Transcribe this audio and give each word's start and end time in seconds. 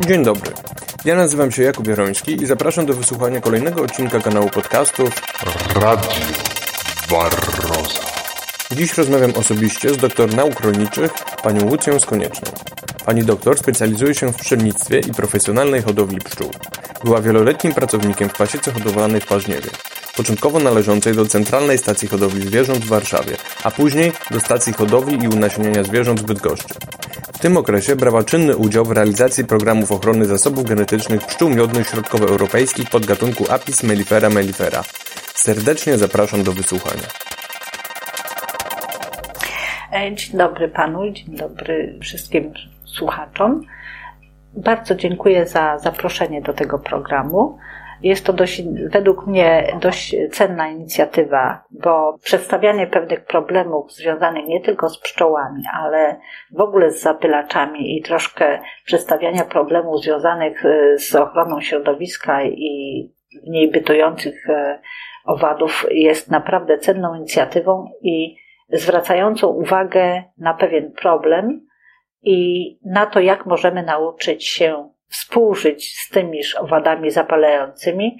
Dzień 0.00 0.24
dobry. 0.24 0.52
Ja 1.04 1.16
nazywam 1.16 1.52
się 1.52 1.62
Jakub 1.62 1.86
Jaroński 1.86 2.42
i 2.42 2.46
zapraszam 2.46 2.86
do 2.86 2.94
wysłuchania 2.94 3.40
kolejnego 3.40 3.82
odcinka 3.82 4.20
kanału 4.20 4.50
podcastów 4.50 5.22
Radio 5.74 6.10
Barroza. 7.10 8.00
Dziś 8.72 8.98
rozmawiam 8.98 9.32
osobiście 9.34 9.90
z 9.90 9.96
doktor 9.96 10.34
nauk 10.34 10.60
rolniczych, 10.60 11.12
panią 11.42 11.64
Łucją 11.64 12.00
Skonieczną. 12.00 12.52
Pani 13.04 13.24
doktor 13.24 13.58
specjalizuje 13.58 14.14
się 14.14 14.32
w 14.32 14.36
pszczelnictwie 14.36 14.98
i 14.98 15.14
profesjonalnej 15.14 15.82
hodowli 15.82 16.18
pszczół. 16.18 16.50
Była 17.04 17.20
wieloletnim 17.20 17.74
pracownikiem 17.74 18.28
w 18.28 18.36
pasiece 18.36 18.72
hodowlanej 18.72 19.20
w 19.20 19.26
Paźniewie, 19.26 19.70
początkowo 20.16 20.60
należącej 20.60 21.14
do 21.14 21.26
Centralnej 21.26 21.78
Stacji 21.78 22.08
Hodowli 22.08 22.46
Zwierząt 22.46 22.84
w 22.84 22.88
Warszawie, 22.88 23.36
a 23.64 23.70
później 23.70 24.12
do 24.30 24.40
Stacji 24.40 24.72
Hodowli 24.72 25.24
i 25.24 25.28
Unasieniania 25.28 25.84
Zwierząt 25.84 26.20
w 26.20 26.24
Bydgoszczy. 26.24 26.74
Tym 27.46 27.56
okresie 27.56 27.96
brała 27.96 28.24
czynny 28.24 28.56
udział 28.56 28.84
w 28.84 28.90
realizacji 28.90 29.44
programów 29.44 29.92
ochrony 29.92 30.26
zasobów 30.26 30.64
genetycznych 30.64 31.26
pszczół 31.26 31.50
miodnych 31.50 31.88
środkowoeuropejskich 31.88 32.90
podgatunku 32.90 33.44
Apis 33.52 33.82
mellifera 33.82 34.28
mellifera. 34.28 34.82
Serdecznie 35.34 35.98
zapraszam 35.98 36.42
do 36.42 36.52
wysłuchania. 36.52 37.02
E, 39.92 40.14
Dzień 40.14 40.38
dobry 40.38 40.68
panu, 40.68 41.10
dzień 41.10 41.36
dobry 41.36 41.98
wszystkim 42.02 42.52
słuchaczom. 42.84 43.62
Bardzo 44.54 44.94
dziękuję 44.94 45.46
za 45.46 45.78
zaproszenie 45.78 46.42
do 46.42 46.52
tego 46.52 46.78
programu. 46.78 47.58
Jest 48.02 48.26
to 48.26 48.32
dość, 48.32 48.62
według 48.90 49.26
mnie 49.26 49.76
dość 49.80 50.16
cenna 50.32 50.68
inicjatywa, 50.68 51.64
bo 51.70 52.18
przedstawianie 52.22 52.86
pewnych 52.86 53.24
problemów 53.24 53.92
związanych 53.92 54.46
nie 54.46 54.60
tylko 54.60 54.88
z 54.88 54.98
pszczołami, 55.00 55.62
ale 55.72 56.20
w 56.52 56.60
ogóle 56.60 56.90
z 56.90 57.02
zapylaczami 57.02 57.96
i 57.96 58.02
troszkę 58.02 58.60
przedstawiania 58.84 59.44
problemów 59.44 60.02
związanych 60.02 60.64
e, 60.64 60.98
z 60.98 61.14
ochroną 61.14 61.60
środowiska 61.60 62.44
i 62.44 63.02
w 63.46 63.48
niej 63.48 63.70
bytujących 63.70 64.50
e, 64.50 64.80
owadów 65.24 65.86
jest 65.90 66.30
naprawdę 66.30 66.78
cenną 66.78 67.14
inicjatywą 67.14 67.90
i 68.02 68.36
zwracającą 68.72 69.48
uwagę 69.48 70.24
na 70.38 70.54
pewien 70.54 70.92
problem 70.92 71.66
i 72.22 72.78
na 72.84 73.06
to, 73.06 73.20
jak 73.20 73.46
możemy 73.46 73.82
nauczyć 73.82 74.48
się 74.48 74.90
współżyć 75.08 75.98
z 75.98 76.08
tymiż 76.08 76.54
owadami 76.54 77.10
zapalającymi 77.10 78.18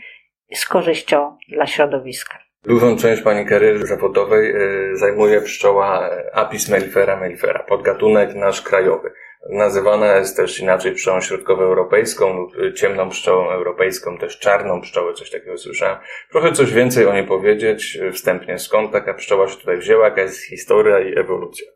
z 0.55 0.67
korzyścią 0.67 1.37
dla 1.49 1.67
środowiska. 1.67 2.39
Dużą 2.67 2.97
część 2.97 3.23
Pani 3.23 3.47
kariery 3.47 3.87
zawodowej 3.87 4.51
e, 4.51 4.97
zajmuje 4.97 5.41
pszczoła 5.41 6.09
e, 6.09 6.37
Apis 6.37 6.69
mellifera 6.69 7.17
mellifera, 7.17 7.63
podgatunek 7.63 8.35
nasz 8.35 8.63
krajowy. 8.63 9.13
Nazywana 9.51 10.17
jest 10.17 10.37
też 10.37 10.61
inaczej 10.61 10.93
pszczołą 10.93 11.21
środkowoeuropejską 11.21 12.37
lub 12.37 12.53
e, 12.59 12.75
ciemną 12.75 13.09
pszczołą 13.09 13.51
europejską, 13.51 14.19
też 14.19 14.39
czarną 14.39 14.81
pszczołę, 14.81 15.15
coś 15.15 15.31
takiego 15.31 15.59
słyszałem. 15.59 15.99
Proszę 16.31 16.53
coś 16.53 16.73
więcej 16.73 17.07
o 17.07 17.13
niej 17.13 17.27
powiedzieć 17.27 17.99
wstępnie. 18.13 18.59
Skąd 18.59 18.93
taka 18.93 19.15
pszczoła 19.15 19.49
się 19.49 19.57
tutaj 19.57 19.79
wzięła, 19.79 20.05
jaka 20.05 20.23
jest 20.23 20.43
historia 20.45 21.01
i 21.01 21.19
ewolucja? 21.19 21.67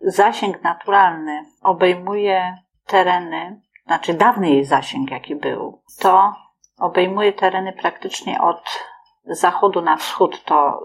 Zasięg 0.00 0.62
naturalny 0.62 1.40
obejmuje 1.62 2.54
tereny, 2.86 3.60
znaczy 3.86 4.14
dawny 4.14 4.50
jej 4.50 4.64
zasięg, 4.64 5.10
jaki 5.10 5.36
był, 5.36 5.82
to 5.98 6.32
obejmuje 6.78 7.32
tereny 7.32 7.72
praktycznie 7.72 8.40
od 8.40 8.84
zachodu 9.24 9.82
na 9.82 9.96
wschód, 9.96 10.44
to 10.44 10.84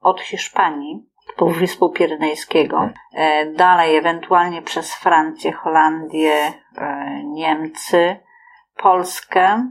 od 0.00 0.20
Hiszpanii, 0.20 1.08
Półwyspu 1.36 1.90
Pirenejskiego, 1.90 2.90
e, 3.14 3.46
dalej 3.46 3.96
ewentualnie 3.96 4.62
przez 4.62 4.94
Francję, 4.94 5.52
Holandię, 5.52 6.52
e, 6.78 7.22
Niemcy, 7.24 8.16
Polskę, 8.76 9.68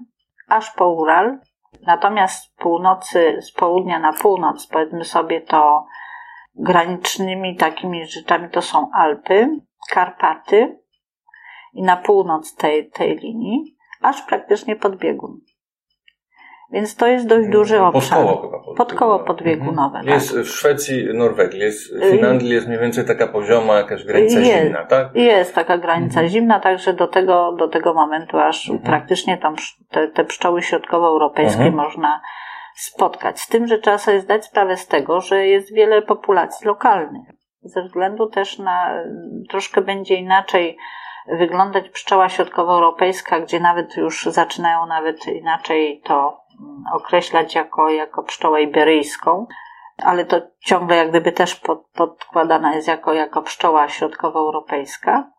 aż 0.47 0.71
po 0.71 0.89
Ural. 0.89 1.39
Natomiast 1.81 2.43
z 2.43 2.49
północy, 2.49 3.37
z 3.41 3.52
południa 3.52 3.99
na 3.99 4.13
północ, 4.13 4.67
powiedzmy 4.67 5.05
sobie 5.05 5.42
to 5.42 5.86
granicznymi 6.55 7.55
takimi 7.55 8.05
rzeczami 8.05 8.49
to 8.49 8.61
są 8.61 8.89
Alpy, 8.93 9.49
Karpaty 9.89 10.80
i 11.77 11.83
na 11.83 11.98
północ 11.98 12.55
tej, 12.55 12.89
tej 12.89 13.15
linii, 13.17 13.76
aż 14.02 14.21
praktycznie 14.21 14.76
pod 14.76 14.95
biegun. 14.95 15.39
Więc 16.71 16.95
to 16.95 17.08
jest 17.08 17.27
dość 17.27 17.49
duży 17.49 17.82
obszar. 17.82 18.17
Pod 18.26 18.27
koło 18.27 18.42
chyba. 18.42 18.64
Pod, 18.64 18.77
Pod 18.77 18.93
koło 18.93 19.20
podbiegunowe. 19.20 19.98
Mhm. 19.99 20.08
Jest 20.16 20.33
tak. 20.36 20.43
w 20.43 20.48
Szwecji, 20.49 21.05
Norwegii, 21.14 21.60
jest 21.60 21.95
w 21.98 22.11
Finlandii 22.11 22.49
jest 22.49 22.67
mniej 22.67 22.80
więcej 22.80 23.05
taka 23.05 23.27
pozioma, 23.27 23.73
jakaś 23.73 24.04
granica 24.04 24.39
Jest. 24.39 24.64
zimna, 24.64 24.86
tak? 24.86 25.16
Jest 25.16 25.55
taka 25.55 25.77
granica 25.77 26.20
Mhm. 26.20 26.27
zimna, 26.27 26.60
także 26.60 26.93
do 26.93 27.08
tego, 27.08 27.55
do 27.60 27.67
tego 27.67 27.93
momentu 27.93 28.37
aż 28.39 28.70
Mhm. 28.70 28.89
praktycznie 28.89 29.37
tam 29.37 29.55
te, 29.89 30.08
te 30.08 30.26
pszczoły 30.26 30.61
środkowoeuropejskie 30.61 31.64
Mhm. 31.64 31.76
można 31.76 32.21
spotkać. 32.76 33.39
Z 33.39 33.48
tym, 33.48 33.67
że 33.67 33.77
trzeba 33.77 33.98
sobie 33.98 34.20
zdać 34.20 34.45
sprawę 34.45 34.77
z 34.77 34.87
tego, 34.87 35.21
że 35.21 35.48
jest 35.48 35.73
wiele 35.73 36.02
populacji 36.02 36.67
lokalnych. 36.67 37.27
Ze 37.61 37.82
względu 37.83 38.30
też 38.30 38.60
na 38.60 39.04
troszkę 39.49 39.82
będzie 39.82 40.16
inaczej 40.16 40.77
wyglądać 41.27 41.89
pszczoła 41.89 42.30
środkowoeuropejska, 42.30 43.39
gdzie 43.39 43.60
nawet 43.60 43.98
już 43.98 44.26
zaczynają 44.26 44.86
nawet 44.86 45.27
inaczej 45.27 46.02
to 46.05 46.42
mm, 46.60 46.83
określać 46.93 47.55
jako, 47.55 47.89
jako 47.89 48.23
pszczołę 48.23 48.61
iberyjską, 48.61 49.48
ale 50.04 50.26
to 50.26 50.42
ciągle 50.60 50.95
jak 50.95 51.10
gdyby 51.10 51.32
też 51.32 51.55
pod, 51.55 51.87
podkładana 51.93 52.76
jest 52.76 52.87
jako, 52.87 53.14
jako 53.14 53.42
pszczoła 53.42 53.89
środkowoeuropejska. 53.89 55.32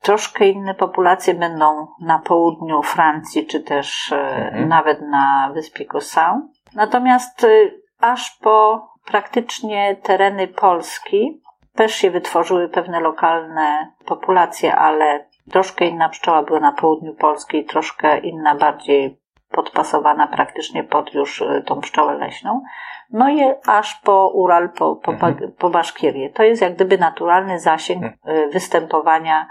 Troszkę 0.00 0.48
inne 0.48 0.74
populacje 0.74 1.34
będą 1.34 1.86
na 2.00 2.18
południu 2.18 2.82
Francji, 2.82 3.46
czy 3.46 3.60
też 3.60 4.12
e, 4.12 4.42
Mhm. 4.52 4.68
nawet 4.68 5.00
na 5.00 5.50
wyspie 5.54 5.84
Curaçao. 5.84 6.40
Natomiast 6.74 7.44
y, 7.44 7.82
aż 8.00 8.30
po 8.30 8.88
praktycznie 9.06 9.96
tereny 10.02 10.48
Polski 10.48 11.42
też 11.74 11.94
się 11.94 12.10
wytworzyły 12.10 12.68
pewne 12.68 13.00
lokalne 13.00 13.92
populacje, 14.06 14.76
ale 14.76 15.26
troszkę 15.50 15.86
inna 15.86 16.08
pszczoła 16.08 16.42
była 16.42 16.60
na 16.60 16.72
południu 16.72 17.14
Polski 17.14 17.64
troszkę 17.64 18.18
inna, 18.18 18.54
bardziej 18.54 19.22
podpasowana 19.50 20.26
praktycznie 20.26 20.84
pod 20.84 21.14
już 21.14 21.40
y, 21.40 21.62
tą 21.66 21.80
pszczołę 21.80 22.14
leśną. 22.14 22.62
No 23.10 23.30
i 23.30 23.40
aż 23.66 23.94
po 23.94 24.28
Ural, 24.28 24.70
po, 24.70 24.96
po, 24.96 25.12
Mhm. 25.12 25.52
po 25.58 25.70
Baszkirię. 25.70 26.30
To 26.30 26.42
jest 26.42 26.62
jak 26.62 26.74
gdyby 26.74 26.98
naturalny 26.98 27.60
zasięg 27.60 28.04
y, 28.04 28.48
występowania 28.52 29.46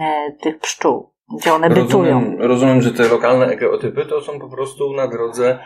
e, 0.00 0.32
tych 0.32 0.58
pszczół, 0.58 1.12
gdzie 1.38 1.54
one 1.54 1.70
bytują. 1.70 2.20
Rozumiem, 2.20 2.42
rozumiem, 2.42 2.82
że 2.82 2.90
te 2.90 3.08
lokalne 3.08 3.46
egeotypy 3.46 4.06
to 4.06 4.20
są 4.20 4.38
po 4.40 4.48
prostu 4.48 4.92
na 4.92 5.08
drodze 5.08 5.58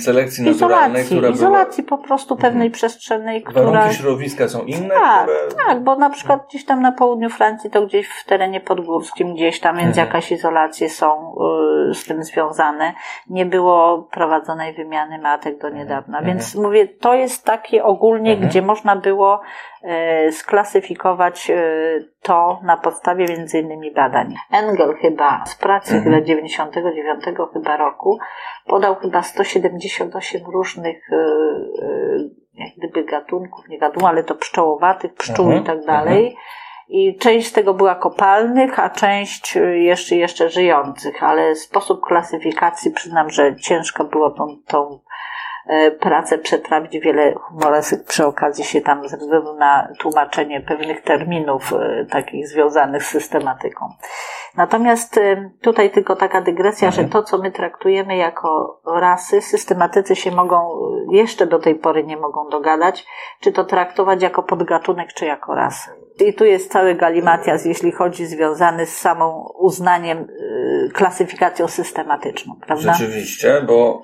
selekcji 0.00 0.44
naturalnej, 0.44 1.02
Izolacji, 1.02 1.16
która 1.16 1.28
izolacji 1.28 1.84
po 1.84 1.98
prostu 1.98 2.36
pewnej 2.36 2.66
Mhm. 2.66 2.72
przestrzennej, 2.72 3.40
była... 3.40 3.50
która... 3.52 3.70
Warunki 3.72 3.96
środowiska 3.96 4.48
są 4.48 4.62
inne, 4.64 4.94
Tak, 4.94 5.22
które... 5.22 5.64
tak, 5.66 5.82
bo 5.84 5.96
na 5.96 6.10
przykład 6.10 6.46
gdzieś 6.48 6.64
tam 6.64 6.82
na 6.82 6.92
południu 6.92 7.30
Francji, 7.30 7.70
to 7.70 7.86
gdzieś 7.86 8.08
w 8.08 8.24
terenie 8.24 8.60
podgórskim, 8.60 9.34
gdzieś 9.34 9.60
tam, 9.60 9.76
więc 9.76 9.88
Mhm. 9.88 10.06
jakaś 10.06 10.32
izolacje 10.32 10.88
są 10.90 11.34
y, 11.90 11.94
z 11.94 12.04
tym 12.04 12.22
związane. 12.24 12.94
Nie 13.30 13.46
było 13.46 14.08
prowadzonej 14.12 14.74
wymiany 14.74 15.18
matek 15.18 15.58
do 15.58 15.68
niedawna, 15.70 16.18
Mhm. 16.18 16.24
więc 16.36 16.54
mówię, 16.54 16.88
to 16.88 17.14
jest 17.14 17.44
takie 17.44 17.84
ogólnie, 17.84 18.30
Mhm. 18.32 18.48
gdzie 18.48 18.62
można 18.62 18.96
było 18.96 19.40
y, 20.28 20.32
sklasyfikować 20.32 21.50
y, 21.50 22.08
to 22.22 22.60
na 22.62 22.76
podstawie 22.76 23.26
między 23.28 23.58
innymi 23.58 23.90
badań. 23.94 24.34
Engel 24.52 24.94
chyba 25.00 25.44
z 25.46 25.54
pracy 25.54 25.94
Mhm. 25.96 26.14
chyba 26.14 26.26
99 26.26 27.24
chyba 27.52 27.76
roku 27.76 28.18
podał 28.66 28.94
chyba 28.96 29.22
178 29.32 30.42
różnych 30.46 31.12
y, 31.12 31.16
y, 31.16 32.30
jak 32.54 32.68
gdyby 32.78 33.04
gatunków, 33.04 33.68
nie 33.68 33.78
gatunków, 33.78 34.08
ale 34.08 34.24
to 34.24 34.34
pszczołowatych, 34.34 35.14
pszczół 35.14 35.44
Mhm, 35.44 35.62
i 35.62 35.66
tak 35.66 35.84
dalej. 35.84 36.36
I 36.88 37.18
część 37.18 37.48
z 37.48 37.52
tego 37.52 37.74
była 37.74 37.94
kopalnych, 37.94 38.78
a 38.78 38.90
część 38.90 39.56
y, 39.56 39.78
jeszcze, 39.78 40.16
jeszcze 40.16 40.50
żyjących, 40.50 41.22
ale 41.22 41.54
sposób 41.54 42.00
klasyfikacji 42.00 42.90
przyznam, 42.90 43.30
że 43.30 43.56
ciężko 43.56 44.04
było 44.04 44.30
tą, 44.30 44.56
tą 44.66 44.88
e, 44.88 44.98
pracę 46.00 46.38
przetrawić. 46.38 46.98
Wiele 46.98 47.34
humoresyk 47.34 48.04
przy 48.04 48.26
okazji 48.26 48.64
się 48.64 48.80
tam 48.80 49.02
względu 49.02 49.54
na 49.54 49.88
tłumaczenie 49.98 50.60
pewnych 50.60 51.02
terminów 51.02 51.72
e, 51.72 52.06
takich 52.10 52.48
związanych 52.48 53.04
z 53.04 53.08
systematyką. 53.08 53.88
Natomiast 54.56 55.18
e, 55.18 55.50
tutaj 55.60 55.90
tylko 55.90 56.16
taka 56.16 56.40
dygresja, 56.40 56.90
że 56.90 57.04
to, 57.04 57.22
co 57.22 57.38
my 57.38 57.50
traktujemy 57.50 58.16
jako 58.16 58.80
rasy, 58.86 59.40
systematycy 59.40 60.16
się 60.16 60.30
mogą, 60.30 60.70
jeszcze 61.10 61.46
do 61.46 61.58
tej 61.58 61.74
pory 61.74 62.04
nie 62.04 62.16
mogą 62.16 62.48
dogadać, 62.48 63.06
czy 63.40 63.52
to 63.52 63.64
traktować 63.64 64.22
jako 64.22 64.42
podgatunek, 64.42 65.12
czy 65.12 65.26
jako 65.26 65.54
rasę. 65.54 65.90
I 66.26 66.34
tu 66.34 66.44
jest 66.44 66.72
cały 66.72 66.94
galimatias, 66.94 67.64
jeśli 67.64 67.92
chodzi 67.92 68.26
związany 68.26 68.86
z 68.86 68.96
samą 68.96 69.48
uznaniem, 69.58 70.26
klasyfikacją 70.94 71.68
systematyczną, 71.68 72.54
prawda? 72.66 72.92
Rzeczywiście, 72.92 73.62
bo 73.66 74.02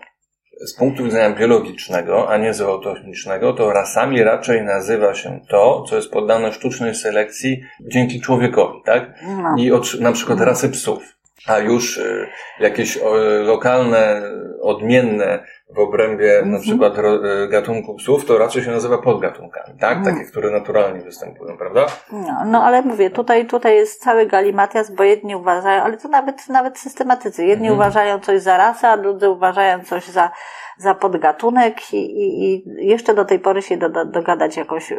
z 0.66 0.74
punktu 0.74 1.04
widzenia 1.04 1.36
biologicznego, 1.36 2.30
a 2.30 2.36
nie 2.36 2.54
zootechnicznego, 2.54 3.52
to 3.52 3.72
rasami 3.72 4.22
raczej 4.22 4.62
nazywa 4.62 5.14
się 5.14 5.40
to, 5.48 5.84
co 5.88 5.96
jest 5.96 6.10
poddane 6.10 6.52
sztucznej 6.52 6.94
selekcji 6.94 7.60
dzięki 7.80 8.20
człowiekowi, 8.20 8.78
tak? 8.84 9.14
No. 9.26 9.54
I 9.58 9.72
od, 9.72 10.00
na 10.00 10.12
przykład 10.12 10.40
rasy 10.40 10.68
psów. 10.68 11.17
A 11.46 11.58
już 11.58 11.96
y, 11.98 12.28
jakieś 12.60 12.96
y, 12.96 13.00
lokalne, 13.44 14.22
odmienne 14.62 15.44
w 15.76 15.78
obrębie 15.78 16.32
na 16.32 16.38
Mhm. 16.38 16.62
przykład 16.62 16.98
y, 16.98 17.48
gatunku 17.48 17.94
psów, 17.94 18.24
to 18.24 18.38
raczej 18.38 18.62
się 18.64 18.70
nazywa 18.70 18.98
podgatunkami, 18.98 19.78
tak? 19.80 19.96
Mhm. 19.98 20.16
Takie, 20.16 20.30
które 20.30 20.50
naturalnie 20.50 21.00
występują, 21.00 21.56
prawda? 21.58 21.86
No, 22.12 22.44
no 22.46 22.62
ale 22.64 22.82
mówię, 22.82 23.10
tutaj, 23.10 23.46
tutaj 23.46 23.74
jest 23.76 24.02
cały 24.02 24.26
galimatias, 24.26 24.90
bo 24.90 25.04
jedni 25.04 25.36
uważają, 25.36 25.82
ale 25.82 25.96
to 25.96 26.08
nawet, 26.08 26.48
nawet 26.48 26.78
systematycy. 26.78 27.44
Jedni 27.46 27.68
Mhm. 27.68 27.80
uważają 27.80 28.20
coś 28.20 28.42
za 28.42 28.56
rasę, 28.56 28.88
a 28.88 28.96
drudzy 28.96 29.28
uważają 29.30 29.84
coś 29.84 30.04
za, 30.04 30.30
za 30.78 30.94
podgatunek 30.94 31.94
i, 31.94 31.96
i, 31.96 32.54
i 32.54 32.64
jeszcze 32.86 33.14
do 33.14 33.24
tej 33.24 33.38
pory 33.38 33.62
się 33.62 33.76
do, 33.76 33.88
do, 33.88 34.04
dogadać 34.04 34.56
jakoś 34.56 34.92
e, 34.92 34.96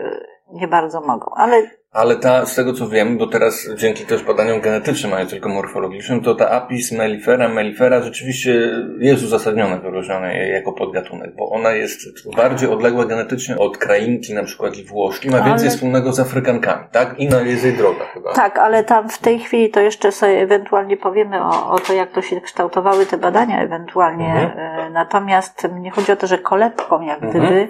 nie 0.51 0.67
bardzo 0.67 1.01
mogą. 1.01 1.31
Ale 1.35 1.78
Ale 1.91 2.15
ta, 2.15 2.45
z 2.45 2.55
tego 2.55 2.73
co 2.73 2.87
wiem, 2.87 3.17
bo 3.17 3.27
teraz 3.27 3.69
dzięki 3.75 4.05
też 4.05 4.23
badaniom 4.23 4.61
genetycznym, 4.61 5.13
a 5.13 5.19
nie 5.19 5.25
tylko 5.25 5.49
morfologicznym, 5.49 6.21
to 6.21 6.35
ta 6.35 6.49
apis 6.51 6.91
mellifera, 6.91 7.47
mellifera 7.49 8.01
rzeczywiście 8.01 8.71
jest 8.99 9.23
uzasadnione 9.23 9.79
wyróżnione 9.79 10.47
jako 10.47 10.73
podgatunek, 10.73 11.35
bo 11.35 11.49
ona 11.49 11.71
jest 11.71 11.99
bardziej 12.35 12.69
odległa 12.69 13.05
genetycznie 13.05 13.57
od 13.57 13.77
krainki, 13.77 14.33
na 14.33 14.43
przykład 14.43 14.77
i 14.77 14.83
włoszki, 14.85 15.29
ma 15.29 15.37
Ale- 15.37 15.45
więcej 15.45 15.69
wspólnego 15.69 16.13
z 16.13 16.19
Afrykankami, 16.19 16.83
tak? 16.91 17.19
Inna 17.19 17.41
jest 17.41 17.63
jej 17.63 17.73
droga 17.73 18.05
chyba. 18.13 18.33
tak, 18.33 18.57
ale 18.57 18.83
tam 18.83 19.09
w 19.09 19.17
tej 19.17 19.39
chwili 19.39 19.69
to 19.69 19.79
jeszcze 19.79 20.11
sobie 20.11 20.41
ewentualnie 20.41 20.97
powiemy 20.97 21.43
o, 21.43 21.71
o 21.71 21.79
to, 21.79 21.93
jak 21.93 22.11
to 22.11 22.21
się 22.21 22.41
kształtowały 22.41 23.05
te 23.05 23.17
badania 23.17 23.59
ewentualnie. 23.61 24.25
Mhm. 24.33 24.59
E, 24.59 24.89
Natomiast 24.89 25.67
mnie 25.71 25.91
chodzi 25.91 26.11
o 26.11 26.15
to, 26.15 26.27
że 26.27 26.37
kolebką 26.37 27.01
jak 27.01 27.23
Mhm. 27.23 27.31
gdyby 27.45 27.67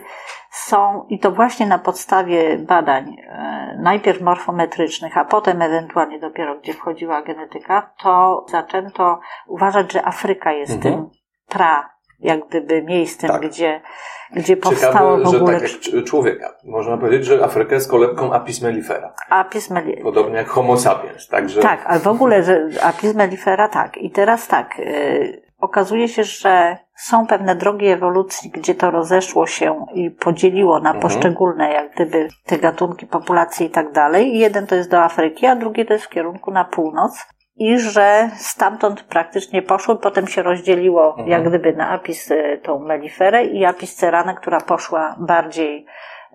są, 0.51 1.06
i 1.10 1.19
to 1.19 1.31
właśnie 1.31 1.65
na 1.65 1.80
podstawie 1.80 2.57
badań, 2.57 3.15
e, 3.27 3.80
najpierw 4.09 4.25
morfometrycznych, 4.25 5.17
a 5.17 5.25
potem 5.25 5.61
ewentualnie 5.61 6.19
dopiero 6.19 6.56
gdzie 6.59 6.73
wchodziła 6.73 7.21
genetyka, 7.21 7.91
to 8.03 8.45
zaczęto 8.50 9.19
uważać, 9.47 9.91
że 9.94 10.06
Afryka 10.06 10.51
jest 10.51 10.73
Mhm. 10.73 10.95
tym 10.95 11.09
pra, 11.50 11.89
jak 12.19 12.47
gdyby 12.47 12.83
miejscem, 12.83 13.29
Tak. 13.29 13.41
gdzie, 13.41 13.81
gdzie 14.31 14.57
powstało 14.57 15.17
w 15.17 15.27
ogóle 15.35 15.59
tak 15.61 15.71
jak 15.94 16.06
człowieka. 16.06 16.50
Można 16.65 16.97
powiedzieć, 16.97 17.25
że 17.25 17.44
Afryka 17.44 17.75
jest 17.75 17.91
kolebką 17.91 18.33
apis 18.33 18.61
mellifera. 18.61 19.13
apis 19.29 19.71
melli- 19.71 20.03
Podobnie 20.03 20.35
jak 20.38 20.47
homo 20.47 20.77
sapiens, 20.77 21.27
także... 21.27 21.62
Tak, 21.62 21.83
ale 21.85 22.00
w 22.00 22.07
ogóle, 22.07 22.44
że 22.44 22.67
apis 22.83 23.15
mellifera 23.15 23.67
tak. 23.67 23.97
I 23.97 24.12
teraz 24.12 24.47
tak, 24.47 24.77
yy, 24.79 25.49
okazuje 25.59 26.07
się, 26.07 26.23
że 26.23 26.77
są 26.95 27.27
pewne 27.27 27.56
drogi 27.56 27.88
ewolucji, 27.88 28.50
gdzie 28.50 28.75
to 28.75 28.91
rozeszło 28.91 29.47
się 29.47 29.85
i 29.94 30.11
podzieliło 30.11 30.79
na 30.79 30.89
Mhm. 30.94 31.01
poszczególne, 31.01 31.73
jak 31.73 31.94
gdyby, 31.95 32.27
te 32.45 32.57
gatunki, 32.57 33.07
populacje 33.07 33.67
i 33.67 33.69
tak 33.69 33.91
dalej. 33.91 34.38
Jeden 34.38 34.67
to 34.67 34.75
jest 34.75 34.91
do 34.91 35.03
Afryki, 35.03 35.45
a 35.45 35.56
drugi 35.56 35.85
to 35.85 35.94
jest 35.94 36.06
w 36.06 36.09
kierunku 36.09 36.51
na 36.51 36.65
północ. 36.65 37.27
I 37.56 37.79
że 37.79 38.29
stamtąd 38.35 39.03
praktycznie 39.03 39.61
poszły, 39.61 39.95
potem 39.97 40.27
się 40.27 40.41
rozdzieliło, 40.44 41.09
Mhm. 41.09 41.27
jak 41.27 41.50
gdyby, 41.50 41.73
na 41.73 41.89
apis 41.89 42.31
y, 42.31 42.59
tą 42.63 42.79
meliferę 42.79 43.45
i 43.45 43.65
apis 43.65 43.95
ceranę, 43.95 44.35
która 44.35 44.62
poszła 44.62 45.15
bardziej 45.19 45.85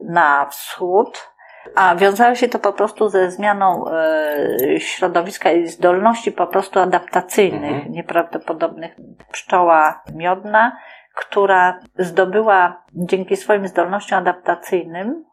na 0.09 0.47
wschód, 0.47 1.34
a 1.75 1.97
wiązało 1.97 2.35
się 2.35 2.49
to 2.49 2.59
po 2.59 2.73
prostu 2.73 3.09
ze 3.09 3.31
zmianą 3.31 3.85
e, 3.91 4.81
środowiska 4.81 5.53
i 5.53 5.67
zdolności 5.67 6.33
po 6.33 6.47
prostu 6.47 6.81
adaptacyjnych, 6.81 7.73
Mhm. 7.77 7.93
nieprawdopodobnych. 7.93 8.97
Pszczoła 9.33 10.03
miodna, 10.15 10.77
która 11.17 11.79
zdobyła 11.99 12.83
dzięki 12.95 13.37
swoim 13.37 13.69
zdolnościom 13.69 14.19
adaptacyjnym, 14.19 15.25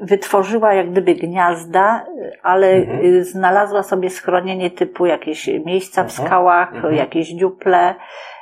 wytworzyła 0.00 0.74
jak 0.74 0.90
gdyby 0.90 1.14
gniazda, 1.14 2.06
ale 2.42 2.66
Mhm. 2.72 3.04
y, 3.04 3.24
znalazła 3.24 3.82
sobie 3.82 4.10
schronienie 4.10 4.70
typu 4.70 5.06
jakieś 5.06 5.46
miejsca 5.46 6.04
w 6.04 6.10
Mhm. 6.10 6.26
skałach, 6.26 6.74
Mhm. 6.74 6.94
jakieś 6.94 7.28
dziuple, 7.28 7.94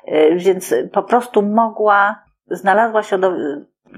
y, 0.09 0.35
więc 0.37 0.75
po 0.93 1.03
prostu 1.03 1.43
mogła, 1.43 2.23
znalazła 2.50 3.03
się 3.03 3.19
do, 3.19 3.33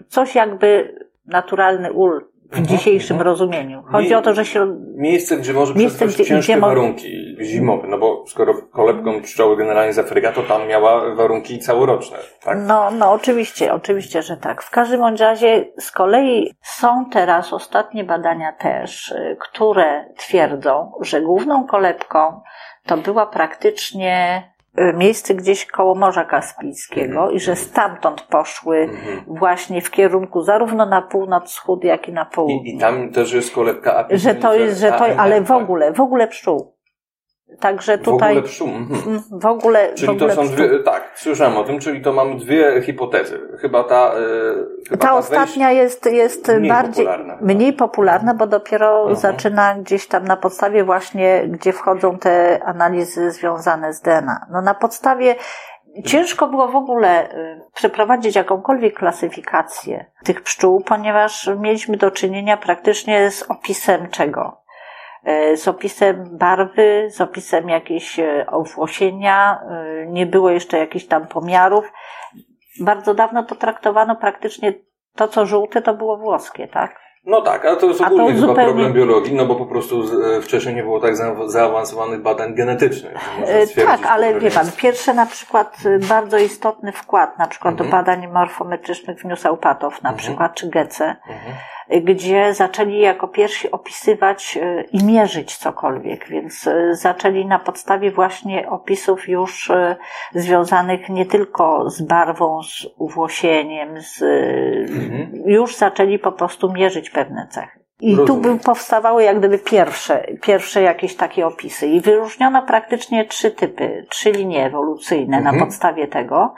coś 0.08 0.34
jakby 0.34 0.94
naturalny 1.26 1.92
ul 1.92 2.28
w 2.54 2.58
Mhm, 2.58 2.78
dzisiejszym 2.78 3.14
mhm. 3.16 3.26
rozumieniu. 3.30 3.82
Chodzi 3.92 4.08
Nie- 4.08 4.18
o 4.18 4.22
to, 4.22 4.34
że 4.34 4.44
się 4.44 4.76
Miejsce, 4.96 5.36
gdzie 5.36 5.52
może 5.52 5.74
Miejsce, 5.74 6.06
gdzie- 6.06 6.24
ciężkie 6.24 6.52
gdzie 6.52 6.60
warunki 6.60 7.36
zimowe, 7.42 7.88
no 7.88 7.98
bo 7.98 8.24
skoro 8.26 8.54
kolebką 8.72 9.22
pszczoły 9.22 9.56
generalnie 9.56 9.92
z 9.92 9.98
Afryka, 9.98 10.32
to 10.32 10.42
tam 10.42 10.66
miała 10.68 11.14
warunki 11.14 11.58
całoroczne, 11.58 12.16
tak? 12.44 12.58
No, 12.66 12.90
no 12.90 13.12
oczywiście, 13.12 13.72
oczywiście, 13.72 14.22
że 14.22 14.36
tak. 14.36 14.62
W 14.62 14.70
każdym 14.70 15.16
razie 15.16 15.64
z 15.78 15.90
kolei 15.90 16.52
są 16.62 17.04
teraz 17.12 17.52
ostatnie 17.52 18.04
badania 18.04 18.52
też, 18.52 19.08
y, 19.12 19.36
które 19.40 20.04
twierdzą, 20.18 20.92
że 21.00 21.20
główną 21.20 21.66
kolebką 21.66 22.40
to 22.86 22.96
była 22.96 23.26
praktycznie 23.26 24.42
miejsce 24.94 25.34
gdzieś 25.34 25.66
koło 25.66 25.94
Morza 25.94 26.24
Kaspijskiego 26.24 27.18
Mhm. 27.20 27.32
i 27.32 27.40
że 27.40 27.56
stamtąd 27.56 28.22
poszły 28.22 28.78
Mhm. 28.78 29.24
właśnie 29.26 29.80
w 29.82 29.90
kierunku 29.90 30.42
zarówno 30.42 30.86
na 30.86 31.02
północ, 31.02 31.50
wschód, 31.50 31.84
jak 31.84 32.08
i 32.08 32.12
na 32.12 32.24
południe. 32.24 32.72
I, 32.72 32.76
I 32.76 32.78
tam 32.78 33.12
też 33.12 33.32
jest 33.32 33.54
kolebka 33.54 33.96
apis 33.96 34.22
że 34.22 34.34
to 34.34 34.54
jest, 34.54 34.80
że 34.80 34.92
to, 34.92 35.04
ale 35.16 35.40
w 35.40 35.48
tak? 35.48 35.62
ogóle, 35.62 35.92
w 35.92 36.00
ogóle 36.00 36.28
pszczół. 36.28 36.73
Także 37.60 37.98
W 37.98 38.02
tutaj 38.02 38.30
ogóle 38.30 38.42
pszczół. 38.42 38.68
Mhm. 38.68 39.22
w 39.30 39.46
ogóle, 39.46 39.92
w 39.92 39.94
Czyli 39.94 40.12
ogóle 40.12 40.36
to 40.36 40.46
są 40.46 40.48
dwie, 40.54 40.78
tak, 40.78 41.12
słyszałem 41.14 41.56
o 41.56 41.64
tym, 41.64 41.78
czyli 41.78 42.02
to 42.02 42.12
mamy 42.12 42.36
dwie 42.36 42.82
hipotezy. 42.82 43.40
Chyba 43.60 43.84
ta, 43.84 44.12
e, 44.12 44.12
chyba 44.88 45.02
Ta 45.06 45.08
wejś- 45.12 45.18
ostatnia 45.18 45.70
jest, 45.70 46.06
jest 46.06 46.48
mniej 46.48 46.70
bardziej 46.70 47.06
popularna. 47.06 47.38
mniej 47.40 47.72
popularna, 47.72 48.34
bo 48.34 48.46
dopiero 48.46 48.98
Mhm. 49.00 49.16
zaczyna 49.16 49.74
gdzieś 49.74 50.06
tam 50.08 50.24
na 50.24 50.36
podstawie 50.36 50.84
właśnie, 50.84 51.44
gdzie 51.48 51.72
wchodzą 51.72 52.18
te 52.18 52.60
analizy 52.64 53.30
związane 53.30 53.92
z 53.92 54.00
DNA. 54.00 54.46
No 54.52 54.62
na 54.62 54.74
podstawie 54.74 55.34
ciężko 56.04 56.46
było 56.46 56.68
w 56.68 56.76
ogóle 56.76 57.30
y, 57.34 57.60
przeprowadzić 57.74 58.36
jakąkolwiek 58.36 58.94
klasyfikację 58.98 60.06
tych 60.24 60.42
pszczół, 60.42 60.80
ponieważ 60.80 61.50
mieliśmy 61.58 61.96
do 61.96 62.10
czynienia 62.10 62.56
praktycznie 62.56 63.30
z 63.30 63.42
opisem 63.42 64.08
czego? 64.10 64.63
Y, 65.28 65.56
Z 65.56 65.68
opisem 65.68 66.24
barwy, 66.38 67.06
z 67.10 67.20
opisem 67.20 67.68
jakiejś 67.68 68.18
y, 68.18 68.44
owłosienia, 68.46 69.60
y, 70.02 70.06
nie 70.10 70.26
było 70.26 70.50
jeszcze 70.50 70.78
jakichś 70.78 71.06
tam 71.06 71.26
pomiarów. 71.26 71.92
Bardzo 72.80 73.14
dawno 73.14 73.42
to 73.42 73.54
traktowano 73.54 74.16
praktycznie 74.16 74.72
to, 75.16 75.28
co 75.28 75.46
żółte, 75.46 75.82
to 75.82 75.94
było 75.94 76.16
włoskie, 76.16 76.68
tak? 76.68 77.04
No 77.26 77.40
tak, 77.42 77.64
ale 77.64 77.76
to 77.76 77.86
jest 77.86 78.00
A 78.00 78.04
to 78.04 78.14
ogólnie 78.14 78.34
chyba 78.34 78.46
zupełnie- 78.46 78.64
problem 78.72 78.92
biologii, 78.92 79.34
no 79.34 79.46
bo 79.46 79.54
po 79.54 79.66
prostu 79.66 80.02
e, 80.38 80.40
wcześniej 80.42 80.74
nie 80.74 80.82
było 80.82 81.00
tak 81.00 81.16
za, 81.16 81.34
zaawansowanych 81.48 82.22
badań 82.22 82.54
genetycznych. 82.54 83.14
E, 83.46 83.84
Tak, 83.86 84.06
ale 84.06 84.40
wie 84.40 84.50
pan, 84.50 84.66
pierwszy 84.76 85.14
na 85.14 85.26
przykład 85.26 85.76
bardzo 86.08 86.38
istotny 86.38 86.92
wkład, 86.92 87.38
na 87.38 87.46
przykład 87.46 87.74
do 87.74 87.84
Mhm. 87.84 88.02
badań 88.04 88.28
morfometrycznych 88.32 89.18
wniósł 89.22 89.48
Eupatow, 89.48 90.02
na 90.02 90.10
Mhm. 90.10 90.16
przykład, 90.16 90.54
czy 90.54 90.68
Gece, 90.70 91.04
Mhm. 91.28 91.52
y, 91.52 91.73
gdzie 91.90 92.54
zaczęli 92.54 92.98
jako 92.98 93.28
pierwsi 93.28 93.70
opisywać 93.70 94.58
y, 94.62 94.84
i 94.92 95.04
mierzyć 95.04 95.56
cokolwiek, 95.56 96.28
więc 96.28 96.66
y, 96.66 96.94
zaczęli 96.94 97.46
na 97.46 97.58
podstawie 97.58 98.10
właśnie 98.10 98.70
opisów 98.70 99.28
już 99.28 99.70
y, 99.70 99.96
związanych 100.34 101.08
nie 101.08 101.26
tylko 101.26 101.90
z 101.90 102.02
barwą, 102.02 102.62
z 102.62 102.86
uwłosieniem, 102.98 104.00
z, 104.00 104.22
Mhm. 104.90 105.42
już 105.46 105.76
zaczęli 105.76 106.18
po 106.18 106.32
prostu 106.32 106.72
mierzyć 106.72 107.10
pewne 107.10 107.46
cechy. 107.50 107.80
I 108.00 108.14
tu 108.14 108.20
Rozumiem. 108.20 108.58
by 108.58 108.64
powstawały 108.64 109.22
jak 109.22 109.38
gdyby 109.38 109.58
pierwsze, 109.58 110.26
pierwsze 110.42 110.82
jakieś 110.82 111.16
takie 111.16 111.46
opisy. 111.46 111.86
I 111.86 112.00
wyróżniono 112.00 112.62
praktycznie 112.62 113.24
trzy 113.24 113.50
typy, 113.50 114.06
trzy 114.10 114.32
linie 114.32 114.66
ewolucyjne 114.66 115.36
Mhm. 115.36 115.56
na 115.56 115.64
podstawie 115.64 116.08
tego. 116.08 116.54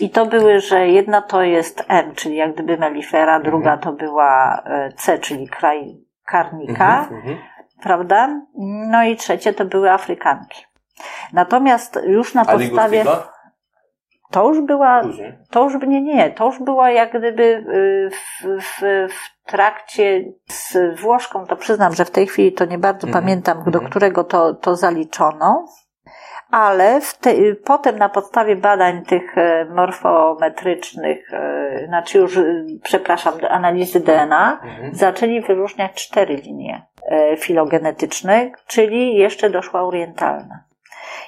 I 0.00 0.10
to 0.10 0.26
były, 0.26 0.60
że 0.60 0.88
jedna 0.88 1.22
to 1.22 1.42
jest 1.42 1.84
M, 1.88 2.14
czyli 2.14 2.36
jak 2.36 2.54
gdyby 2.54 2.78
melifera, 2.78 3.40
druga 3.40 3.76
to 3.76 3.92
była 3.92 4.62
e, 4.64 4.92
C, 4.96 5.18
czyli 5.18 5.48
kraj 5.48 5.96
karnika, 6.26 6.98
Mhm. 6.98 7.16
Mhm. 7.16 7.38
prawda? 7.82 8.40
No 8.90 9.04
i 9.04 9.16
trzecie 9.16 9.52
to 9.52 9.64
były 9.64 9.90
Afrykanki. 9.90 10.64
Natomiast 11.32 11.98
już 12.06 12.34
na 12.34 12.44
podstawie, 12.44 13.04
to 14.30 14.48
już 14.48 14.60
była 14.60 15.00
Później. 15.02 15.38
to 15.50 15.64
już 15.64 15.74
nie, 15.86 16.02
nie, 16.02 16.30
to 16.30 16.46
już 16.46 16.58
była 16.62 16.90
jak 16.90 17.18
gdyby 17.18 17.42
y, 17.42 18.10
w, 18.10 18.46
w, 18.62 18.82
w 19.12 19.46
trakcie 19.46 20.24
z 20.48 20.76
Włoszką, 21.00 21.46
to 21.46 21.56
przyznam, 21.56 21.94
że 21.94 22.04
w 22.04 22.10
tej 22.10 22.26
chwili 22.26 22.52
to 22.52 22.64
nie 22.64 22.78
bardzo 22.78 23.06
Mhm, 23.06 23.24
pamiętam, 23.24 23.58
do 23.58 23.66
mhm. 23.66 23.90
którego 23.90 24.24
to, 24.24 24.54
to 24.54 24.76
zaliczono, 24.76 25.66
ale 26.50 27.00
w 27.00 27.18
te, 27.18 27.34
potem 27.64 27.98
na 27.98 28.08
podstawie 28.08 28.56
badań 28.56 29.04
tych 29.04 29.38
e, 29.38 29.64
morfometrycznych, 29.64 31.32
e, 31.32 31.84
znaczy 31.86 32.18
już, 32.18 32.36
y, 32.36 32.66
przepraszam, 32.82 33.34
analizy 33.48 34.00
DNA, 34.00 34.60
Mhm. 34.62 34.94
zaczęli 34.94 35.40
wyróżniać 35.40 35.94
cztery 36.08 36.36
linie 36.36 36.86
e, 37.10 37.36
filogenetyczne, 37.36 38.50
czyli 38.66 39.16
jeszcze 39.16 39.50
doszła 39.50 39.82
orientalna. 39.82 40.64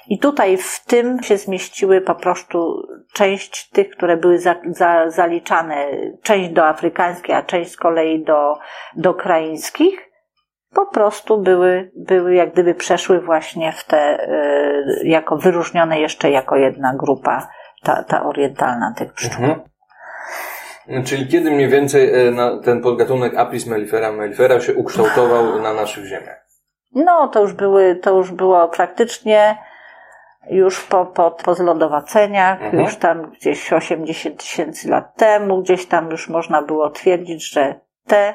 I 0.07 0.19
tutaj 0.19 0.57
w 0.57 0.85
tym 0.85 1.23
się 1.23 1.37
zmieściły 1.37 2.01
po 2.01 2.15
prostu 2.15 2.87
część 3.13 3.69
tych, 3.69 3.89
które 3.89 4.17
były 4.17 4.39
za, 4.39 4.55
za, 4.65 5.09
zaliczane, 5.09 5.87
część 6.23 6.49
do 6.49 6.67
afrykańskiej, 6.67 7.35
a 7.35 7.43
część 7.43 7.71
z 7.71 7.77
kolei 7.77 8.23
do, 8.23 8.53
do 8.95 9.13
kraińskich. 9.13 10.10
Po 10.73 10.85
prostu 10.85 11.37
były, 11.37 11.91
były 11.95 12.33
jak 12.33 12.53
gdyby 12.53 12.75
przeszły 12.75 13.21
właśnie 13.21 13.71
w 13.71 13.83
te, 13.83 14.27
y, 14.29 15.07
jako 15.07 15.37
wyróżnione 15.37 15.99
jeszcze 15.99 16.31
jako 16.31 16.55
jedna 16.55 16.93
grupa, 16.95 17.47
ta, 17.83 18.03
ta 18.03 18.23
orientalna 18.23 18.93
tych 18.97 19.13
pszczół. 19.13 19.45
Mhm. 19.45 19.61
Czyli 21.05 21.27
kiedy 21.27 21.51
mniej 21.51 21.69
więcej 21.69 22.27
e, 22.27 22.59
ten 22.63 22.81
podgatunek 22.81 23.37
Apis 23.37 23.67
mellifera 23.67 24.11
mellifera 24.11 24.59
się 24.59 24.73
ukształtował 24.75 25.61
na 25.61 25.73
naszych 25.73 26.05
ziemiach? 26.05 26.45
No, 26.95 27.27
to 27.27 27.41
już 27.41 27.53
były, 27.53 27.95
to 27.95 28.17
już 28.17 28.31
było 28.31 28.67
praktycznie 28.67 29.57
już 30.49 30.83
po, 30.83 31.05
po, 31.05 31.31
po 31.31 31.53
zlodowaceniach, 31.53 32.61
Mhm. 32.61 32.83
już 32.83 32.95
tam 32.95 33.31
gdzieś 33.31 33.73
80 33.73 34.39
tysięcy 34.39 34.89
lat 34.89 35.15
temu, 35.15 35.61
gdzieś 35.61 35.85
tam 35.85 36.11
już 36.11 36.29
można 36.29 36.61
było 36.61 36.89
twierdzić, 36.89 37.53
że 37.53 37.75
te, 38.07 38.33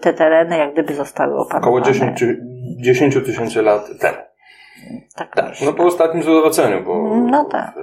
te 0.00 0.12
tereny 0.14 0.58
jak 0.58 0.72
gdyby 0.72 0.94
zostały 0.94 1.34
opanowane. 1.34 1.60
Około 1.60 1.80
10 1.80 2.18
czy 2.18 2.40
10 2.82 3.14
tysięcy 3.14 3.62
lat 3.62 3.86
temu. 4.00 4.16
Tak, 5.16 5.34
Tak, 5.34 5.54
no 5.64 5.72
po 5.72 5.84
ostatnim 5.84 6.22
zlodowaceniu, 6.22 6.82
bo... 6.84 7.16
No 7.16 7.44
tak. 7.44 7.74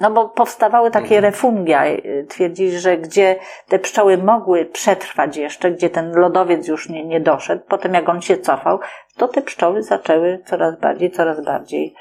No 0.00 0.10
bo 0.10 0.28
powstawały 0.28 0.90
takie 0.90 1.16
Mhm. 1.16 1.24
refungia. 1.24 1.86
y, 1.86 2.26
Twierdzi, 2.28 2.70
że 2.70 2.98
gdzie 2.98 3.36
te 3.68 3.78
pszczoły 3.78 4.18
mogły 4.18 4.64
przetrwać 4.66 5.36
jeszcze, 5.36 5.70
gdzie 5.70 5.90
ten 5.90 6.12
lodowiec 6.12 6.68
już 6.68 6.88
nie, 6.88 7.04
nie 7.04 7.20
doszedł, 7.20 7.62
potem 7.68 7.94
jak 7.94 8.08
on 8.08 8.22
się 8.22 8.36
cofał, 8.38 8.78
to 9.16 9.28
te 9.28 9.42
pszczoły 9.42 9.82
zaczęły 9.82 10.42
coraz 10.46 10.80
bardziej, 10.80 11.10
coraz 11.10 11.44
bardziej 11.44 11.94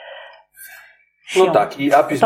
No 1.38 1.52
tak, 1.52 1.80
i 1.80 1.94
Apis 1.94 2.22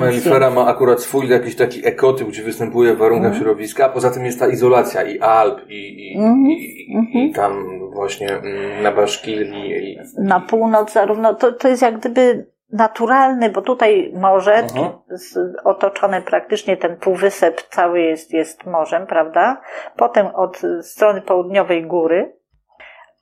mellifera 0.00 0.50
ma 0.50 0.66
akurat 0.66 1.02
swój 1.02 1.28
jakiś 1.28 1.56
taki 1.56 1.86
ekotyp, 1.86 2.28
gdzie 2.28 2.42
występuje 2.42 2.94
w 2.94 2.98
warunkach 2.98 3.26
Mhm. 3.26 3.42
środowiska, 3.44 3.86
a 3.86 3.88
poza 3.88 4.10
tym 4.10 4.24
jest 4.24 4.38
ta 4.40 4.48
izolacja 4.48 5.02
i 5.02 5.18
Alp, 5.20 5.60
i, 5.68 6.12
i, 6.12 6.18
Mhm. 6.18 6.46
i, 6.46 7.28
i 7.28 7.32
tam 7.32 7.64
właśnie 7.94 8.28
mm, 8.28 8.82
na 8.82 8.92
Baszkilii. 8.92 9.92
I... 9.92 9.98
na 10.18 10.40
północ 10.40 10.92
zarówno, 10.92 11.34
to, 11.34 11.52
to 11.52 11.68
jest 11.68 11.82
jak 11.82 11.98
gdyby 11.98 12.46
naturalny, 12.72 13.50
bo 13.50 13.62
tutaj 13.62 14.12
morze 14.14 14.54
Mhm. 14.54 14.88
z, 15.10 15.38
otoczone 15.64 16.22
praktycznie 16.22 16.76
ten 16.76 16.96
półwysep 16.96 17.62
cały 17.62 18.00
jest, 18.00 18.32
jest 18.32 18.66
morzem, 18.66 19.06
prawda? 19.06 19.60
Potem 19.96 20.26
od 20.26 20.62
strony 20.82 21.20
południowej 21.22 21.86
góry, 21.86 22.32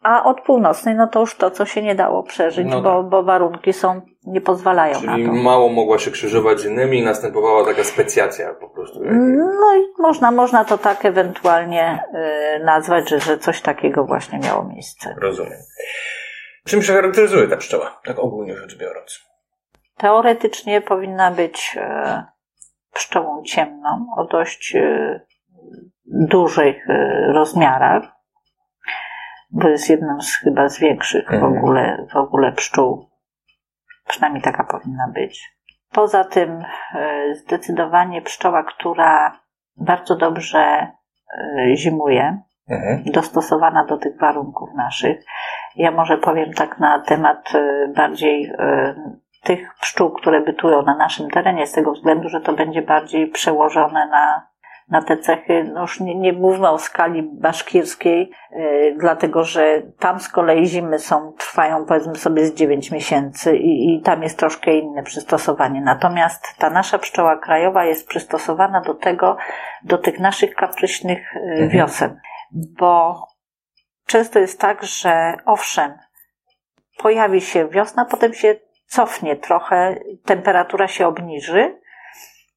a 0.03 0.25
od 0.25 0.41
północnej, 0.41 0.95
no 0.95 1.07
to 1.07 1.21
już 1.21 1.35
to, 1.35 1.51
co 1.51 1.67
się 1.67 1.83
nie 1.83 1.95
dało 1.95 2.23
przeżyć, 2.23 2.67
No 2.71 2.83
bo, 2.83 3.03
bo 3.03 3.23
warunki 3.23 3.73
są, 3.73 4.01
nie 4.27 4.41
pozwalają 4.41 4.95
Czyli 4.95 5.25
na 5.25 5.33
to. 5.33 5.43
mało 5.43 5.69
mogła 5.69 5.99
się 5.99 6.11
krzyżować 6.11 6.61
z 6.61 6.65
innymi 6.65 6.99
i 6.99 7.05
następowała 7.05 7.65
taka 7.65 7.85
specjacja 7.85 8.55
po 8.55 8.69
prostu. 8.69 9.01
No 9.61 9.75
i 9.77 10.03
można, 10.03 10.31
można 10.31 10.65
to 10.65 10.79
tak 10.79 11.05
ewentualnie 11.05 12.03
y, 12.61 12.65
nazwać, 12.65 13.09
że, 13.11 13.21
że 13.21 13.39
coś 13.39 13.61
takiego 13.61 14.05
właśnie 14.05 14.39
miało 14.39 14.65
miejsce. 14.65 15.15
Rozumiem. 15.21 15.59
Czym 16.67 16.83
się 16.83 16.93
charakteryzuje 16.93 17.49
ta 17.49 17.57
pszczoła, 17.57 18.01
tak 18.05 18.19
ogólnie 18.19 18.57
rzecz 18.57 18.79
biorąc? 18.79 19.27
Teoretycznie 19.97 20.81
powinna 20.81 21.31
być 21.31 21.77
e, 21.81 22.25
pszczołą 22.95 23.43
ciemną 23.43 24.07
o 24.17 24.25
dość 24.25 24.77
e, 24.77 25.21
dużych 26.07 26.91
e, 26.91 27.33
rozmiarach, 27.33 28.03
bo 29.63 29.69
jest 29.69 29.91
jedną 29.91 30.21
z 30.21 30.35
chyba 30.37 30.69
z 30.69 30.81
większych 30.81 31.29
w 31.29 31.35
Mhm. 31.35 31.53
ogóle, 31.59 32.07
w 32.13 32.17
ogóle 32.17 32.53
pszczół. 32.53 33.09
Przynajmniej 34.09 34.43
taka 34.43 34.65
powinna 34.65 35.09
być. 35.15 35.57
Poza 35.93 36.25
tym 36.25 36.65
e, 36.95 37.35
zdecydowanie 37.35 38.23
pszczoła, 38.23 38.63
która 38.63 39.41
bardzo 39.77 40.17
dobrze 40.17 40.59
e, 40.59 41.77
zimuje, 41.77 42.39
Mhm. 42.71 43.03
dostosowana 43.07 43.85
do 43.85 43.97
tych 43.97 44.19
warunków 44.21 44.69
naszych. 44.75 45.25
Ja 45.77 45.91
może 45.91 46.19
powiem 46.19 46.53
tak 46.53 46.79
na 46.79 46.99
temat 47.03 47.55
e, 47.55 47.89
bardziej 47.97 48.53
tych 49.43 49.75
pszczół, 49.81 50.11
które 50.11 50.41
bytują 50.41 50.83
na 50.83 50.97
naszym 50.97 51.31
terenie, 51.31 51.67
z 51.67 51.73
tego 51.73 51.93
względu, 51.93 52.29
że 52.29 52.41
to 52.41 52.53
będzie 52.53 52.83
bardziej 52.83 53.27
przełożone 53.31 54.07
na, 54.07 54.49
na 54.89 55.03
te 55.03 55.17
cechy. 55.17 55.71
No 55.75 55.81
już 55.81 56.01
nie, 56.01 56.15
nie 56.15 56.33
mówmy 56.33 56.71
o 56.71 56.79
skali 56.79 57.23
baszkirskiej, 57.23 58.31
e, 58.51 58.93
dlatego 58.93 59.45
że 59.45 59.83
tam 59.99 60.21
z 60.21 60.29
kolei 60.29 60.67
zimy 60.67 60.99
są, 60.99 61.33
trwają 61.33 61.85
powiedzmy 61.85 62.15
sobie 62.15 62.47
z 62.47 62.55
9 62.55 62.91
miesięcy 62.91 63.57
i, 63.57 63.95
i 63.95 64.03
tam 64.03 64.23
jest 64.23 64.39
troszkę 64.39 64.75
inne 64.75 65.03
przystosowanie. 65.03 65.81
Natomiast 65.81 66.45
ta 66.59 66.71
nasza 66.71 66.99
pszczoła 66.99 67.37
krajowa 67.37 67.85
jest 67.85 68.09
przystosowana 68.09 68.81
do 68.81 68.95
tego, 68.95 69.37
do 69.85 69.99
tych 69.99 70.21
naszych 70.21 70.55
kapryśnych 70.55 71.37
e, 71.37 71.69
wiosen 71.69 72.21
bo 72.57 73.23
często 74.07 74.39
jest 74.39 74.61
tak, 74.61 74.83
że 74.83 75.35
owszem, 75.47 75.99
pojawi 76.99 77.41
się 77.41 77.69
wiosna, 77.69 78.05
potem 78.05 78.35
się 78.35 78.57
cofnie 78.87 79.37
trochę, 79.37 80.01
temperatura 80.25 80.89
się 80.89 81.07
obniży 81.07 81.81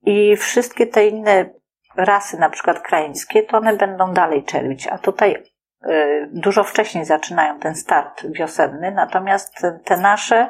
i 0.02 0.36
wszystkie 0.36 0.88
te 0.88 1.08
inne 1.08 1.50
rasy, 1.96 2.40
na 2.40 2.50
przykład 2.50 2.80
krajeńskie, 2.80 3.44
to 3.44 3.58
one 3.58 3.74
będą 3.78 4.14
dalej 4.14 4.44
czerwić, 4.44 4.88
a 4.88 4.98
tutaj 4.98 5.44
y, 5.86 6.30
dużo 6.34 6.64
wcześniej 6.64 7.06
zaczynają 7.06 7.60
ten 7.60 7.76
start 7.76 8.26
wiosenny, 8.28 8.92
natomiast 8.92 9.66
te, 9.86 9.98
nasze 9.98 10.50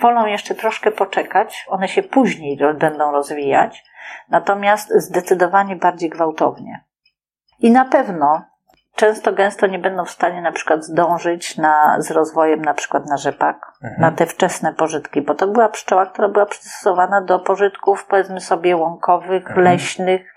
wolą 0.00 0.26
jeszcze 0.26 0.54
troszkę 0.54 0.90
poczekać, 0.90 1.66
one 1.68 1.88
się 1.88 2.02
później 2.02 2.58
będą 2.74 3.12
rozwijać, 3.12 3.84
natomiast 4.28 4.92
zdecydowanie 4.96 5.76
bardziej 5.76 6.10
gwałtownie. 6.10 6.84
I 7.58 7.70
na 7.70 7.84
pewno 7.84 8.42
często 8.94 9.32
gęsto 9.32 9.66
nie 9.66 9.78
będą 9.78 10.04
w 10.04 10.10
stanie 10.10 10.42
na 10.42 10.52
przykład 10.52 10.84
zdążyć 10.84 11.56
na, 11.58 11.96
z 11.98 12.10
rozwojem 12.10 12.62
na 12.62 12.74
przykład 12.74 13.06
na 13.06 13.16
rzepak, 13.16 13.72
Mhm. 13.82 14.00
na 14.00 14.12
te 14.12 14.26
wczesne 14.26 14.74
pożytki, 14.74 15.22
bo 15.22 15.34
to 15.34 15.46
była 15.46 15.68
pszczoła, 15.68 16.06
która 16.06 16.28
była 16.28 16.46
przystosowana 16.46 17.20
do 17.20 17.38
pożytków 17.38 18.06
powiedzmy 18.06 18.40
sobie 18.40 18.76
łąkowych, 18.76 19.46
Mhm. 19.46 19.64
leśnych, 19.64 20.34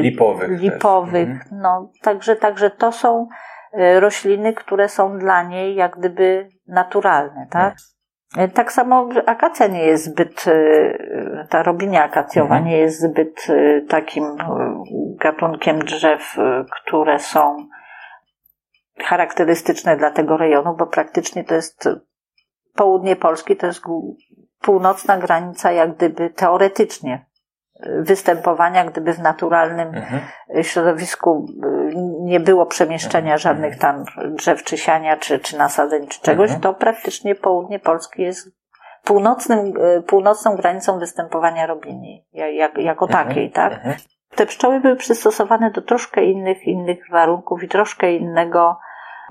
Lipowych. 0.00 0.48
też. 0.48 0.60
lipowych. 0.60 1.28
Mhm. 1.28 1.60
No, 1.62 1.90
także, 2.02 2.36
także 2.36 2.70
to 2.70 2.92
są 2.92 3.28
e, 3.72 4.00
rośliny, 4.00 4.52
które 4.54 4.88
są 4.88 5.18
dla 5.18 5.42
niej 5.42 5.74
jak 5.74 5.96
gdyby 5.98 6.48
naturalne, 6.68 7.46
tak? 7.50 7.74
E, 8.36 8.48
Tak 8.48 8.72
samo 8.72 9.08
akacja 9.26 9.66
nie 9.66 9.84
jest 9.84 10.04
zbyt, 10.04 10.44
e, 10.46 11.46
ta 11.50 11.62
robinia 11.62 12.04
akacjowa 12.04 12.54
Mhm. 12.56 12.64
nie 12.64 12.78
jest 12.78 13.00
zbyt 13.00 13.46
e, 13.48 13.80
takim 13.80 14.24
e, 14.24 14.36
gatunkiem 15.20 15.78
drzew, 15.78 16.38
e, 16.38 16.64
które 16.82 17.18
są 17.18 17.56
charakterystyczne 18.98 19.96
dla 19.96 20.10
tego 20.10 20.36
rejonu, 20.36 20.76
bo 20.76 20.86
praktycznie 20.86 21.44
to 21.44 21.54
jest 21.54 21.88
południe 22.74 23.16
Polski, 23.16 23.56
to 23.56 23.66
jest 23.66 23.82
północna 24.60 25.18
granica 25.18 25.72
jak 25.72 25.96
gdyby 25.96 26.30
teoretycznie 26.30 27.14
e, 27.14 27.29
występowania, 28.00 28.84
gdyby 28.84 29.12
w 29.12 29.18
naturalnym 29.18 29.88
Mhm. 29.94 30.20
środowisku 30.62 31.46
y, 31.64 31.92
nie 32.20 32.40
było 32.40 32.66
przemieszczenia 32.66 33.38
żadnych 33.38 33.78
tam 33.78 34.04
drzew 34.28 34.64
czy 34.64 34.78
siania, 34.78 35.16
czy, 35.16 35.38
czy 35.38 35.58
nasadzeń, 35.58 36.06
czy 36.06 36.20
czegoś, 36.20 36.44
Mhm. 36.50 36.60
to 36.60 36.74
praktycznie 36.74 37.34
południe 37.34 37.78
Polski 37.78 38.22
jest 38.22 38.48
północnym, 39.04 39.76
y, 39.76 40.02
północną 40.02 40.56
granicą 40.56 40.98
występowania 40.98 41.66
robini, 41.66 42.26
ja- 42.32 42.48
jak, 42.50 42.78
jako 42.78 43.06
Mhm. 43.06 43.28
takiej, 43.28 43.50
tak? 43.50 43.72
Mhm. 43.72 43.94
Te 44.36 44.46
pszczoły 44.46 44.80
były 44.80 44.96
przystosowane 44.96 45.70
do 45.70 45.82
troszkę 45.82 46.24
innych, 46.24 46.66
innych 46.66 46.98
warunków 47.10 47.62
i 47.62 47.68
troszkę 47.68 48.12
innego 48.12 48.78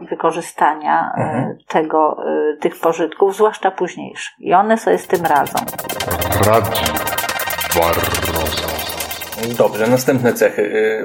wykorzystania 0.09 1.11
y, 1.17 1.21
Mhm. 1.21 1.57
tego, 1.67 2.17
tych 2.59 2.79
pożytków, 2.79 3.35
zwłaszcza 3.35 3.71
późniejszych. 3.71 4.33
I 4.39 4.53
one 4.53 4.77
sobie 4.77 4.97
z 4.97 5.07
tym 5.07 5.25
radzą. 5.25 5.59
Barroso. 7.75 8.67
Dobrze, 9.57 9.87
następne 9.87 10.33
cechy. 10.33 10.61
Y, 10.61 11.03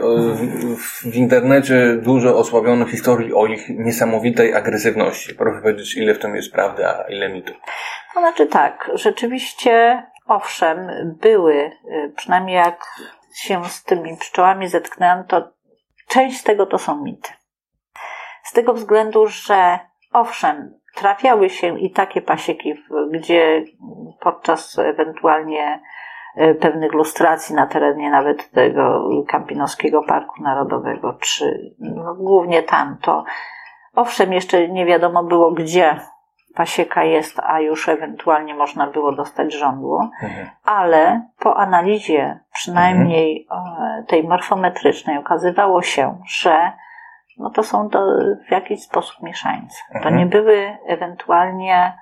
w- 0.77 1.03
W 1.13 1.15
internecie 1.15 1.97
dużo 2.03 2.37
osłabiono 2.39 2.87
historii 2.87 3.35
o 3.35 3.47
ich 3.47 3.69
niesamowitej 3.69 4.55
agresywności. 4.55 5.35
Proszę 5.35 5.61
powiedzieć, 5.63 5.97
ile 5.97 6.15
w 6.15 6.19
tym 6.19 6.37
jest 6.37 6.53
prawdy, 6.53 6.87
a 6.87 7.05
ile 7.09 7.29
mitu. 7.29 7.53
To 8.15 8.21
znaczy 8.21 8.47
tak, 8.47 8.91
rzeczywiście, 8.95 10.03
owszem, 10.27 10.89
były, 11.21 11.55
y, 11.55 12.13
przynajmniej 12.17 12.57
jak 12.57 12.85
się 13.37 13.65
z 13.65 13.85
tymi 13.85 14.17
pszczołami 14.17 14.69
zetknęłam, 14.69 15.25
to 15.25 15.53
część 16.09 16.41
z 16.41 16.43
tego 16.43 16.67
to 16.67 16.79
są 16.79 17.03
mity. 17.05 17.31
Z 18.45 18.53
tego 18.53 18.75
względu, 18.75 19.27
że 19.27 19.79
owszem, 20.13 20.75
trafiały 20.95 21.51
się 21.51 21.81
i 21.81 21.91
takie 21.91 22.23
pasieki, 22.23 22.75
gdzie 23.13 23.65
podczas 24.21 24.79
ewentualnie 24.79 25.81
pewnych 26.61 26.93
lustracji 26.93 27.55
na 27.55 27.67
terenie 27.67 28.11
nawet 28.11 28.51
tego 28.51 29.11
Kampinoskiego 29.29 30.03
Parku 30.03 30.43
Narodowego, 30.43 31.15
czy 31.21 31.75
no, 31.79 32.15
głównie 32.15 32.63
tam, 32.63 32.97
to 33.03 33.25
owszem, 33.95 34.33
jeszcze 34.33 34.69
nie 34.69 34.87
wiadomo 34.87 35.25
było, 35.25 35.51
gdzie 35.51 35.97
pasieka 36.55 37.05
jest, 37.05 37.41
a 37.41 37.61
już 37.61 37.89
ewentualnie 37.89 38.55
można 38.55 38.87
było 38.87 39.13
dostać 39.13 39.53
żądło, 39.55 40.09
Mhm. 40.23 40.51
ale 40.65 41.23
po 41.39 41.57
analizie 41.57 42.41
przynajmniej 42.53 43.47
e, 43.51 44.05
tej 44.09 44.25
morfometrycznej 44.25 45.19
okazywało 45.19 45.83
się, 45.83 46.19
że 46.29 46.73
no 47.39 47.51
to 47.51 47.63
są 47.63 47.89
to 47.91 48.07
w 48.49 48.51
jakiś 48.51 48.83
sposób 48.83 49.23
mieszańce. 49.23 49.77
To 49.93 49.99
Mhm. 49.99 50.17
nie 50.17 50.27
były 50.27 50.77
ewentualnie, 50.87 51.93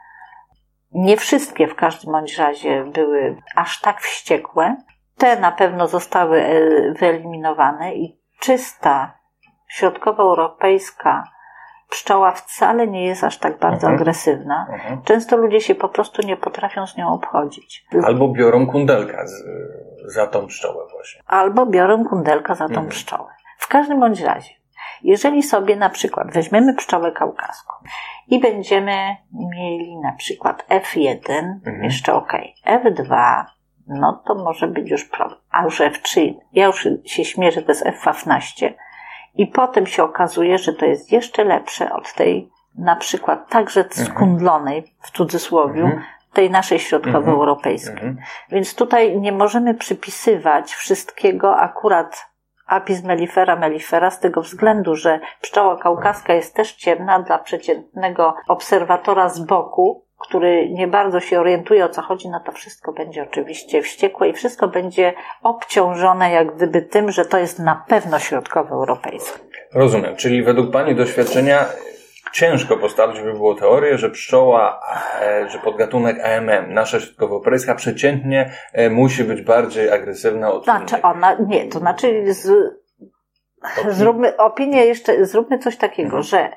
nie 0.95 1.17
wszystkie 1.17 1.67
w 1.69 1.75
każdym 1.75 2.13
bądź 2.13 2.39
razie 2.39 2.85
były 2.85 3.37
aż 3.57 3.81
tak 3.81 4.01
wściekłe. 4.01 4.77
Te 5.19 5.41
na 5.41 5.53
pewno 5.53 5.89
zostały 5.89 6.41
e, 6.43 6.61
wyeliminowane 6.93 7.95
i 7.95 8.21
czysta 8.41 9.19
środkowoeuropejska 9.69 11.25
pszczoła 11.91 12.33
wcale 12.33 12.87
nie 12.87 13.05
jest 13.07 13.25
aż 13.25 13.39
tak 13.39 13.59
bardzo 13.59 13.87
Mhm. 13.87 13.95
agresywna. 13.95 14.67
Mhm. 14.73 15.03
Często 15.03 15.37
ludzie 15.37 15.61
się 15.61 15.75
po 15.75 15.89
prostu 15.89 16.23
nie 16.27 16.37
potrafią 16.37 16.87
z 16.87 16.97
nią 16.97 17.09
obchodzić. 17.15 17.87
Albo 18.05 18.29
biorą 18.29 18.67
kundelka 18.67 19.27
z, 19.27 19.45
za 20.15 20.27
tą 20.27 20.47
pszczołę 20.47 20.85
właśnie. 20.93 21.23
albo 21.27 21.67
biorą 21.67 22.05
kundelka 22.05 22.55
za 22.55 22.65
tą 22.65 22.75
Mhm. 22.75 22.89
pszczołę. 22.89 23.31
W 23.59 23.69
każdym 23.69 24.01
bądź 24.01 24.21
razie, 24.21 24.51
jeżeli 25.05 25.43
sobie 25.43 25.77
na 25.77 25.89
przykład 25.91 26.33
weźmiemy 26.33 26.75
pszczołę 26.75 27.13
kaukaską 27.13 27.73
i 28.29 28.41
będziemy 28.41 29.17
mieli 29.33 29.97
na 29.97 30.13
przykład 30.13 30.67
F1, 30.69 31.19
Mhm. 31.67 31.85
jeszcze 31.85 32.15
ok, 32.15 32.33
F2, 32.67 33.45
no 33.87 34.23
to 34.27 34.35
może 34.35 34.69
być 34.69 34.91
już 34.91 35.05
problem. 35.05 35.39
A 35.51 35.63
już 35.65 35.81
F3, 35.81 36.35
ja 36.53 36.67
już 36.67 36.89
się 37.05 37.25
śmierzę, 37.25 37.63
to 37.63 37.69
jest 37.69 37.87
F15 37.87 38.73
i 39.35 39.47
potem 39.47 39.87
się 39.87 40.03
okazuje, 40.05 40.59
że 40.59 40.73
to 40.73 40.87
jest 40.87 41.13
jeszcze 41.13 41.45
lepsze 41.45 41.93
od 41.93 42.13
tej 42.15 42.51
na 42.79 42.97
przykład 42.97 43.49
także 43.51 43.85
skundlonej, 43.91 44.95
w 45.01 45.11
cudzysłowie, 45.11 45.83
Mhm. 45.83 46.03
tej 46.33 46.51
naszej 46.51 46.79
środkowoeuropejskiej. 46.79 47.93
Mhm. 47.93 48.19
Więc 48.51 48.75
tutaj 48.75 49.21
nie 49.21 49.33
możemy 49.33 49.75
przypisywać 49.75 50.73
wszystkiego 50.75 51.57
akurat 51.57 52.32
Apis 52.67 53.05
mellifera 53.05 53.57
mellifera 53.57 54.11
z 54.11 54.21
tego 54.21 54.43
względu, 54.43 54.97
że 54.97 55.21
pszczoła 55.41 55.77
kaukaska 55.77 56.35
jest 56.35 56.55
też 56.55 56.73
ciemna 56.73 57.23
dla 57.23 57.39
przeciętnego 57.39 58.35
obserwatora 58.49 59.29
z 59.29 59.41
boku, 59.41 60.05
który 60.19 60.71
nie 60.71 60.89
bardzo 60.89 61.21
się 61.21 61.41
orientuje 61.41 61.85
o 61.85 61.89
co 61.89 62.03
chodzi, 62.03 62.29
no 62.29 62.41
to 62.41 62.53
wszystko 62.53 62.93
będzie 62.93 63.23
oczywiście 63.23 63.83
wściekłe 63.83 64.29
i 64.29 64.33
wszystko 64.33 64.69
będzie 64.69 65.15
obciążone 65.43 66.31
jak 66.31 66.57
gdyby 66.57 66.83
tym, 66.83 67.11
że 67.11 67.25
to 67.25 67.39
jest 67.39 67.59
na 67.59 67.85
pewno 67.89 68.19
środkowoeuropejskie. 68.19 69.39
Rozumiem, 69.75 70.17
czyli 70.17 70.43
według 70.43 70.71
Pani 70.71 70.95
doświadczenia 70.95 71.65
ciężko 72.33 72.77
postawić 72.77 73.21
by 73.21 73.33
było 73.33 73.55
teorię, 73.55 73.99
że 73.99 74.11
pszczoła, 74.11 74.81
e, 75.23 75.49
że 75.51 75.59
podgatunek 75.59 76.17
AMM, 76.25 76.75
nasza 76.75 77.01
środkowoeuropejska, 77.01 77.75
przeciętnie 77.75 78.51
e, 78.73 78.91
musi 78.91 79.25
być 79.25 79.43
bardziej 79.43 79.91
agresywna 79.91 80.51
od 80.53 80.65
Znaczy 80.65 80.95
innych. 80.95 81.05
ona, 81.05 81.35
nie, 81.47 81.69
to 81.69 81.79
znaczy 81.79 82.33
z, 82.35 82.51
zróbmy 83.89 84.37
opinię 84.37 84.85
jeszcze, 84.85 85.25
zróbmy 85.27 85.59
coś 85.59 85.77
takiego, 85.77 86.07
Mhm. 86.07 86.23
że 86.23 86.51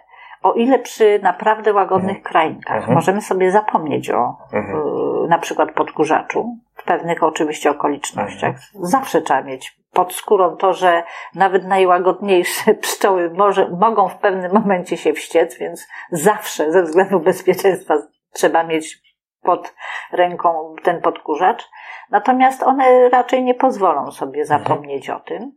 o 0.43 0.53
ile 0.53 0.79
przy 0.79 1.19
naprawdę 1.23 1.73
łagodnych 1.73 2.21
krainkach 2.23 2.77
Mhm. 2.77 2.93
możemy 2.93 3.21
sobie 3.21 3.51
zapomnieć 3.51 4.09
o 4.11 4.37
Mhm. 4.53 4.77
y, 5.25 5.27
na 5.27 5.37
przykład 5.39 5.71
podkurzaczu, 5.71 6.57
w 6.75 6.83
pewnych 6.83 7.23
oczywiście 7.23 7.69
okolicznościach, 7.69 8.55
Mhm. 8.55 8.85
zawsze 8.85 9.21
trzeba 9.21 9.41
mieć 9.41 9.77
pod 9.95 10.13
skórą 10.13 10.57
to, 10.57 10.73
że 10.73 11.03
nawet 11.35 11.65
najłagodniejsze 11.65 12.73
pszczoły 12.85 13.29
może, 13.29 13.69
mogą 13.69 14.09
w 14.09 14.17
pewnym 14.17 14.53
momencie 14.53 14.97
się 14.97 15.13
wściec, 15.13 15.57
więc 15.57 15.87
zawsze 16.11 16.71
ze 16.71 16.83
względu 16.83 17.19
bezpieczeństwa 17.19 17.93
trzeba 18.33 18.63
mieć 18.63 19.05
pod 19.41 19.73
ręką 20.11 20.75
ten 20.83 21.01
podkurzacz. 21.01 21.69
Natomiast 22.09 22.63
one 22.63 23.09
raczej 23.09 23.43
nie 23.43 23.53
pozwolą 23.53 24.11
sobie 24.11 24.45
zapomnieć 24.45 25.09
o 25.09 25.19
tym. 25.19 25.51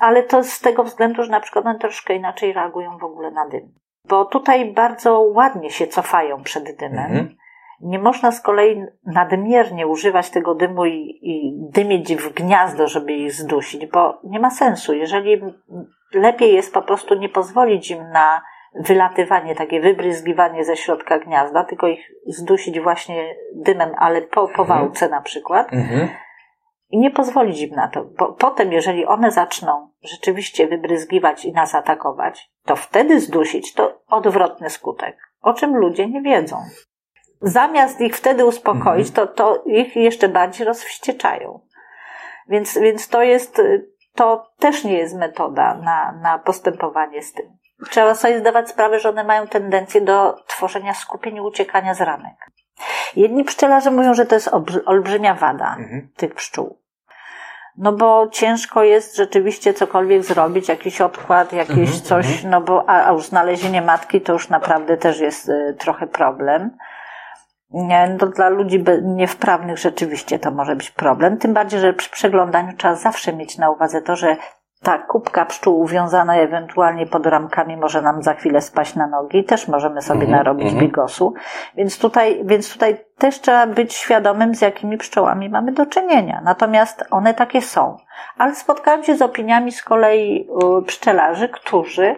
Ale 0.00 0.22
to 0.22 0.44
z 0.44 0.60
tego 0.60 0.84
względu, 0.84 1.22
że 1.22 1.30
na 1.30 1.40
przykład 1.40 1.66
one 1.66 1.78
troszkę 1.78 2.14
inaczej 2.14 2.52
reagują 2.52 2.98
w 2.98 3.04
ogóle 3.04 3.30
na 3.30 3.48
dym. 3.48 3.74
Bo 4.08 4.24
tutaj 4.24 4.72
bardzo 4.72 5.20
ładnie 5.20 5.70
się 5.70 5.86
cofają 5.86 6.42
przed 6.42 6.76
dymem. 6.76 7.06
Mhm. 7.06 7.36
Nie 7.80 7.98
można 7.98 8.32
z 8.32 8.40
kolei 8.40 8.84
nadmiernie 9.06 9.86
używać 9.86 10.30
tego 10.30 10.54
dymu 10.54 10.86
i, 10.86 11.18
i 11.22 11.52
dymić 11.70 12.16
w 12.16 12.32
gniazdo, 12.32 12.88
żeby 12.88 13.12
ich 13.12 13.32
zdusić, 13.32 13.86
bo 13.86 14.20
nie 14.24 14.40
ma 14.40 14.50
sensu. 14.50 14.94
Jeżeli 14.94 15.42
lepiej 16.14 16.54
jest 16.54 16.74
po 16.74 16.82
prostu 16.82 17.14
nie 17.14 17.28
pozwolić 17.28 17.90
im 17.90 18.10
na 18.10 18.42
wylatywanie, 18.74 19.54
takie 19.54 19.80
wybryzgiwanie 19.80 20.64
ze 20.64 20.76
środka 20.76 21.18
gniazda, 21.18 21.64
tylko 21.64 21.86
ich 21.86 22.10
zdusić 22.26 22.80
właśnie 22.80 23.34
dymem, 23.54 23.90
ale 23.98 24.22
po, 24.22 24.48
po 24.48 24.64
wałce 24.64 25.08
na 25.08 25.20
przykład 25.20 25.72
Mhm. 25.72 26.08
i 26.90 26.98
nie 26.98 27.10
pozwolić 27.10 27.60
im 27.60 27.70
na 27.70 27.88
to, 27.88 28.04
bo 28.18 28.32
potem, 28.32 28.72
jeżeli 28.72 29.06
one 29.06 29.30
zaczną 29.30 29.88
rzeczywiście 30.02 30.66
wybryzgiwać 30.66 31.44
i 31.44 31.52
nas 31.52 31.74
atakować, 31.74 32.50
to 32.64 32.76
wtedy 32.76 33.20
zdusić 33.20 33.74
to 33.74 34.02
odwrotny 34.08 34.70
skutek, 34.70 35.16
o 35.42 35.52
czym 35.54 35.76
ludzie 35.76 36.08
nie 36.08 36.22
wiedzą. 36.22 36.56
Zamiast 37.46 38.00
ich 38.00 38.16
wtedy 38.16 38.44
uspokoić, 38.44 39.10
to, 39.10 39.26
to 39.26 39.62
ich 39.66 39.96
jeszcze 39.96 40.28
bardziej 40.28 40.66
rozwścieczają. 40.66 41.60
Więc, 42.48 42.78
więc 42.78 43.08
to 43.08 43.22
jest, 43.22 43.62
to 44.14 44.50
też 44.58 44.84
nie 44.84 44.98
jest 44.98 45.16
metoda 45.16 45.74
na, 45.74 46.12
na 46.12 46.38
postępowanie 46.38 47.22
z 47.22 47.32
tym. 47.32 47.46
Trzeba 47.90 48.14
sobie 48.14 48.38
zdawać 48.38 48.68
sprawę, 48.70 49.00
że 49.00 49.08
one 49.08 49.24
mają 49.24 49.46
tendencję 49.46 50.00
do 50.00 50.36
tworzenia 50.46 50.94
skupień 50.94 51.36
i 51.36 51.40
uciekania 51.40 51.94
z 51.94 52.00
ranek. 52.00 52.34
Jedni 53.16 53.44
pszczelarze 53.44 53.90
mówią, 53.90 54.14
że 54.14 54.26
to 54.26 54.34
jest 54.34 54.48
olbrzy- 54.48 54.82
olbrzymia 54.86 55.34
wada 55.34 55.76
Mhm. 55.78 56.08
tych 56.16 56.34
pszczół. 56.34 56.78
No 57.78 57.92
bo 57.92 58.28
ciężko 58.28 58.82
jest 58.82 59.16
rzeczywiście 59.16 59.74
cokolwiek 59.74 60.22
zrobić, 60.24 60.68
jakiś 60.68 61.00
odkład, 61.00 61.52
jakieś 61.52 61.78
Mhm, 61.78 62.00
coś, 62.02 62.44
no 62.44 62.60
bo 62.60 62.84
a, 62.88 63.08
a 63.08 63.12
już 63.12 63.24
znalezienie 63.26 63.82
matki 63.82 64.20
to 64.20 64.32
już 64.32 64.48
naprawdę 64.48 64.96
też 64.96 65.20
jest 65.20 65.48
y, 65.48 65.76
trochę 65.78 66.06
problem. 66.06 66.76
No 67.74 68.26
dla 68.26 68.48
ludzi 68.48 68.84
niewprawnych 69.02 69.78
rzeczywiście 69.78 70.38
to 70.38 70.50
może 70.50 70.76
być 70.76 70.90
problem, 70.90 71.38
tym 71.38 71.54
bardziej, 71.54 71.80
że 71.80 71.92
przy 71.92 72.10
przeglądaniu 72.10 72.76
trzeba 72.76 72.94
zawsze 72.94 73.32
mieć 73.32 73.58
na 73.58 73.70
uwadze 73.70 74.02
to, 74.02 74.16
że 74.16 74.36
ta 74.82 74.98
kubka 74.98 75.46
pszczół 75.46 75.80
uwiązana 75.80 76.36
ewentualnie 76.36 77.06
pod 77.06 77.26
ramkami 77.26 77.76
może 77.76 78.02
nam 78.02 78.22
za 78.22 78.34
chwilę 78.34 78.60
spaść 78.60 78.94
na 78.94 79.06
nogi 79.06 79.38
i 79.38 79.44
też 79.44 79.68
możemy 79.68 80.02
sobie 80.02 80.20
Mhm, 80.20 80.38
narobić 80.38 80.66
mhm. 80.66 80.86
bigosu. 80.86 81.34
Więc 81.76 81.98
tutaj, 81.98 82.40
więc 82.44 82.72
tutaj 82.72 82.96
też 83.18 83.40
trzeba 83.40 83.66
być 83.66 83.94
świadomym, 83.94 84.54
z 84.54 84.60
jakimi 84.60 84.98
pszczołami 84.98 85.48
mamy 85.48 85.72
do 85.72 85.86
czynienia. 85.86 86.40
Natomiast 86.44 87.04
one 87.10 87.34
takie 87.34 87.62
są. 87.62 87.96
Ale 88.38 88.54
spotkałam 88.54 89.04
się 89.04 89.16
z 89.16 89.22
opiniami 89.22 89.72
z 89.72 89.82
kolei 89.82 90.48
y, 90.80 90.82
pszczelarzy, 90.86 91.48
którzy 91.48 92.16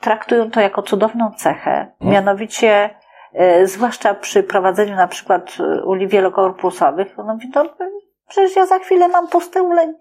traktują 0.00 0.50
to 0.50 0.60
jako 0.60 0.82
cudowną 0.82 1.30
cechę. 1.36 1.92
Mianowicie, 2.00 2.90
y, 2.90 3.01
zwłaszcza 3.64 4.14
przy 4.14 4.42
prowadzeniu 4.42 4.96
na 4.96 5.08
przykład 5.08 5.56
y, 5.60 5.84
uli 5.84 6.08
wielokorpusowych, 6.08 7.16
no 7.16 7.24
mówi, 7.24 7.50
no, 7.54 7.64
przecież 8.28 8.56
ja 8.56 8.66
za 8.66 8.78
chwilę 8.78 9.08
mam 9.08 9.28
puste 9.28 9.62
ule, 9.62 9.94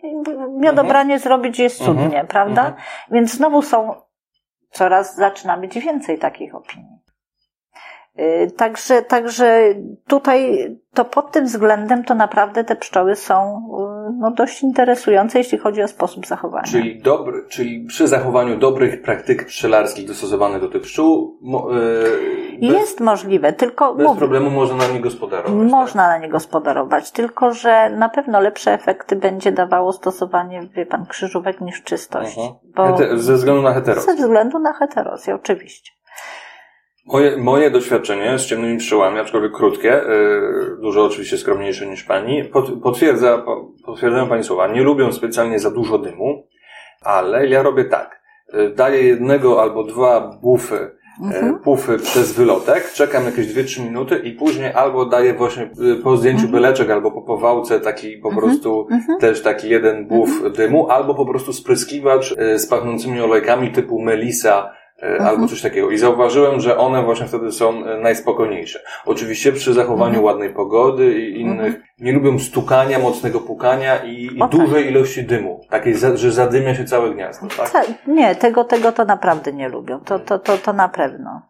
miodobranie 0.50 1.20
zrobić 1.20 1.60
jest 1.60 1.78
cudnie, 1.84 2.06
Mhm. 2.06 2.28
prawda? 2.28 2.62
Mhm. 2.62 2.82
Więc 3.12 3.32
znowu 3.34 3.62
są, 3.62 3.96
coraz 4.72 5.16
zaczyna 5.16 5.58
być 5.58 5.80
więcej 5.80 6.20
takich 6.20 6.56
opinii. 6.56 7.00
Y, 8.20 8.52
Także, 8.58 9.02
także 9.02 9.62
tutaj 10.08 10.68
to 10.94 11.06
pod 11.06 11.32
tym 11.32 11.46
względem 11.46 12.04
to 12.04 12.16
naprawdę 12.16 12.64
te 12.64 12.76
pszczoły 12.76 13.16
są 13.16 13.68
no, 14.20 14.32
dość 14.32 14.64
interesujące, 14.64 15.38
jeśli 15.38 15.58
chodzi 15.58 15.82
o 15.84 15.88
sposób 15.88 16.26
zachowania. 16.28 16.64
Czyli, 16.68 17.02
dobry, 17.02 17.46
czyli 17.50 17.86
przy 17.86 18.08
zachowaniu 18.08 18.58
dobrych 18.60 19.02
praktyk 19.02 19.46
pszczelarskich 19.46 20.08
dostosowanych 20.08 20.62
do 20.62 20.68
tych 20.70 20.82
pszczół, 20.82 21.40
e, 21.72 22.62
bez, 22.62 22.70
Jest 22.80 23.00
możliwe, 23.00 23.54
tylko 23.54 23.96
bez 23.96 24.08
mówię, 24.08 24.20
problemu 24.20 24.50
można 24.50 24.76
na 24.76 24.88
nie 24.88 25.00
gospodarować. 25.02 25.72
można 25.72 26.08
na 26.08 26.18
nie 26.18 26.30
gospodarować, 26.30 27.12
tylko 27.12 27.54
że 27.54 27.90
na 27.90 28.10
pewno 28.10 28.40
lepsze 28.40 28.74
efekty 28.74 29.16
będzie 29.16 29.52
dawało 29.52 29.94
stosowanie, 29.94 30.62
wie 30.76 30.86
pan, 30.86 31.06
krzyżówek 31.06 31.62
niż 31.62 31.84
czystość. 31.84 32.38
Mhm. 32.38 32.56
Bo 32.76 32.84
Hete- 32.98 33.18
ze 33.18 33.34
względu 33.34 33.62
na 33.62 33.74
heteros. 33.74 34.06
ze 34.06 34.16
względu 34.16 34.60
na 34.60 34.74
heterosję, 34.74 35.36
oczywiście. 35.36 35.92
Moje, 37.12 37.38
moje 37.38 37.72
doświadczenie 37.72 38.40
z 38.40 38.46
ciemnymi 38.46 38.78
pszczołami, 38.78 39.20
aczkolwiek 39.20 39.52
krótkie, 39.52 39.88
yy, 39.88 40.78
dużo 40.82 41.06
oczywiście 41.06 41.38
skromniejsze 41.38 41.86
niż 41.86 42.04
pani, 42.04 42.44
pot, 42.44 42.72
potwierdza, 42.84 43.38
po- 43.38 43.72
potwierdzają 43.86 44.28
pani 44.28 44.44
słowa. 44.44 44.68
Nie 44.68 44.84
lubią 44.84 45.12
specjalnie 45.12 45.60
za 45.60 45.72
dużo 45.72 45.98
dymu, 45.98 46.48
ale 47.02 47.48
ja 47.48 47.64
robię 47.64 47.86
tak. 47.86 48.22
Yy, 48.54 48.70
daję 48.70 49.04
jednego 49.04 49.62
albo 49.62 49.84
dwa 49.84 50.40
bufy, 50.42 50.92
Mhm. 51.24 51.46
yy, 51.54 51.60
pufy 51.60 51.98
przez 51.98 52.34
wylotek, 52.34 52.92
czekam 52.94 53.26
jakieś 53.26 53.48
2-3 53.48 53.84
minuty 53.84 54.16
i 54.24 54.32
później 54.32 54.74
albo 54.74 55.06
daję 55.06 55.34
właśnie 55.34 55.70
po 56.04 56.18
zdjęciu 56.18 56.48
byleczek, 56.48 56.90
albo 56.90 57.12
po 57.12 57.22
powałce 57.22 57.80
taki 57.80 58.18
po 58.18 58.36
prostu 58.36 58.88
Mhm. 58.92 59.20
też 59.20 59.42
taki 59.42 59.70
jeden 59.70 60.08
buf 60.08 60.30
dymu, 60.58 60.90
albo 60.90 61.16
po 61.16 61.26
prostu 61.26 61.54
spryskiwacz 61.54 62.36
z 62.56 62.68
pachnącymi 62.68 63.22
olejkami 63.22 63.72
typu 63.72 64.02
melisa, 64.02 64.74
e, 65.04 65.22
albo 65.22 65.48
coś 65.48 65.62
takiego. 65.62 65.92
I 65.92 65.98
zauważyłem, 65.98 66.60
że 66.60 66.78
one 66.78 67.04
właśnie 67.04 67.26
wtedy 67.28 67.52
są 67.52 67.86
e, 67.86 67.98
najspokojniejsze. 67.98 68.80
Oczywiście 69.06 69.52
przy 69.52 69.74
zachowaniu 69.74 70.06
Mhm. 70.16 70.24
ładnej 70.26 70.50
pogody 70.50 71.14
i 71.20 71.42
innych, 71.42 71.76
nie 72.00 72.12
lubią 72.14 72.40
stukania, 72.40 73.00
mocnego 73.00 73.40
pukania 73.40 73.98
i, 74.04 74.26
i 74.26 74.40
dużej 74.52 74.88
ilości 74.88 75.24
dymu. 75.24 75.62
Takiej, 75.70 75.96
że 76.16 76.32
zadymia 76.32 76.76
się 76.76 76.84
całe 76.86 77.10
gniazdo, 77.14 77.48
tak? 77.58 77.70
Ta, 77.70 77.82
nie, 78.08 78.36
tego, 78.36 78.64
tego 78.64 78.92
to 78.92 79.06
naprawdę 79.06 79.54
nie 79.54 79.70
lubią. 79.70 80.00
To, 80.00 80.20
to, 80.20 80.40
to, 80.40 80.58
to 80.58 80.74
na 80.74 80.90
pewno. 80.90 81.42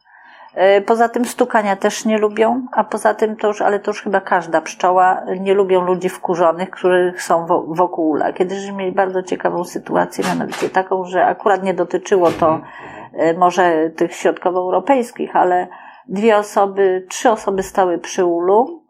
E, 0.56 0.82
Poza 0.82 1.10
tym 1.10 1.26
stukania 1.26 1.76
też 1.76 2.06
nie 2.06 2.18
lubią, 2.18 2.66
a 2.72 2.84
poza 2.84 3.14
tym 3.14 3.36
to 3.36 3.48
już, 3.48 3.62
ale 3.62 3.80
to 3.80 3.92
już 3.92 4.02
chyba 4.02 4.22
każda 4.22 4.62
pszczoła, 4.62 5.22
nie 5.40 5.54
lubią 5.54 5.82
ludzi 5.86 6.10
wkurzonych, 6.10 6.70
których 6.70 7.24
są 7.24 7.46
wo- 7.46 7.66
wokół 7.68 8.10
ula. 8.10 8.34
Kiedyś 8.34 8.72
mieli 8.72 8.92
bardzo 8.92 9.24
ciekawą 9.24 9.64
sytuację, 9.64 10.24
mianowicie 10.28 10.70
taką, 10.70 11.06
że 11.06 11.26
akurat 11.26 11.64
nie 11.64 11.74
dotyczyło 11.74 12.32
to 12.32 12.54
e, 12.56 12.62
może 13.38 13.90
tych 13.90 14.14
środkowoeuropejskich, 14.16 15.36
ale 15.36 15.68
dwie 16.08 16.38
osoby, 16.38 17.06
trzy 17.10 17.32
osoby 17.32 17.64
stały 17.64 17.98
przy 17.98 18.26
ulu, 18.26 18.82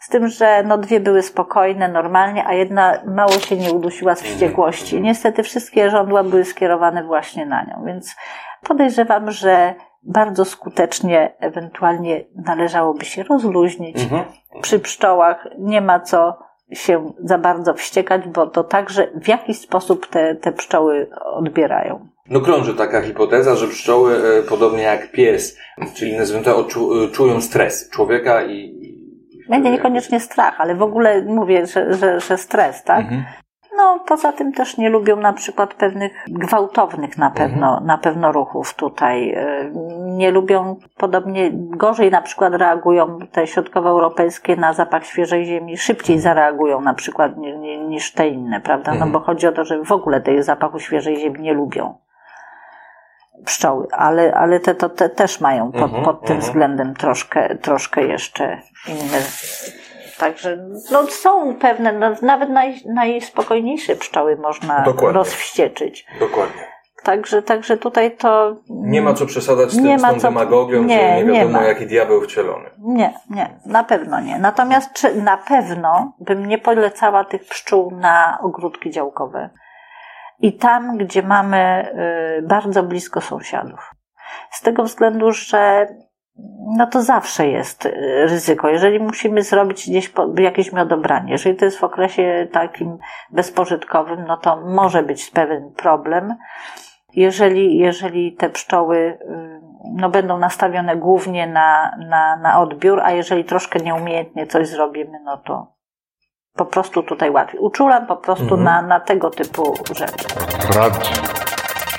z 0.00 0.08
tym, 0.08 0.28
że 0.28 0.62
no 0.62 0.78
dwie 0.78 1.00
były 1.00 1.22
spokojne, 1.22 1.88
normalnie, 1.88 2.46
a 2.46 2.54
jedna 2.54 3.02
mało 3.06 3.32
się 3.32 3.56
nie 3.56 3.72
udusiła 3.72 4.14
z 4.14 4.22
wściekłości. 4.22 5.00
Niestety 5.00 5.42
wszystkie 5.42 5.90
żądła 5.90 6.22
były 6.22 6.44
skierowane 6.44 7.04
właśnie 7.04 7.46
na 7.46 7.62
nią, 7.62 7.84
więc 7.86 8.16
podejrzewam, 8.62 9.30
że 9.30 9.74
bardzo 10.02 10.44
skutecznie 10.44 11.34
ewentualnie 11.38 12.24
należałoby 12.34 13.04
się 13.04 13.22
rozluźnić. 13.22 14.02
Mhm. 14.02 14.24
Przy 14.62 14.78
pszczołach 14.80 15.48
nie 15.58 15.80
ma 15.80 16.00
co 16.00 16.38
się 16.72 17.12
za 17.18 17.38
bardzo 17.38 17.74
wściekać, 17.74 18.28
bo 18.28 18.46
to 18.46 18.64
także 18.64 19.08
w 19.14 19.28
jakiś 19.28 19.60
sposób 19.60 20.06
te, 20.06 20.34
te 20.34 20.52
pszczoły 20.52 21.10
odbierają. 21.24 22.08
No 22.30 22.40
krąży 22.40 22.74
taka 22.74 23.02
hipoteza, 23.02 23.54
że 23.56 23.68
pszczoły, 23.68 24.14
e, 24.16 24.42
podobnie 24.42 24.82
jak 24.82 25.10
pies, 25.12 25.58
czyli 25.94 26.12
zwierzęta 26.12 26.50
odczu- 26.52 27.04
e, 27.04 27.08
czują 27.08 27.40
stres 27.40 27.90
człowieka 27.90 28.42
i... 28.42 28.76
Będzie 29.48 29.70
niekoniecznie 29.70 30.20
strach, 30.20 30.60
ale 30.60 30.74
w 30.74 30.82
ogóle 30.82 31.22
mówię, 31.22 31.66
że, 31.66 31.94
że, 31.94 32.20
że 32.20 32.38
stres, 32.38 32.82
tak? 32.84 33.00
Mhm. 33.00 33.24
No, 33.76 34.00
poza 34.08 34.32
tym 34.32 34.52
też 34.52 34.76
nie 34.78 34.90
lubią 34.90 35.16
na 35.16 35.32
przykład 35.32 35.74
pewnych 35.74 36.12
gwałtownych 36.28 37.18
na 37.18 37.30
pewno, 37.30 37.80
na 37.80 37.98
pewno 37.98 38.32
ruchów 38.32 38.74
tutaj. 38.74 39.30
Y, 39.30 39.70
Nie 40.16 40.30
lubią, 40.30 40.76
podobnie 40.96 41.50
gorzej 41.52 42.10
na 42.10 42.22
przykład 42.22 42.54
reagują 42.54 43.18
te 43.32 43.46
środkowoeuropejskie 43.46 44.56
na 44.56 44.72
zapach 44.72 45.06
świeżej 45.06 45.44
ziemi, 45.44 45.76
szybciej 45.76 46.20
zareagują 46.20 46.80
na 46.80 46.94
przykład 46.94 47.36
ni- 47.36 47.58
ni- 47.58 47.78
niż 47.78 48.12
te 48.12 48.28
inne, 48.28 48.60
prawda? 48.60 48.90
No 48.90 48.94
Mhm. 48.96 49.12
bo 49.12 49.20
chodzi 49.20 49.46
o 49.46 49.52
to, 49.52 49.64
że 49.64 49.82
w 49.84 49.92
ogóle 49.92 50.20
tej 50.20 50.42
zapachu 50.42 50.78
świeżej 50.78 51.16
ziemi 51.16 51.40
nie 51.40 51.54
lubią 51.54 51.94
pszczoły, 53.44 53.86
ale, 53.92 54.34
ale 54.34 54.60
te, 54.60 54.74
to 54.74 54.88
te 54.88 55.08
też 55.08 55.40
mają 55.40 55.72
pod, 55.72 55.82
Mhm, 55.82 56.04
pod 56.04 56.20
tym 56.20 56.36
mhm. 56.36 56.40
względem 56.40 56.94
troszkę, 56.94 57.56
troszkę 57.56 58.02
jeszcze 58.04 58.60
inne. 58.88 59.18
Także 60.18 60.58
no, 60.92 61.06
są 61.06 61.54
pewne, 61.54 61.92
no, 61.92 62.14
nawet 62.22 62.50
naj, 62.50 62.80
najspokojniejsze 62.94 63.96
pszczoły 63.96 64.36
można 64.36 64.80
Dokładnie. 64.82 65.18
rozwścieczyć. 65.18 66.06
Dokładnie. 66.20 66.62
Także, 67.02 67.42
także 67.42 67.76
tutaj 67.76 68.16
to. 68.16 68.56
Nie 68.70 69.02
ma 69.02 69.14
co 69.14 69.26
przesadzać 69.26 69.70
z, 69.70 69.76
tym, 69.76 69.84
Nie 69.84 69.98
z 69.98 70.02
tą 70.02 70.14
co- 70.14 70.28
demagogią, 70.28 70.82
nie, 70.82 70.98
że 70.98 71.16
nie 71.16 71.24
nie 71.24 71.38
wiadomo 71.38 71.58
ma. 71.60 71.64
jaki 71.64 71.86
diabeł 71.86 72.20
wcielony. 72.20 72.70
Nie, 72.78 73.14
nie, 73.30 73.58
na 73.66 73.84
pewno 73.84 74.20
nie. 74.20 74.38
Natomiast 74.38 74.92
czy, 74.92 75.14
na 75.14 75.36
pewno 75.36 76.12
bym 76.20 76.46
nie 76.46 76.58
polecała 76.58 77.24
tych 77.24 77.44
pszczół 77.44 77.90
na 77.90 78.38
ogródki 78.42 78.90
działkowe. 78.90 79.50
I 80.38 80.52
tam, 80.52 80.96
gdzie 80.96 81.22
mamy 81.22 81.88
y, 82.38 82.42
bardzo 82.42 82.82
blisko 82.82 83.20
sąsiadów. 83.20 83.90
Z 84.50 84.60
tego 84.60 84.82
względu, 84.82 85.32
że 85.32 85.86
no 86.76 86.86
to 86.86 87.02
zawsze 87.02 87.48
jest 87.48 87.86
y, 87.86 87.90
ryzyko. 88.26 88.68
Jeżeli 88.68 89.00
musimy 89.00 89.42
zrobić 89.42 89.90
gdzieś 89.90 90.12
jakieś 90.38 90.72
miodobranie, 90.72 91.32
jeżeli 91.32 91.56
to 91.56 91.64
jest 91.64 91.78
w 91.78 91.84
okresie 91.84 92.48
takim 92.52 92.98
bezpożytkowym, 93.30 94.24
no 94.26 94.36
to 94.36 94.56
może 94.56 95.02
być 95.02 95.30
pewien 95.30 95.72
problem. 95.76 96.34
Jeżeli, 97.14 97.78
jeżeli 97.78 98.32
te 98.32 98.50
pszczoły 98.50 98.96
y, 98.96 99.60
no, 99.94 100.10
będą 100.10 100.38
nastawione 100.38 100.96
głównie 100.96 101.46
na, 101.46 101.96
na, 102.08 102.36
na 102.36 102.60
odbiór, 102.60 103.00
a 103.00 103.10
jeżeli 103.10 103.44
troszkę 103.44 103.78
nieumiejętnie 103.78 104.46
coś 104.46 104.68
zrobimy, 104.68 105.20
no 105.24 105.36
to 105.36 105.75
po 106.56 106.64
prostu 106.66 107.02
tutaj 107.02 107.30
łatwiej. 107.30 107.60
Uczulam 107.60 108.06
po 108.06 108.16
prostu 108.16 108.54
Mhm. 108.54 108.64
na, 108.64 108.82
na 108.82 109.00
tego 109.00 109.30
typu 109.30 109.74
rzeczy. 109.94 110.26
Radio 110.74 111.00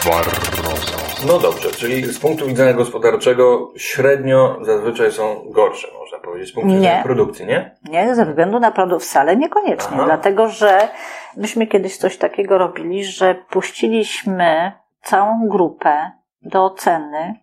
Barroso. 0.06 0.98
No 1.28 1.40
dobrze, 1.40 1.72
czyli 1.72 2.06
z 2.06 2.20
punktu 2.20 2.46
widzenia 2.46 2.74
gospodarczego 2.74 3.72
średnio 3.78 4.58
zazwyczaj 4.62 5.12
są 5.12 5.42
gorsze, 5.46 5.88
można 6.00 6.20
powiedzieć, 6.20 6.50
z 6.50 6.54
punktu 6.54 6.72
Nie. 6.72 6.78
widzenia 6.78 7.04
produkcji, 7.04 7.46
nie? 7.46 7.76
Nie, 7.90 8.16
ze 8.16 8.26
względu 8.26 8.60
na 8.60 8.72
produkt 8.72 9.06
wcale 9.06 9.36
niekoniecznie, 9.38 9.92
Aha. 9.98 10.04
dlatego 10.06 10.50
że 10.50 10.88
myśmy 11.38 11.68
kiedyś 11.68 11.98
coś 11.98 12.18
takiego 12.18 12.58
robili, 12.58 13.06
że 13.06 13.36
puściliśmy 13.50 14.72
całą 15.04 15.48
grupę 15.48 16.12
do 16.42 16.66
oceny, 16.66 17.40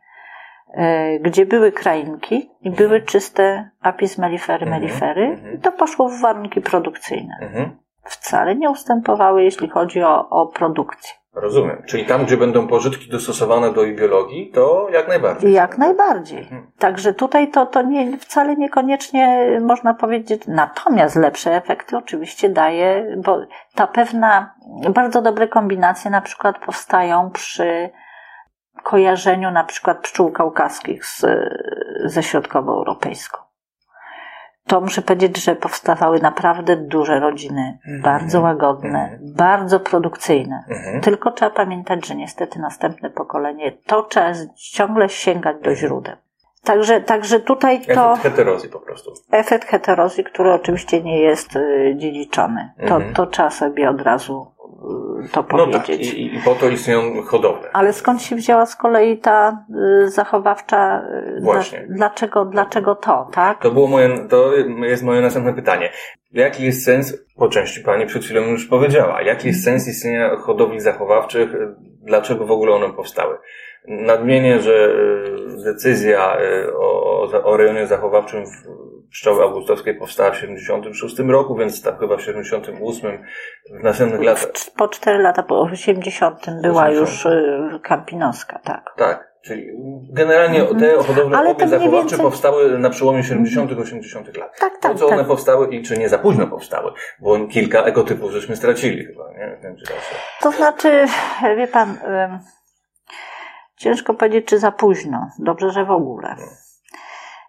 gdzie 1.20 1.46
były 1.46 1.72
krainki 1.72 2.50
i 2.60 2.70
były 2.70 3.02
czyste 3.02 3.70
apis 3.80 4.18
mellifery, 4.18 4.66
Mhm, 4.66 4.82
mellifery, 4.82 5.24
mhm. 5.24 5.54
i 5.54 5.58
to 5.58 5.72
poszło 5.72 6.08
w 6.08 6.20
warunki 6.20 6.60
produkcyjne. 6.60 7.34
Mhm. 7.40 7.76
Wcale 8.04 8.56
nie 8.56 8.70
ustępowały, 8.70 9.44
jeśli 9.44 9.68
chodzi 9.68 10.02
o, 10.02 10.28
o 10.28 10.46
produkcję. 10.46 11.14
Rozumiem. 11.34 11.82
Czyli 11.86 12.06
tam, 12.06 12.24
gdzie 12.24 12.36
będą 12.36 12.66
pożytki 12.66 13.10
dostosowane 13.10 13.72
do 13.72 13.84
ich 13.84 13.96
biologii, 13.96 14.50
to 14.50 14.88
jak 14.92 15.08
najbardziej. 15.08 15.52
Jak 15.52 15.78
najbardziej. 15.78 16.42
Mhm. 16.42 16.66
Także 16.78 17.14
tutaj 17.14 17.50
to, 17.50 17.66
to 17.66 17.82
nie, 17.82 18.18
wcale 18.18 18.56
niekoniecznie 18.56 19.48
można 19.60 19.94
powiedzieć. 19.94 20.42
Natomiast 20.46 21.16
lepsze 21.16 21.56
efekty 21.56 21.96
oczywiście 21.96 22.48
daje, 22.48 23.16
bo 23.24 23.40
ta 23.74 23.86
pewna, 23.86 24.54
bardzo 24.90 25.22
dobre 25.22 25.48
kombinacje 25.48 26.10
na 26.10 26.20
przykład 26.20 26.58
powstają 26.58 27.30
przy 27.30 27.90
kojarzeniu 28.82 29.50
na 29.50 29.64
przykład 29.64 29.98
pszczół 29.98 30.32
kaukaskich 30.32 31.06
z, 31.06 31.24
ze 32.04 32.22
środkowoeuropejską. 32.22 33.38
To 34.66 34.80
muszę 34.80 35.02
powiedzieć, 35.02 35.44
że 35.44 35.56
powstawały 35.56 36.20
naprawdę 36.20 36.76
duże 36.76 37.20
rodziny, 37.20 37.78
bardzo 38.02 38.40
łagodne, 38.40 39.02
Mhm. 39.12 39.34
bardzo 39.36 39.80
produkcyjne. 39.80 40.64
Mhm. 40.68 41.00
Tylko 41.00 41.30
trzeba 41.32 41.50
pamiętać, 41.50 42.06
że 42.06 42.14
niestety 42.14 42.58
następne 42.58 43.10
pokolenie 43.10 43.72
to 43.86 44.02
trzeba 44.02 44.32
ciągle 44.72 45.08
sięgać 45.08 45.56
do 45.62 45.74
źródeł. 45.74 46.16
Także, 46.64 47.00
także 47.00 47.40
tutaj 47.40 47.80
to 47.94 48.12
Efekt 48.12 48.22
heterozji 48.22 48.68
po 48.70 48.80
prostu. 48.80 49.12
efekt 49.32 49.68
heterozji, 49.68 50.24
który 50.24 50.52
oczywiście 50.52 51.02
nie 51.02 51.20
jest 51.20 51.56
y, 51.56 51.94
dziedziczony. 51.96 52.72
To, 52.88 52.94
Mhm. 52.96 53.14
to 53.14 53.26
trzeba 53.26 53.50
sobie 53.50 53.90
od 53.90 54.00
razu 54.00 54.53
y, 55.24 55.28
to 55.28 55.44
No 55.52 55.66
tak, 55.66 55.82
powiedzieć. 55.86 56.14
i, 56.14 56.36
i 56.36 56.40
po 56.44 56.54
to 56.54 56.68
istnieją 56.68 57.22
hodowle. 57.22 57.70
Ale 57.72 57.92
skąd 57.92 58.22
się 58.22 58.36
wzięła 58.36 58.66
z 58.66 58.76
kolei 58.76 59.18
ta 59.18 59.64
y, 60.04 60.10
zachowawcza? 60.10 61.02
y, 61.38 61.40
Właśnie. 61.42 61.78
Dla, 61.78 61.96
dlaczego, 61.96 62.44
dlaczego 62.44 62.94
to, 62.94 63.28
tak? 63.32 63.62
To 63.62 63.70
było 63.70 63.86
moje, 63.86 64.28
to 64.28 64.52
jest 64.82 65.02
moje 65.02 65.20
następne 65.20 65.54
pytanie. 65.54 65.90
Jaki 66.32 66.64
jest 66.64 66.84
sens, 66.84 67.24
po 67.36 67.48
części 67.48 67.80
Pani 67.80 68.06
przed 68.06 68.24
chwilą 68.24 68.42
już 68.42 68.66
powiedziała, 68.66 69.22
jaki 69.22 69.48
jest 69.48 69.64
sens 69.64 69.88
istnienia 69.88 70.36
hodowli 70.36 70.80
zachowawczych, 70.80 71.50
dlaczego 72.02 72.46
w 72.46 72.50
ogóle 72.50 72.72
one 72.72 72.92
powstały? 72.92 73.38
Nadmienię, 73.88 74.60
że 74.60 74.72
e, 74.74 75.64
decyzja 75.64 76.36
o, 76.78 77.22
o 77.44 77.56
rejonie 77.56 77.86
zachowawczym 77.86 78.44
w 78.46 78.50
pszczoły 79.10 79.42
augustowskiej 79.42 79.94
powstała 79.94 80.30
w 80.30 80.36
76 80.38 81.18
roku, 81.18 81.56
więc 81.56 81.82
tak 81.82 81.98
chyba 82.00 82.16
w 82.16 82.22
78 82.22 83.24
w 83.80 83.82
następnych 83.82 84.22
latach. 84.22 84.50
Po 84.76 84.88
4 84.88 85.18
lata, 85.18 85.42
po 85.42 85.60
80 85.60 86.46
była 86.62 86.82
80. 86.82 86.94
już 87.00 87.26
y, 87.26 87.80
Kampinoska, 87.82 88.58
tak. 88.64 88.94
Tak, 88.96 89.32
czyli 89.44 89.66
generalnie 90.12 90.60
te 90.64 90.96
hodowle 90.96 91.24
Mhm. 91.24 91.34
Ale 91.34 91.54
mniej 91.54 91.68
zachowawcze 91.68 91.90
więcej- 91.96 92.14
Mhm. 92.16 92.30
powstały 92.30 92.78
na 92.78 92.90
przełomie 92.90 93.22
70 93.24 93.70
i 93.72 93.74
80 93.74 94.36
lat. 94.36 94.58
Tak, 94.60 94.72
Po 94.80 94.88
tak, 94.88 94.98
co 94.98 95.06
one 95.06 95.16
tak. 95.18 95.26
powstały 95.26 95.74
i 95.74 95.82
czy 95.82 95.98
nie 95.98 96.08
za 96.08 96.18
późno 96.18 96.46
powstały? 96.46 96.92
Bo 97.20 97.46
kilka 97.46 97.82
ekotypów 97.82 98.30
żeśmy 98.32 98.56
stracili 98.56 99.04
chyba, 99.06 99.24
nie? 99.32 99.56
W 99.58 99.62
tym 99.62 99.76
czasie. 99.76 100.14
To 100.40 100.50
znaczy, 100.52 101.06
wie 101.56 101.66
pan, 101.68 101.98
ciężko 103.76 104.14
powiedzieć, 104.14 104.46
czy 104.46 104.58
za 104.58 104.72
późno. 104.72 105.30
Dobrze, 105.38 105.70
że 105.70 105.84
w 105.84 105.90
ogóle. 105.90 106.36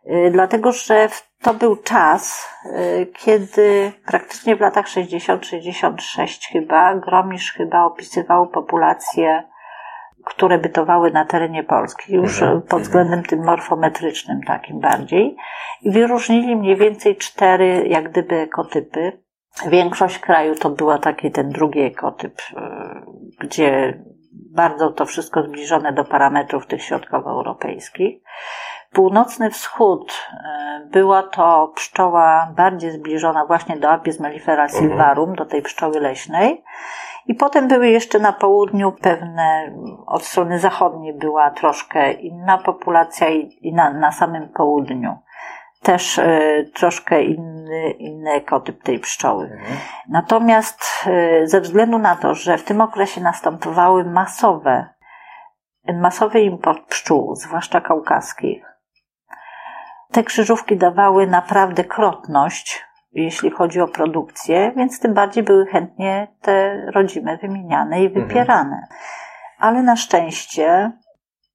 Y, 0.08 0.30
Dlatego, 0.32 0.72
że 0.72 1.10
w- 1.10 1.35
to 1.46 1.54
był 1.54 1.76
czas, 1.76 2.50
y, 2.66 3.12
kiedy 3.18 3.92
praktycznie 4.06 4.56
w 4.56 4.60
latach 4.60 4.86
60-66 4.86 6.52
chyba 6.52 6.96
Gromisz 6.96 7.54
chyba 7.54 7.84
opisywał 7.84 8.48
populacje, 8.48 9.44
które 10.26 10.58
bytowały 10.58 11.12
na 11.12 11.26
terenie 11.26 11.64
Polski, 11.64 12.14
już 12.14 12.42
Mhm, 12.42 12.58
y, 12.58 12.62
pod 12.62 12.82
względem 12.82 13.24
tym 13.24 13.44
morfometrycznym 13.44 14.42
takim 14.48 14.80
bardziej. 14.80 15.38
I 15.82 15.92
wyróżnili 15.92 16.56
mniej 16.56 16.76
więcej 16.76 17.16
cztery, 17.16 17.88
jak 17.88 18.10
gdyby, 18.10 18.36
ekotypy. 18.36 19.22
Większość 19.68 20.20
kraju 20.20 20.56
to 20.56 20.70
była 20.70 20.98
taki 20.98 21.32
ten 21.32 21.50
drugi 21.50 21.80
ekotyp, 21.80 22.40
y, 22.40 22.56
gdzie 23.40 24.00
bardzo 24.56 24.92
to 24.92 25.06
wszystko 25.06 25.44
zbliżone 25.44 25.94
do 25.94 26.06
parametrów 26.06 26.68
tych 26.68 26.84
środkowoeuropejskich. 26.84 28.22
Północny 28.96 29.50
wschód 29.50 30.14
e, 30.34 30.88
była 30.92 31.24
to 31.24 31.72
pszczoła 31.76 32.54
bardziej 32.56 32.92
zbliżona 32.92 33.46
właśnie 33.46 33.78
do 33.78 33.90
Apis 33.90 34.20
mellifera 34.20 34.70
silvarum, 34.70 35.36
do 35.36 35.46
tej 35.46 35.62
pszczoły 35.62 36.00
leśnej. 36.00 36.64
I 37.28 37.36
potem 37.36 37.68
były 37.68 37.88
jeszcze 37.88 38.20
na 38.20 38.34
południu 38.34 38.92
pewne, 38.92 39.76
od 40.06 40.24
strony 40.24 40.60
zachodniej 40.60 41.14
była 41.14 41.52
troszkę 41.52 42.12
inna 42.12 42.58
populacja 42.58 43.30
i, 43.30 43.58
i 43.62 43.74
na, 43.74 43.94
na 43.94 44.12
samym 44.12 44.50
południu 44.50 45.18
też 45.82 46.18
y, 46.18 46.72
troszkę 46.74 47.24
inny, 47.24 47.92
inny 47.92 48.32
ekotyp 48.32 48.84
tej 48.84 49.00
pszczoły. 49.00 49.44
Mhm. 49.44 49.78
Natomiast 50.10 50.84
y, 51.08 51.48
ze 51.48 51.62
względu 51.62 51.98
na 51.98 52.16
to, 52.16 52.36
że 52.36 52.58
w 52.58 52.64
tym 52.64 52.82
okresie 52.82 53.22
następowały 53.22 54.04
masowe, 54.04 54.90
masowy 55.94 56.42
import 56.42 56.88
pszczół, 56.88 57.36
zwłaszcza 57.36 57.82
kaukaskich, 57.82 58.75
te 60.16 60.24
krzyżówki 60.24 60.78
dawały 60.78 61.28
naprawdę 61.28 61.84
krotność, 61.84 62.84
jeśli 63.12 63.52
chodzi 63.52 63.82
o 63.82 63.88
produkcję, 63.88 64.72
więc 64.76 65.00
tym 65.00 65.14
bardziej 65.14 65.44
były 65.44 65.66
chętnie 65.66 66.28
te 66.42 66.86
rodzime 66.92 67.38
wymieniane 67.38 68.02
i 68.02 68.06
mhm. 68.06 68.28
wypierane. 68.28 68.76
Mhm. 68.76 68.88
Ale 69.60 69.84
na 69.84 69.96
szczęście 69.96 70.92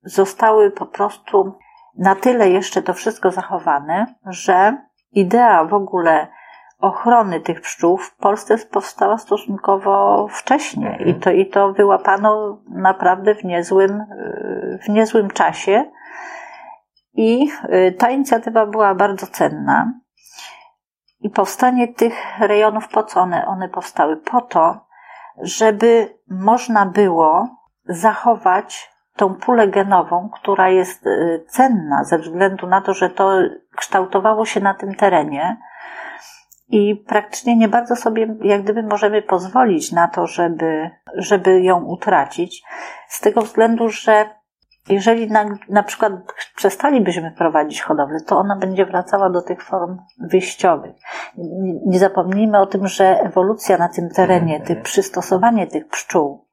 zostały 0.03 0.71
po 0.71 0.87
prostu 0.87 1.55
na 1.99 2.15
tyle 2.15 2.51
jeszcze 2.51 2.83
to 2.83 2.95
wszystko 2.95 3.31
zachowane, 3.31 4.07
że 4.27 4.77
idea 5.13 5.65
w 5.65 5.75
ogóle 5.75 6.27
ochrony 6.79 7.41
tych 7.41 7.61
pszczół 7.61 7.97
w 7.97 8.17
Polsce 8.17 8.59
powstała 8.59 9.19
stosunkowo 9.19 10.27
wcześnie 10.31 10.91
mhm. 10.91 11.09
i 11.09 11.15
to, 11.15 11.31
i 11.31 11.47
to 11.47 11.73
wyłapano 11.73 12.59
naprawdę 12.69 13.35
w 13.35 13.45
niezłym, 13.45 14.05
w 14.83 14.89
niezłym 14.89 15.31
czasie. 15.31 15.91
I 17.13 17.51
y, 17.73 17.93
ta 17.99 18.11
inicjatywa 18.11 18.67
była 18.67 18.95
bardzo 18.95 19.27
cenna. 19.27 19.93
I 21.21 21.31
powstanie 21.31 21.89
tych 21.89 22.39
rejonów, 22.41 22.89
po 22.89 23.03
co 23.03 23.21
one, 23.21 23.47
one 23.47 23.69
powstały? 23.69 24.17
Po 24.17 24.41
to, 24.41 24.87
żeby 25.43 26.19
można 26.29 26.87
było 26.87 27.49
zachować 27.85 28.91
tą 29.17 29.35
pulę 29.35 29.69
genową, 29.69 30.31
która 30.35 30.69
jest 30.69 31.07
y, 31.07 31.45
cenna 31.49 32.05
ze 32.05 32.19
względu 32.19 32.67
na 32.67 32.81
to, 32.81 32.95
że 32.95 33.11
to 33.11 33.39
kształtowało 33.77 34.47
się 34.47 34.61
na 34.61 34.75
tym 34.75 34.95
terenie 34.95 35.57
i 36.69 36.97
praktycznie 36.97 37.57
nie 37.57 37.69
bardzo 37.69 37.97
sobie 37.97 38.37
jak 38.43 38.63
gdyby 38.63 38.83
możemy 38.83 39.23
pozwolić 39.23 39.93
na 39.93 40.09
to, 40.09 40.27
żeby, 40.27 40.91
żeby 41.15 41.63
ją 41.63 41.85
utracić, 41.85 42.63
z 43.09 43.21
tego 43.21 43.43
względu, 43.43 43.89
że 43.89 44.40
jeżeli 44.89 45.31
na, 45.31 45.45
na 45.69 45.83
przykład 45.83 46.13
przestalibyśmy 46.57 47.31
prowadzić 47.31 47.83
hodowlę, 47.83 48.21
to 48.27 48.39
ona 48.39 48.57
będzie 48.57 48.87
wracała 48.87 49.31
do 49.31 49.43
tych 49.43 49.63
form 49.65 49.99
wyjściowych. 50.19 50.95
Nie, 51.87 51.99
zapomnijmy 51.99 52.61
o 52.61 52.67
tym, 52.67 52.87
że 52.87 53.21
ewolucja 53.21 53.79
na 53.79 53.89
tym 53.89 54.09
terenie, 54.09 54.61
tych, 54.61 54.83
przystosowanie 54.83 55.67
tych 55.67 55.89
pszczół 55.89 56.47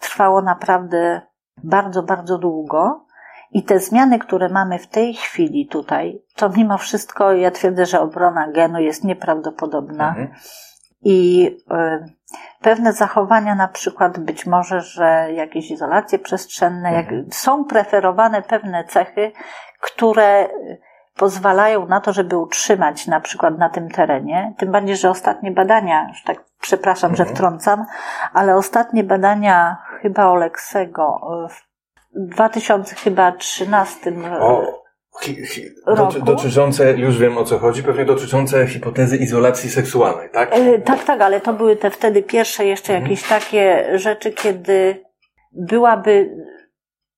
trwało 0.00 0.42
naprawdę 0.42 1.20
bardzo, 1.64 2.02
bardzo 2.02 2.38
długo. 2.38 3.06
I 3.50 3.62
te 3.62 3.78
zmiany, 3.78 4.18
które 4.18 4.48
mamy 4.48 4.78
w 4.78 4.86
tej 4.86 5.14
chwili 5.14 5.68
tutaj, 5.68 6.22
to 6.36 6.48
mimo 6.48 6.78
wszystko 6.78 7.32
ja 7.32 7.50
twierdzę, 7.50 7.86
że 7.86 8.00
obrona 8.00 8.52
genu 8.52 8.78
jest 8.78 9.04
nieprawdopodobna. 9.04 10.08
Mhm. 10.08 10.28
I 11.02 11.46
y, 11.72 12.14
pewne 12.60 12.92
zachowania, 12.92 13.54
na 13.54 13.68
przykład 13.68 14.18
być 14.18 14.46
może, 14.46 14.80
że 14.80 15.28
jakieś 15.32 15.70
izolacje 15.70 16.18
przestrzenne, 16.18 16.88
mhm. 16.88 17.16
jak, 17.16 17.34
są 17.34 17.64
preferowane 17.64 18.42
pewne 18.42 18.84
cechy, 18.84 19.32
które 19.80 20.48
pozwalają 21.16 21.86
na 21.86 22.00
to, 22.00 22.12
żeby 22.12 22.38
utrzymać 22.38 23.06
na 23.06 23.20
przykład 23.20 23.58
na 23.58 23.68
tym 23.68 23.90
terenie. 23.90 24.54
Tym 24.58 24.72
bardziej, 24.72 24.96
że 24.96 25.10
ostatnie 25.10 25.50
badania, 25.50 26.06
już 26.08 26.22
tak 26.22 26.44
przepraszam, 26.60 27.10
mhm. 27.10 27.28
że 27.28 27.34
wtrącam, 27.34 27.84
ale 28.32 28.56
ostatnie 28.56 29.04
badania 29.04 29.76
chyba 30.02 30.26
Oleksego 30.26 31.20
w 31.48 31.62
2013 32.14 34.12
o. 34.40 34.85
Doty, 35.96 36.20
dotyczące, 36.20 36.92
już 36.92 37.18
wiem 37.18 37.38
o 37.38 37.44
co 37.44 37.58
chodzi, 37.58 37.82
pewnie 37.82 38.04
dotyczące 38.04 38.66
hipotezy 38.66 39.16
izolacji 39.16 39.70
seksualnej, 39.70 40.30
tak? 40.32 40.48
E, 40.52 40.78
tak, 40.78 41.04
tak, 41.04 41.20
ale 41.20 41.40
to 41.40 41.52
były 41.52 41.76
te 41.76 41.90
wtedy 41.90 42.22
pierwsze 42.22 42.66
jeszcze 42.66 42.92
mhm. 42.92 43.10
jakieś 43.10 43.28
takie 43.28 43.90
rzeczy, 43.98 44.30
kiedy 44.30 45.04
byłaby 45.52 46.30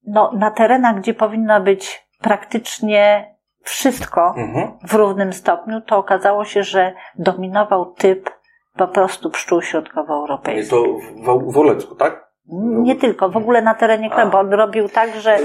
no, 0.06 0.32
na 0.38 0.50
terenach, 0.50 1.00
gdzie 1.00 1.14
powinna 1.14 1.60
być 1.60 2.08
praktycznie 2.20 3.34
wszystko 3.62 4.34
mhm. 4.36 4.78
w 4.88 4.94
równym 4.94 5.32
stopniu, 5.32 5.80
to 5.80 5.96
okazało 5.96 6.44
się, 6.44 6.62
że 6.62 6.94
dominował 7.18 7.94
typ 7.94 8.30
po 8.76 8.88
prostu 8.88 9.30
pszczół 9.30 9.62
środkowoeuropejskich. 9.62 10.70
To 10.70 10.84
w, 11.38 11.52
w 11.52 11.58
Olecku, 11.58 11.94
tak? 11.94 12.27
Nie 12.82 12.96
tylko, 12.96 13.28
w 13.28 13.36
ogóle 13.36 13.62
na 13.62 13.74
terenie 13.74 14.10
kraju, 14.10 14.30
bo 14.30 14.38
on 14.38 14.52
robił 14.52 14.88
tak, 14.88 15.10
że 15.20 15.38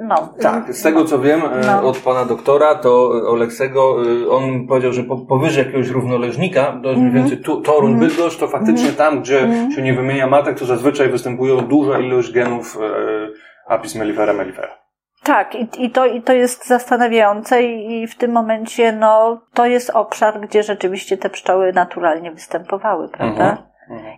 no. 0.00 0.34
Tak, 0.40 0.74
z 0.74 0.82
tego 0.82 1.04
co 1.04 1.18
wiem 1.18 1.40
e, 1.40 1.66
no. 1.66 1.88
od 1.88 1.98
pana 1.98 2.24
doktora, 2.24 2.74
to 2.74 3.08
Oleksego, 3.08 3.96
e, 4.24 4.30
on 4.30 4.66
powiedział, 4.66 4.92
że 4.92 5.02
powyżej 5.28 5.64
jakiegoś 5.64 5.88
równoleżnika, 5.88 6.80
to 6.82 6.88
jest 6.88 7.00
mniej 7.00 7.08
mhm. 7.08 7.12
więcej 7.14 7.38
tu, 7.44 7.60
Toruń, 7.60 7.90
mm. 7.90 8.00
Bydgoszcz, 8.00 8.38
to 8.38 8.48
faktycznie 8.48 8.90
-hmm. 8.90 8.96
tam, 8.96 9.20
gdzie 9.20 9.40
-hmm. 9.40 9.70
się 9.70 9.82
nie 9.82 9.94
wymienia 9.94 10.26
matek, 10.26 10.58
to 10.58 10.64
zazwyczaj 10.64 11.08
występują 11.08 11.56
duża 11.56 11.98
ilość 11.98 12.32
genów 12.32 12.78
e, 12.80 13.74
Apis 13.74 13.94
mellifera 13.94 14.32
mellifera. 14.32 14.78
Tak, 15.24 15.54
i, 15.54 15.68
i, 15.78 15.90
to, 15.90 16.06
i 16.06 16.22
to 16.22 16.32
jest 16.32 16.66
zastanawiające 16.66 17.62
i, 17.62 18.02
i 18.02 18.06
w 18.06 18.16
tym 18.16 18.32
momencie 18.32 18.92
no, 18.92 19.40
to 19.54 19.66
jest 19.66 19.90
obszar, 19.90 20.40
gdzie 20.40 20.62
rzeczywiście 20.62 21.16
te 21.16 21.30
pszczoły 21.30 21.72
naturalnie 21.72 22.32
występowały, 22.32 23.08
prawda? 23.08 23.42
Mhm, 23.42 23.50
mhm. 23.50 23.67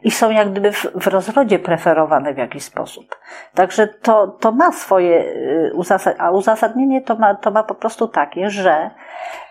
I 0.03 0.11
są 0.11 0.31
jak 0.31 0.51
gdyby 0.51 0.73
w, 0.73 0.87
w 0.95 1.07
rozrodzie 1.07 1.59
preferowane 1.59 2.35
w 2.35 2.39
jakiś 2.39 2.63
sposób. 2.65 3.19
Także 3.55 3.87
to, 3.87 4.27
to 4.27 4.53
ma 4.53 4.73
swoje 4.73 5.21
y, 5.21 5.73
uzasadnienie, 5.75 6.23
a 6.23 6.31
uzasadnienie 6.31 7.01
to 7.01 7.17
ma, 7.17 7.35
to 7.35 7.51
ma 7.51 7.63
po 7.63 7.75
prostu 7.75 8.09
takie, 8.09 8.51
że 8.51 8.91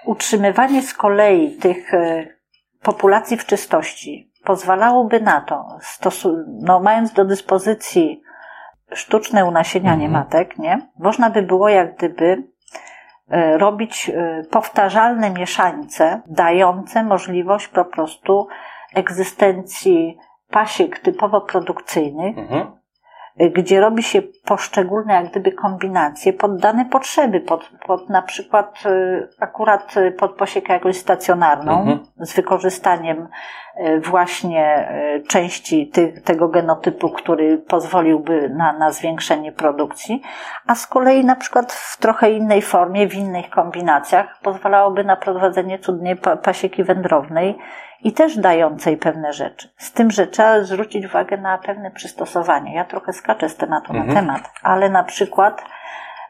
utrzymywanie 0.06 0.82
z 0.82 0.94
kolei 0.94 1.58
tych 1.58 1.94
y, 1.94 2.38
populacji 2.82 3.38
w 3.38 3.46
czystości 3.46 4.32
pozwalałoby 4.44 5.20
na 5.20 5.42
to, 5.42 5.78
stosu, 5.82 6.38
no, 6.62 6.80
mając 6.80 7.14
do 7.14 7.26
dyspozycji 7.26 8.22
sztuczne 8.94 9.46
unasienianie 9.46 10.06
mhm. 10.06 10.24
matek, 10.24 10.58
nie? 10.58 10.82
Można 11.00 11.30
by 11.30 11.42
było 11.42 11.70
jak 11.70 11.96
gdyby 11.96 12.44
e, 13.30 13.58
robić 13.58 14.12
powtarzalne 14.52 15.30
mieszańce, 15.30 16.22
dające 16.28 17.04
możliwość 17.04 17.68
po 17.68 17.86
prostu 17.86 18.48
egzystencji 18.96 20.18
pasiek 20.50 21.00
typowo 21.00 21.42
produkcyjnych, 21.42 22.38
mhm 22.38 22.80
gdzie 23.40 23.80
robi 23.80 24.04
się 24.04 24.22
poszczególne 24.46 25.14
jak 25.14 25.30
gdyby 25.30 25.52
kombinacje 25.52 26.34
pod 26.34 26.58
dane 26.58 26.86
potrzeby, 26.86 27.40
pod, 27.40 27.70
pod 27.86 28.10
na 28.10 28.22
przykład 28.22 28.84
y, 28.86 29.28
akurat 29.40 29.96
pod 30.18 30.36
posiekę 30.36 30.74
jakąś 30.74 30.98
stacjonarną 30.98 31.80
mhm. 31.80 32.00
z 32.18 32.36
wykorzystaniem 32.36 33.28
y, 33.78 34.00
właśnie 34.00 34.90
y, 35.18 35.24
części 35.28 35.92
tego 36.24 36.48
genotypu, 36.48 37.10
który 37.10 37.58
pozwoliłby 37.58 38.50
na, 38.50 38.74
na 38.74 38.92
zwiększenie 38.92 39.52
produkcji, 39.52 40.22
a 40.68 40.76
z 40.76 40.88
kolei 40.88 41.26
na 41.26 41.36
przykład 41.36 41.74
w 41.74 41.98
trochę 41.98 42.32
innej 42.32 42.62
formie, 42.62 43.08
w 43.08 43.16
innych 43.16 43.50
kombinacjach 43.50 44.40
pozwalałoby 44.44 45.04
na 45.04 45.16
prowadzenie 45.16 45.80
cudnej 45.80 46.16
pasieki 46.44 46.84
wędrownej, 46.84 47.58
i 48.04 48.14
też 48.14 48.38
dającej 48.38 48.98
pewne 48.98 49.34
rzeczy. 49.34 49.70
Z 49.78 49.92
tym, 49.92 50.12
że 50.12 50.28
trzeba 50.28 50.64
zwrócić 50.64 51.06
uwagę 51.06 51.38
na 51.38 51.58
pewne 51.58 51.92
przystosowanie. 51.92 52.76
Ja 52.76 52.86
trochę 52.86 53.14
skaczę 53.14 53.50
z 53.50 53.56
tematu 53.56 53.94
mhm. 53.94 54.08
na 54.08 54.22
temat, 54.22 54.52
ale 54.64 54.90
na 54.90 55.04
przykład 55.04 55.64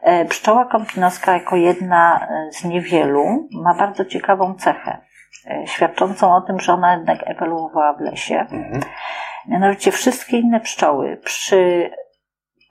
e, 0.02 0.24
pszczoła 0.24 0.64
kąpinowska 0.64 1.32
jako 1.32 1.56
jedna 1.56 2.28
e, 2.30 2.52
z 2.52 2.64
niewielu 2.64 3.48
ma 3.52 3.74
bardzo 3.74 4.04
ciekawą 4.04 4.54
cechę, 4.54 4.98
e, 5.46 5.66
świadczącą 5.66 6.34
o 6.34 6.40
tym, 6.40 6.60
że 6.60 6.72
ona 6.72 6.96
jednak 6.96 7.18
ewoluowała 7.24 7.92
w 7.92 8.00
lesie. 8.00 8.38
Mhm. 8.40 8.82
Mianowicie 9.48 9.92
wszystkie 9.92 10.38
inne 10.38 10.60
pszczoły 10.60 11.16
przy 11.24 11.90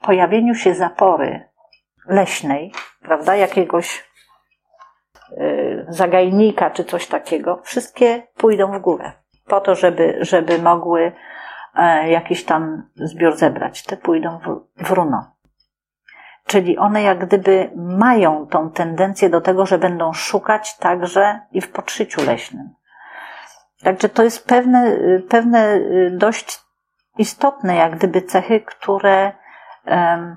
pojawieniu 0.02 0.54
się 0.54 0.74
zapory 0.74 1.50
leśnej, 2.06 2.72
prawda, 3.02 3.36
jakiegoś 3.36 4.09
zagajnika 5.88 6.70
czy 6.70 6.84
coś 6.84 7.06
takiego, 7.06 7.60
wszystkie 7.62 8.22
pójdą 8.36 8.72
w 8.72 8.78
górę. 8.78 9.12
Po 9.46 9.60
to, 9.60 9.74
żeby, 9.74 10.18
żeby 10.20 10.58
mogły 10.58 11.12
e, 11.74 12.10
jakiś 12.10 12.44
tam 12.44 12.90
zbiór 12.94 13.36
zebrać. 13.36 13.82
Te 13.82 13.96
pójdą 13.96 14.38
w, 14.38 14.60
w 14.84 14.90
runo. 14.90 15.34
Czyli 16.46 16.78
one 16.78 17.02
jak 17.02 17.26
gdyby 17.26 17.70
mają 17.76 18.46
tą 18.46 18.70
tendencję 18.70 19.30
do 19.30 19.40
tego, 19.40 19.66
że 19.66 19.78
będą 19.78 20.12
szukać 20.12 20.76
także 20.76 21.40
i 21.52 21.60
w 21.60 21.72
podszyciu 21.72 22.24
leśnym. 22.26 22.70
Także 23.82 24.08
to 24.08 24.22
jest 24.22 24.48
pewne, 24.48 24.96
pewne 25.28 25.74
y, 25.74 26.10
dość 26.12 26.60
istotne 27.18 27.76
jak 27.76 27.96
gdyby 27.96 28.22
cechy, 28.22 28.60
które 28.60 29.32
em, 29.84 30.36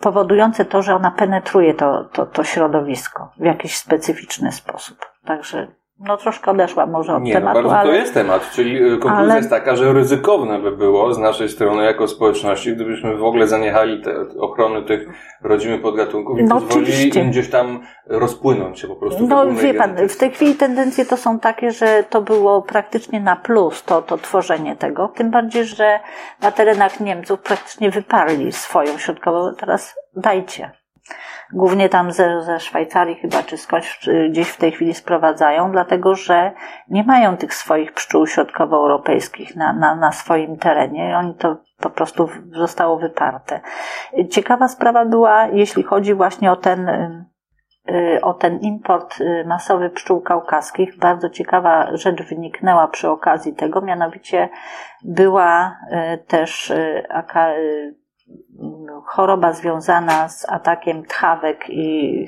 powodujące 0.00 0.64
to, 0.64 0.82
że 0.82 0.94
ona 0.94 1.10
penetruje 1.10 1.74
to, 1.74 2.04
to, 2.04 2.26
to 2.26 2.44
środowisko 2.44 3.32
w 3.36 3.44
jakiś 3.44 3.76
specyficzny 3.76 4.52
sposób. 4.52 4.98
Także 5.24 5.79
no 6.00 6.16
troszkę 6.16 6.50
odeszłam 6.50 6.90
może 6.90 7.14
od 7.14 7.22
Nie, 7.22 7.34
no 7.34 7.40
tematu, 7.40 7.54
bardzo 7.54 7.76
ale 7.76 7.88
to 7.88 7.94
jest 7.94 8.14
temat, 8.14 8.50
czyli 8.50 8.76
y, 8.76 8.98
konkluzja 8.98 9.16
ale- 9.16 9.36
jest 9.36 9.50
taka, 9.50 9.76
że 9.76 9.92
ryzykowne 9.92 10.58
by 10.58 10.76
było 10.76 11.14
z 11.14 11.18
naszej 11.18 11.48
strony 11.48 11.84
jako 11.84 12.08
społeczności, 12.08 12.74
gdybyśmy 12.74 13.16
w 13.16 13.24
ogóle 13.24 13.46
zaniechali 13.46 14.02
te, 14.02 14.14
ochrony 14.40 14.82
tych 14.82 15.08
rodzimych 15.42 15.82
podgatunków 15.82 16.38
i 16.38 16.44
No 16.44 16.54
pozwolili 16.54 16.92
oczywiście. 16.92 17.20
im 17.20 17.30
gdzieś 17.30 17.50
tam 17.50 17.80
rozpłynąć 18.06 18.80
się 18.80 18.88
po 18.88 18.96
prostu. 18.96 19.26
No 19.26 19.52
wie 19.52 19.74
pan, 19.74 20.08
w 20.08 20.16
tej 20.16 20.30
chwili 20.30 20.54
tendencje 20.54 21.06
to 21.06 21.16
są 21.16 21.38
takie, 21.38 21.70
że 21.70 22.04
to 22.10 22.22
było 22.22 22.62
praktycznie 22.62 23.20
na 23.20 23.36
plus 23.36 23.84
to, 23.84 24.02
to 24.02 24.18
tworzenie 24.18 24.76
tego. 24.76 25.08
Tym 25.08 25.30
bardziej, 25.30 25.64
że 25.64 26.00
na 26.42 26.50
terenach 26.52 27.00
Niemców 27.00 27.40
praktycznie 27.40 27.90
wyparli 27.90 28.52
swoją 28.52 28.98
środkową. 28.98 29.54
Teraz 29.58 29.94
dajcie. 30.16 30.70
Głównie 31.52 31.88
tam 31.88 32.12
ze, 32.12 32.42
ze 32.42 32.60
Szwajcarii 32.60 33.16
chyba, 33.16 33.42
czy 33.42 33.56
skądś 33.56 34.08
gdzieś 34.30 34.48
w 34.48 34.56
tej 34.56 34.72
chwili 34.72 34.94
sprowadzają, 34.94 35.72
dlatego 35.72 36.14
że 36.14 36.52
nie 36.88 37.04
mają 37.04 37.36
tych 37.36 37.54
swoich 37.54 37.92
pszczół 37.92 38.26
środkowoeuropejskich 38.26 39.56
na, 39.56 39.72
na, 39.72 39.94
na 39.94 40.12
swoim 40.12 40.56
terenie. 40.56 41.16
Oni 41.18 41.34
to 41.34 41.56
po 41.80 41.90
prostu 41.90 42.28
zostało 42.52 42.98
wyparte. 42.98 43.60
Ciekawa 44.30 44.68
sprawa 44.68 45.04
była, 45.04 45.46
jeśli 45.46 45.82
chodzi 45.82 46.14
właśnie 46.14 46.52
o 46.52 46.56
ten 46.56 46.88
ym, 46.88 47.24
y, 47.90 48.20
o 48.22 48.34
ten 48.34 48.58
import 48.58 49.20
y, 49.20 49.44
masowy 49.46 49.90
pszczół 49.90 50.20
kaukaskich. 50.20 50.98
Bardzo 50.98 51.30
ciekawa 51.30 51.96
rzecz 51.96 52.28
wyniknęła 52.28 52.88
przy 52.88 53.10
okazji 53.10 53.54
tego, 53.54 53.80
mianowicie 53.80 54.48
była 55.04 55.76
y, 56.14 56.18
też 56.18 56.70
y, 56.70 57.06
y, 57.36 57.99
choroba 59.04 59.52
związana 59.52 60.28
z 60.28 60.48
atakiem 60.48 61.04
tchawek 61.04 61.64
i 61.68 62.26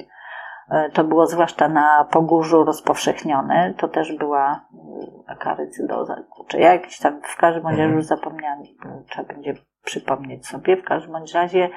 y, 0.73 0.91
to 0.93 1.05
było 1.05 1.27
zwłaszcza 1.27 1.69
na 1.69 2.05
Pogórzu 2.11 2.65
rozpowszechnione. 2.65 3.75
To 3.79 3.89
też 3.89 4.13
była 4.17 4.55
y, 4.55 5.33
akarycydoza. 5.33 6.17
Kurczę, 6.31 6.61
ja 6.61 6.73
jakiś 6.73 6.99
tam 6.99 7.21
w 7.23 7.37
każdym 7.37 7.67
razie 7.67 7.83
już 7.83 8.05
zapomniałam, 8.05 8.63
y, 8.63 9.05
trzeba 9.11 9.29
będzie 9.29 9.55
przypomnieć 9.85 10.47
sobie. 10.47 10.77
W 10.77 10.85
każdym 10.85 11.15
razie 11.35 11.69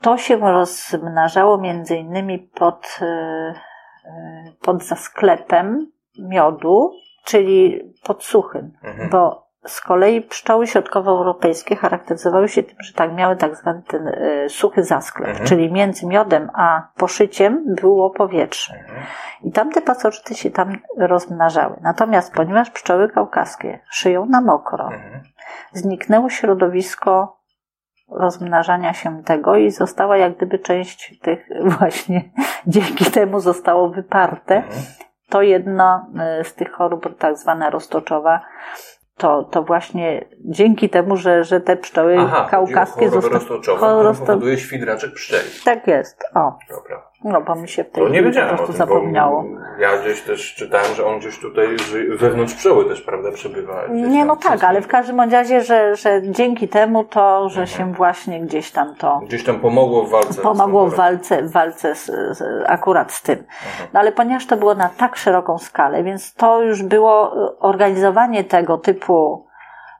to 0.00 0.16
się 0.16 0.36
rozmnażało 0.36 1.58
między 1.58 1.96
innymi 1.96 2.38
pod, 2.38 3.00
pod 4.62 4.82
zasklepem 4.82 5.92
miodu, 6.18 6.92
czyli 7.24 7.80
pod 8.04 8.24
suchym, 8.24 8.72
Mhm. 8.82 9.10
bo 9.10 9.43
z 9.66 9.80
kolei 9.80 10.22
pszczoły 10.22 10.66
środkowoeuropejskie 10.66 11.76
charakteryzowały 11.76 12.48
się 12.48 12.62
tym, 12.62 12.76
że 12.80 12.92
tak 12.92 13.12
miały 13.14 13.36
tak 13.36 13.56
zwany 13.56 13.82
ten 13.82 14.08
y, 14.08 14.46
suchy 14.48 14.84
zasklep, 14.84 15.28
Mhm. 15.28 15.46
czyli 15.46 15.72
między 15.72 16.06
miodem 16.06 16.50
a 16.54 16.88
poszyciem 16.96 17.74
było 17.80 18.10
powietrze. 18.10 18.74
Mhm. 18.74 19.02
I 19.42 19.52
tamte 19.52 19.82
pasożyty 19.82 20.34
się 20.34 20.50
tam 20.50 20.76
rozmnażały. 20.98 21.76
Natomiast 21.82 22.34
ponieważ 22.34 22.70
pszczoły 22.70 23.08
kaukaskie 23.08 23.80
szyją 23.90 24.26
na 24.26 24.40
mokro, 24.40 24.84
Mhm. 24.84 25.22
zniknęło 25.72 26.30
środowisko 26.30 27.40
rozmnażania 28.10 28.92
się 28.92 29.22
tego 29.22 29.56
i 29.56 29.70
została 29.70 30.16
jak 30.16 30.36
gdyby 30.36 30.58
część 30.58 31.20
tych 31.20 31.48
właśnie, 31.78 32.24
dzięki 32.66 33.04
temu 33.10 33.40
zostało 33.40 33.88
wyparte. 33.88 34.56
Mhm. 34.56 34.72
To 35.28 35.42
jedno 35.42 36.06
y, 36.40 36.44
z 36.44 36.54
tych 36.54 36.72
chorób, 36.72 37.18
tak 37.18 37.36
zwana 37.38 37.70
roztoczowa, 37.70 38.40
to, 39.16 39.42
to 39.44 39.62
właśnie 39.62 40.24
dzięki 40.40 40.88
temu, 40.90 41.16
że, 41.16 41.44
że 41.44 41.60
te 41.60 41.76
pszczoły 41.76 42.16
Aha, 42.18 42.48
kaukaskie 42.50 43.10
zostały... 43.10 43.34
roztoczową, 43.34 43.76
która 43.76 44.02
rosto- 44.02 44.26
powoduje 44.26 44.58
świdraczek 44.58 45.14
pszczeli. 45.14 45.48
Tak 45.64 45.86
jest, 45.86 46.24
o. 46.34 46.58
Dobra. 46.70 47.02
No 47.24 47.40
bo 47.40 47.54
mi 47.54 47.68
się 47.68 47.84
w 47.84 47.90
tej 47.90 48.04
chwili 48.06 48.32
po 48.32 48.48
prostu 48.48 48.66
tym, 48.66 48.76
zapomniało. 48.76 49.44
ja 49.80 49.98
gdzieś 49.98 50.22
też 50.22 50.54
czytałem, 50.54 50.94
że 50.94 51.06
on 51.06 51.18
gdzieś 51.18 51.38
tutaj 51.38 51.66
wewnątrz 52.18 52.54
pszczoły 52.54 52.84
też, 52.84 53.00
prawda, 53.02 53.32
przebywa. 53.32 53.82
Nie, 53.90 54.24
no 54.24 54.36
tak, 54.36 54.64
ale 54.64 54.80
w 54.82 54.86
każdym 54.88 55.20
razie, 55.20 55.60
że, 55.60 55.96
że 55.96 56.22
dzięki 56.22 56.68
temu 56.68 57.04
to, 57.04 57.48
że 57.48 57.66
się 57.66 57.92
właśnie 57.92 58.40
gdzieś 58.40 58.70
tam 58.70 58.94
to 58.94 59.20
Gdzieś 59.24 59.44
tam 59.44 59.60
pomogło 59.60 60.02
w 60.04 60.10
walce. 60.10 60.42
pomogło 60.42 60.86
w 60.86 60.94
walce, 60.94 61.42
w 61.42 61.52
walce 61.52 61.94
z, 61.94 62.06
z, 62.06 62.64
akurat 62.66 63.12
z 63.12 63.22
tym. 63.22 63.44
No 63.92 64.00
ale 64.00 64.12
ponieważ 64.12 64.46
to 64.46 64.56
było 64.56 64.74
na 64.74 64.88
tak 64.88 65.16
szeroką 65.16 65.58
skalę, 65.58 66.02
więc 66.02 66.34
to 66.34 66.62
już 66.62 66.82
było 66.82 67.46
y, 67.46 67.58
organizowanie 67.58 68.44
tego 68.44 68.78
typu 68.78 69.43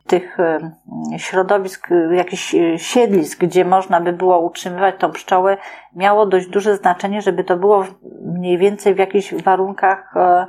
tych 0.06 0.40
y, 0.40 1.18
środowisk, 1.18 1.88
jakichś 2.12 2.54
y, 2.54 2.78
siedlisk, 2.78 3.40
gdzie 3.40 3.64
można 3.64 4.00
by 4.00 4.12
było 4.12 4.38
utrzymywać 4.38 4.94
tą 4.98 5.12
pszczołę, 5.12 5.56
miało 5.96 6.26
dość 6.26 6.48
duże 6.48 6.76
znaczenie, 6.76 7.22
żeby 7.22 7.44
to 7.44 7.56
było 7.56 7.84
mniej 8.22 8.58
więcej 8.58 8.94
w 8.94 8.98
jakichś 8.98 9.34
warunkach 9.34 10.16
e, 10.16 10.46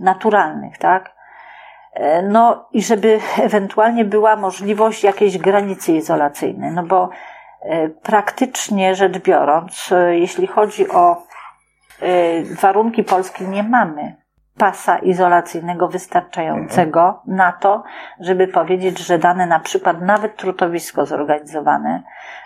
naturalnych, 0.00 0.78
tak? 0.78 1.14
E, 1.92 2.22
No 2.22 2.68
i 2.72 2.82
żeby 2.82 3.20
ewentualnie 3.40 4.04
była 4.04 4.36
możliwość 4.36 5.04
jakiejś 5.04 5.38
granicy 5.38 5.92
izolacyjnej, 5.92 6.72
no 6.72 6.82
bo 6.82 7.08
e, 7.62 7.88
praktycznie 7.88 8.94
rzecz 8.94 9.18
biorąc, 9.18 9.92
e, 9.92 10.18
jeśli 10.18 10.46
chodzi 10.46 10.90
o 10.90 11.22
e, 12.02 12.42
warunki 12.42 13.04
Polski, 13.04 13.44
nie 13.44 13.62
mamy 13.62 14.21
pasa 14.58 14.98
izolacyjnego 14.98 15.88
wystarczającego 15.88 17.22
na 17.26 17.52
to, 17.52 17.82
żeby 18.20 18.48
powiedzieć, 18.48 18.98
że 18.98 19.18
dane 19.18 19.46
na 19.46 19.60
przykład 19.60 20.02
nawet 20.02 20.36
trutowisko 20.36 21.06
zorganizowane, 21.06 22.02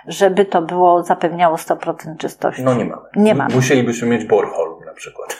żeby 0.06 0.44
to 0.44 0.62
było 0.62 1.02
zapewniało 1.02 1.56
100% 1.56 2.16
czystości. 2.16 2.62
No 2.62 2.74
nie 2.74 2.84
mamy. 2.84 3.02
Nie 3.16 3.34
mamy. 3.34 3.54
Musielibyśmy 3.54 4.08
mieć 4.08 4.24
borehole 4.24 4.86
na 4.86 4.92
przykład. 4.92 5.36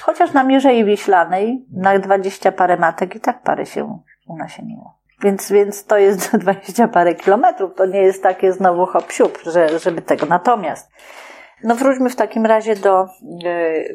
Chociaż 0.00 0.32
na 0.32 0.44
Mierzei 0.44 0.84
Wiślanej 0.84 1.66
na 1.72 1.98
20 1.98 2.52
parę 2.52 2.76
matek 2.76 3.14
i 3.14 3.20
tak 3.20 3.42
parę 3.42 3.66
się 3.66 3.98
unasieniło. 4.26 4.98
Więc, 5.22 5.52
więc 5.52 5.84
to 5.84 5.98
jest 5.98 6.36
20 6.36 6.88
parę 6.88 7.14
kilometrów. 7.14 7.74
To 7.74 7.86
nie 7.86 8.00
jest 8.00 8.22
takie 8.22 8.52
znowu 8.52 8.86
hop 8.86 9.12
że, 9.52 9.78
żeby 9.78 10.02
tego. 10.02 10.26
Natomiast, 10.26 10.90
no 11.64 11.74
wróćmy 11.74 12.10
w 12.10 12.16
takim 12.16 12.46
razie 12.46 12.76
do 12.76 13.02
e, 13.02 13.06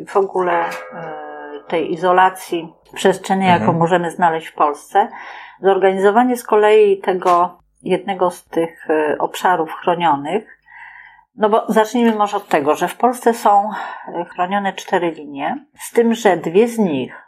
w 0.05 0.17
ogóle 0.17 0.53
e, 0.53 1.22
tej 1.73 1.93
izolacji 1.93 2.73
przestrzeni, 2.93 3.45
jaką 3.45 3.63
Mhm. 3.63 3.77
możemy 3.77 4.11
znaleźć 4.11 4.47
w 4.47 4.53
Polsce. 4.53 5.07
Zorganizowanie 5.61 6.37
z 6.37 6.43
kolei 6.43 6.97
tego 7.01 7.57
jednego 7.81 8.31
z 8.31 8.45
tych 8.45 8.89
e, 8.89 9.17
obszarów 9.19 9.73
chronionych 9.81 10.59
no 11.35 11.49
bo 11.49 11.65
zacznijmy 11.69 12.15
może 12.15 12.37
od 12.37 12.47
tego, 12.47 12.75
że 12.75 12.87
w 12.87 12.97
Polsce 12.97 13.33
są 13.33 13.69
e, 13.69 14.25
chronione 14.25 14.73
cztery 14.73 15.11
linie, 15.11 15.65
z 15.79 15.91
tym, 15.91 16.13
że 16.13 16.37
dwie 16.37 16.67
z 16.67 16.79
nich 16.79 17.22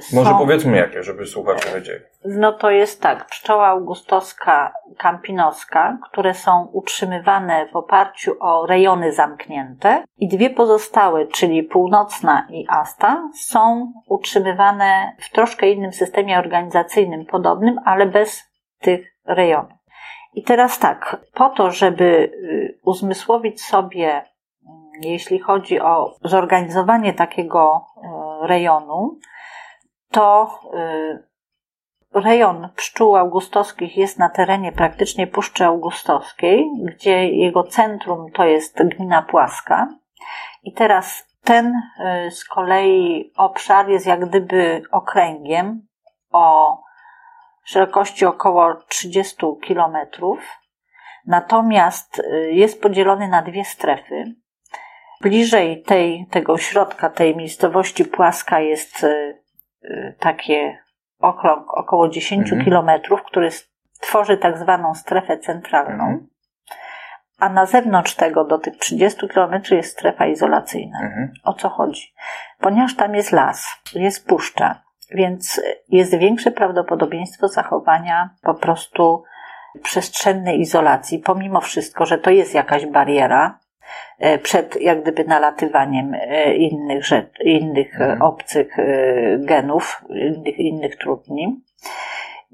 są... 0.00 0.16
Może 0.16 0.30
powiedzmy 0.30 0.76
jakie, 0.76 1.02
żeby 1.02 1.26
słuchacze 1.26 1.74
wiedzieli. 1.74 2.04
No 2.24 2.52
to 2.52 2.70
jest 2.70 3.02
tak, 3.02 3.26
pszczoła 3.26 3.66
augustowska, 3.66 4.72
kampinoska, 4.98 5.98
które 6.10 6.34
są 6.34 6.68
utrzymywane 6.72 7.66
w 7.72 7.76
oparciu 7.76 8.36
o 8.40 8.66
rejony 8.66 9.12
zamknięte 9.12 10.04
i 10.18 10.28
dwie 10.28 10.50
pozostałe, 10.50 11.26
czyli 11.26 11.62
północna 11.62 12.46
i 12.50 12.66
asta, 12.68 13.28
są 13.34 13.92
utrzymywane 14.08 15.12
w 15.18 15.30
troszkę 15.30 15.70
innym 15.70 15.92
systemie 15.92 16.38
organizacyjnym, 16.38 17.26
podobnym, 17.26 17.80
ale 17.84 18.06
bez 18.06 18.42
tych 18.80 19.14
rejonów. 19.26 19.84
I 20.34 20.42
teraz 20.42 20.78
tak, 20.78 21.16
po 21.34 21.48
to, 21.48 21.70
żeby 21.70 22.04
y, 22.04 22.78
uzmysłowić 22.82 23.62
sobie, 23.62 24.08
mm, 24.10 24.24
jeśli 25.00 25.38
chodzi 25.38 25.80
o 25.80 26.16
zorganizowanie 26.24 27.12
takiego 27.12 27.86
y, 28.44 28.46
rejonu, 28.46 29.18
to 30.14 30.60
y, 30.74 32.20
rejon 32.20 32.68
pszczół 32.76 33.16
augustowskich 33.16 33.96
jest 33.96 34.18
na 34.18 34.28
terenie 34.28 34.72
praktycznie 34.72 35.26
Puszczy 35.26 35.64
Augustowskiej, 35.64 36.70
gdzie 36.82 37.28
jego 37.28 37.64
centrum 37.64 38.30
to 38.32 38.44
jest 38.44 38.82
gmina 38.82 39.22
Płaska. 39.22 39.88
I 40.62 40.72
teraz 40.72 41.26
ten 41.44 41.66
y, 42.26 42.30
z 42.30 42.44
kolei 42.44 43.32
obszar 43.36 43.88
jest 43.88 44.06
jak 44.06 44.28
gdyby 44.28 44.82
okręgiem 44.90 45.86
o 46.32 46.78
szerokości 47.64 48.26
około 48.26 48.74
30 48.88 49.36
kilometrów. 49.62 50.38
Natomiast 51.26 52.18
y, 52.18 52.52
jest 52.52 52.82
podzielony 52.82 53.28
na 53.28 53.42
dwie 53.42 53.64
strefy. 53.64 54.24
Bliżej 55.20 55.82
tej, 55.82 56.26
tego 56.30 56.58
środka, 56.58 57.10
tej 57.10 57.36
miejscowości 57.36 58.04
Płaska 58.04 58.60
jest 58.60 59.06
takie 60.18 60.78
okrąg 61.18 61.74
około 61.74 62.08
10 62.08 62.42
Mhm. 62.42 62.64
kilometrów, 62.64 63.22
który 63.22 63.50
tworzy 64.00 64.36
tak 64.36 64.58
zwaną 64.58 64.94
strefę 64.94 65.38
centralną. 65.38 66.04
Mhm. 66.04 66.26
A 67.38 67.48
na 67.48 67.66
zewnątrz 67.66 68.14
tego, 68.14 68.44
do 68.44 68.58
tych 68.58 68.76
30 68.76 69.28
kilometrów 69.28 69.70
jest 69.76 69.92
strefa 69.92 70.26
izolacyjna. 70.26 70.98
Mhm. 71.02 71.32
O 71.44 71.54
co 71.54 71.68
chodzi? 71.68 72.14
Ponieważ 72.58 72.96
tam 72.96 73.14
jest 73.14 73.32
las, 73.32 73.66
jest 73.94 74.28
puszcza, 74.28 74.82
więc 75.10 75.60
jest 75.88 76.18
większe 76.18 76.50
prawdopodobieństwo 76.50 77.48
zachowania 77.48 78.30
po 78.42 78.54
prostu 78.54 79.24
przestrzennej 79.82 80.60
izolacji, 80.60 81.18
pomimo 81.18 81.60
wszystko, 81.60 82.06
że 82.06 82.18
to 82.18 82.30
jest 82.30 82.54
jakaś 82.54 82.86
bariera 82.86 83.58
przed 84.42 84.80
jak 84.80 85.02
gdyby 85.02 85.24
nalatywaniem 85.24 86.14
e, 86.14 86.54
innych, 86.54 87.04
rzecz, 87.04 87.40
innych 87.40 88.00
Mhm. 88.00 88.22
obcych 88.22 88.76
genów, 89.38 90.04
innych, 90.10 90.58
innych 90.58 90.96
trudni. 90.96 91.60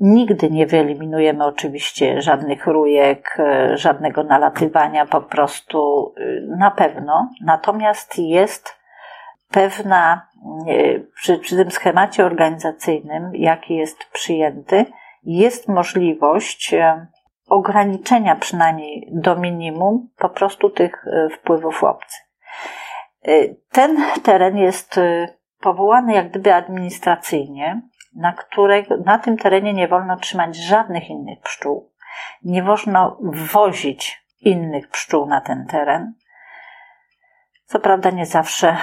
Nigdy 0.01 0.51
nie 0.51 0.67
wyeliminujemy 0.67 1.45
oczywiście 1.45 2.23
żadnych 2.23 2.67
rójek, 2.67 3.39
żadnego 3.75 4.25
nalatywania, 4.25 5.07
po 5.07 5.21
prostu 5.21 6.13
na 6.59 6.71
pewno. 6.71 7.31
Natomiast 7.45 8.19
jest 8.19 8.77
pewna, 9.51 10.27
przy, 11.15 11.39
przy 11.39 11.57
tym 11.57 11.71
schemacie 11.71 12.27
organizacyjnym, 12.27 13.31
jaki 13.35 13.77
jest 13.77 13.99
przyjęty, 14.13 14.87
jest 15.25 15.69
możliwość 15.69 16.75
ograniczenia 17.51 18.37
przynajmniej 18.37 19.09
do 19.13 19.37
minimum 19.37 20.09
po 20.19 20.29
prostu 20.29 20.71
tych 20.71 21.05
wpływów 21.33 21.85
obcych. 21.85 22.21
Ten 23.73 24.05
teren 24.23 24.57
jest 24.57 25.01
powołany 25.61 26.15
jak 26.15 26.31
gdyby 26.31 26.55
administracyjnie, 26.55 27.83
na, 28.17 28.33
której, 28.33 28.87
na 29.05 29.19
tym 29.19 29.37
terenie 29.37 29.73
nie 29.73 29.89
wolno 29.89 30.17
trzymać 30.17 30.57
żadnych 30.57 31.11
innych 31.11 31.41
pszczół. 31.41 31.91
Nie 32.43 32.63
wolno 32.63 33.19
wozić 33.53 34.25
innych 34.41 34.89
pszczół 34.89 35.27
na 35.27 35.41
ten 35.41 35.67
teren. 35.67 36.15
Co 37.65 37.81
prawda 37.81 38.11
nie 38.11 38.27
zawsze 38.27 38.77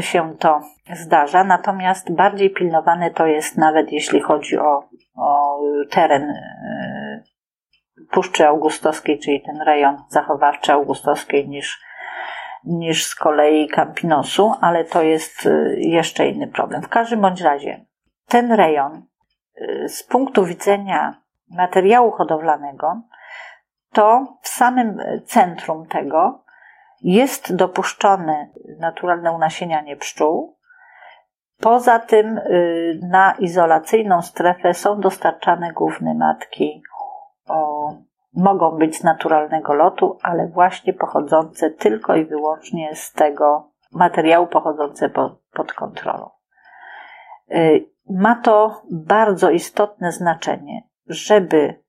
się 0.00 0.36
to 0.38 0.60
zdarza, 0.92 1.44
natomiast 1.44 2.12
bardziej 2.12 2.50
pilnowane 2.50 3.10
to 3.10 3.26
jest 3.26 3.58
nawet 3.58 3.92
jeśli 3.92 4.20
chodzi 4.20 4.58
o, 4.58 4.88
o 5.16 5.60
teren 5.90 6.34
Puszczy 8.10 8.46
Augustowskiej, 8.46 9.18
czyli 9.18 9.42
ten 9.42 9.60
rejon 9.60 9.96
zachowawczy 10.08 10.72
Augustowskiej 10.72 11.48
niż, 11.48 11.82
niż 12.64 13.06
z 13.06 13.14
kolei 13.14 13.68
Campinosu, 13.68 14.52
ale 14.60 14.84
to 14.84 15.02
jest 15.02 15.48
jeszcze 15.76 16.28
inny 16.28 16.48
problem. 16.48 16.82
W 16.82 16.88
każdym 16.88 17.20
bądź 17.20 17.40
razie 17.40 17.84
ten 18.28 18.52
rejon 18.52 19.02
z 19.86 20.02
punktu 20.02 20.44
widzenia 20.44 21.20
materiału 21.50 22.10
hodowlanego 22.10 23.02
to 23.92 24.26
w 24.42 24.48
samym 24.48 24.98
centrum 25.26 25.86
tego 25.86 26.44
jest 27.02 27.56
dopuszczone 27.56 28.48
naturalne 28.78 29.32
unasienianie 29.32 29.96
pszczół. 29.96 30.56
Poza 31.60 31.98
tym 31.98 32.40
na 33.02 33.34
izolacyjną 33.38 34.22
strefę 34.22 34.74
są 34.74 35.00
dostarczane 35.00 35.72
główne 35.72 36.14
matki. 36.14 36.82
Mogą 38.36 38.70
być 38.70 38.96
z 38.96 39.04
naturalnego 39.04 39.74
lotu, 39.74 40.18
ale 40.22 40.48
właśnie 40.48 40.92
pochodzące 40.92 41.70
tylko 41.70 42.16
i 42.16 42.24
wyłącznie 42.24 42.94
z 42.94 43.12
tego 43.12 43.70
materiału 43.92 44.46
pochodzące 44.46 45.08
pod, 45.08 45.42
pod 45.52 45.72
kontrolą. 45.72 46.30
Ma 48.10 48.34
to 48.34 48.82
bardzo 48.90 49.50
istotne 49.50 50.12
znaczenie, 50.12 50.82
żeby 51.06 51.84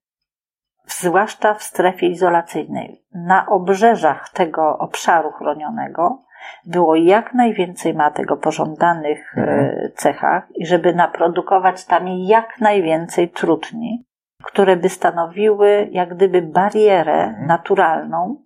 zwłaszcza 0.88 1.54
w 1.54 1.64
strefie 1.64 2.08
izolacyjnej, 2.08 3.06
na 3.14 3.46
obrzeżach 3.46 4.30
tego 4.30 4.78
obszaru 4.78 5.32
chronionego, 5.32 6.26
było 6.66 6.96
jak 6.96 7.34
najwięcej 7.34 7.94
matek 7.94 8.32
o 8.32 8.38
pożądanych 8.38 9.38
mhm. 9.38 9.92
cechach 9.96 10.48
i 10.56 10.66
żeby 10.66 10.96
naprodukować 10.96 11.86
tam 11.86 12.08
jak 12.08 12.62
najwięcej 12.62 13.30
trutni, 13.30 14.06
które 14.46 14.78
by 14.78 14.90
stanowiły 14.90 15.88
jak 15.92 16.16
gdyby 16.16 16.42
barierę 16.42 17.24
mhm. 17.24 17.48
naturalną 17.48 18.46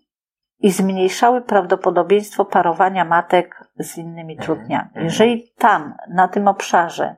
i 0.60 0.72
zmniejszały 0.72 1.41
prawdopodobieństwo 1.41 2.45
parowania 2.45 3.06
matek 3.06 3.64
z 3.78 3.97
innymi 3.97 4.38
trudniami. 4.38 4.88
Mhm. 4.88 5.06
Jeżeli 5.06 5.54
tam, 5.58 5.95
na 6.10 6.28
tym 6.28 6.47
obszarze, 6.47 7.16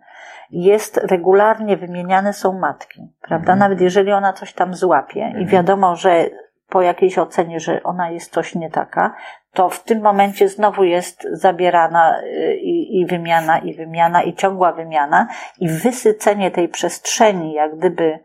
jest 0.52 0.98
regularnie 0.98 1.78
wymieniane 1.78 2.34
są 2.34 2.60
matki, 2.60 3.02
prawda? 3.22 3.54
Mhm. 3.54 3.60
Nawet 3.60 3.82
jeżeli 3.82 4.12
ona 4.12 4.34
coś 4.34 4.54
tam 4.54 4.74
złapie 4.74 5.24
mhm. 5.24 5.44
i 5.44 5.48
wiadomo, 5.48 5.96
że 5.96 6.26
po 6.70 6.82
jakiejś 6.82 7.18
ocenie, 7.18 7.60
że 7.60 7.84
ona 7.84 8.10
jest 8.10 8.34
coś 8.34 8.56
nie 8.56 8.70
taka, 8.70 9.16
to 9.54 9.70
w 9.70 9.84
tym 9.84 10.02
momencie 10.02 10.50
znowu 10.50 10.84
jest 10.84 11.28
zabierana 11.32 12.22
i, 12.62 13.00
i 13.00 13.06
wymiana, 13.06 13.60
i 13.60 13.74
wymiana, 13.74 14.24
i 14.24 14.34
ciągła 14.34 14.72
wymiana, 14.72 15.28
i 15.60 15.70
wysycenie 15.70 16.52
tej 16.52 16.70
przestrzeni, 16.70 17.54
jak 17.54 17.78
gdyby 17.78 18.20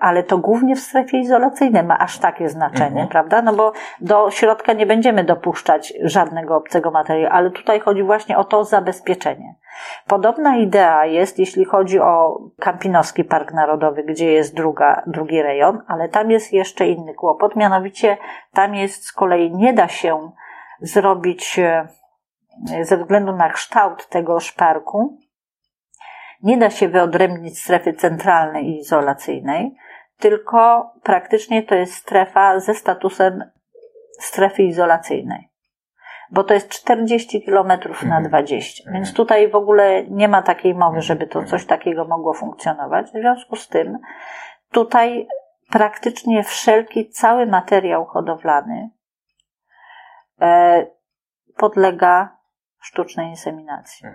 ale 0.00 0.22
to 0.22 0.38
głównie 0.38 0.76
w 0.76 0.80
strefie 0.80 1.18
izolacyjnej 1.18 1.84
ma 1.84 1.98
aż 1.98 2.18
takie 2.18 2.48
znaczenie, 2.48 2.86
mhm. 2.86 3.08
prawda? 3.08 3.42
No 3.42 3.52
bo 3.52 3.72
do 4.00 4.30
środka 4.30 4.72
nie 4.72 4.86
będziemy 4.86 5.24
dopuszczać 5.24 5.92
żadnego 6.02 6.56
obcego 6.56 6.90
materiału, 6.90 7.32
ale 7.32 7.50
tutaj 7.50 7.80
chodzi 7.80 8.02
właśnie 8.02 8.38
o 8.38 8.44
to 8.44 8.64
zabezpieczenie. 8.64 9.54
Podobna 10.06 10.56
idea 10.56 11.06
jest, 11.06 11.38
jeśli 11.38 11.64
chodzi 11.64 12.00
o 12.00 12.40
Kampinoski 12.60 13.24
Park 13.24 13.52
Narodowy, 13.52 14.02
gdzie 14.02 14.32
jest 14.32 14.54
druga, 14.54 15.02
drugi 15.06 15.42
rejon, 15.42 15.82
ale 15.86 16.08
tam 16.08 16.30
jest 16.30 16.52
jeszcze 16.52 16.86
inny 16.86 17.14
kłopot, 17.14 17.56
mianowicie 17.56 18.16
tam 18.52 18.74
jest 18.74 19.04
z 19.06 19.12
kolei 19.12 19.54
nie 19.54 19.72
da 19.72 19.88
się 19.88 20.30
zrobić 20.80 21.58
e, 21.58 21.88
ze 22.82 22.96
względu 22.96 23.32
na 23.32 23.48
kształt 23.48 24.08
tegoż 24.08 24.52
parku, 24.52 25.18
nie 26.44 26.58
da 26.58 26.70
się 26.70 26.88
wyodrębnić 26.88 27.58
strefy 27.58 27.92
centralnej 27.92 28.66
i 28.66 28.78
izolacyjnej, 28.78 29.76
tylko 30.18 30.92
praktycznie 31.02 31.62
to 31.62 31.74
jest 31.74 31.94
strefa 31.94 32.60
ze 32.60 32.74
statusem 32.74 33.44
strefy 34.20 34.62
izolacyjnej. 34.62 35.48
Bo 36.30 36.44
to 36.44 36.54
jest 36.54 36.68
40 36.68 37.42
km 37.42 37.72
na 38.06 38.20
20. 38.20 38.82
Mhm. 38.82 38.94
Więc 38.94 39.14
tutaj 39.14 39.50
w 39.50 39.54
ogóle 39.54 40.04
nie 40.04 40.28
ma 40.28 40.42
takiej 40.42 40.74
mowy, 40.74 41.02
żeby 41.02 41.26
to 41.26 41.44
coś 41.44 41.66
takiego 41.66 42.04
mogło 42.04 42.34
funkcjonować. 42.34 43.06
W 43.06 43.20
związku 43.20 43.56
z 43.56 43.68
tym 43.68 43.98
tutaj 44.72 45.28
praktycznie 45.70 46.44
wszelki, 46.44 47.10
cały 47.10 47.46
materiał 47.46 48.04
hodowlany 48.04 48.90
e, 50.40 50.86
podlega 51.56 52.36
sztucznej 52.80 53.28
inseminacji. 53.28 54.06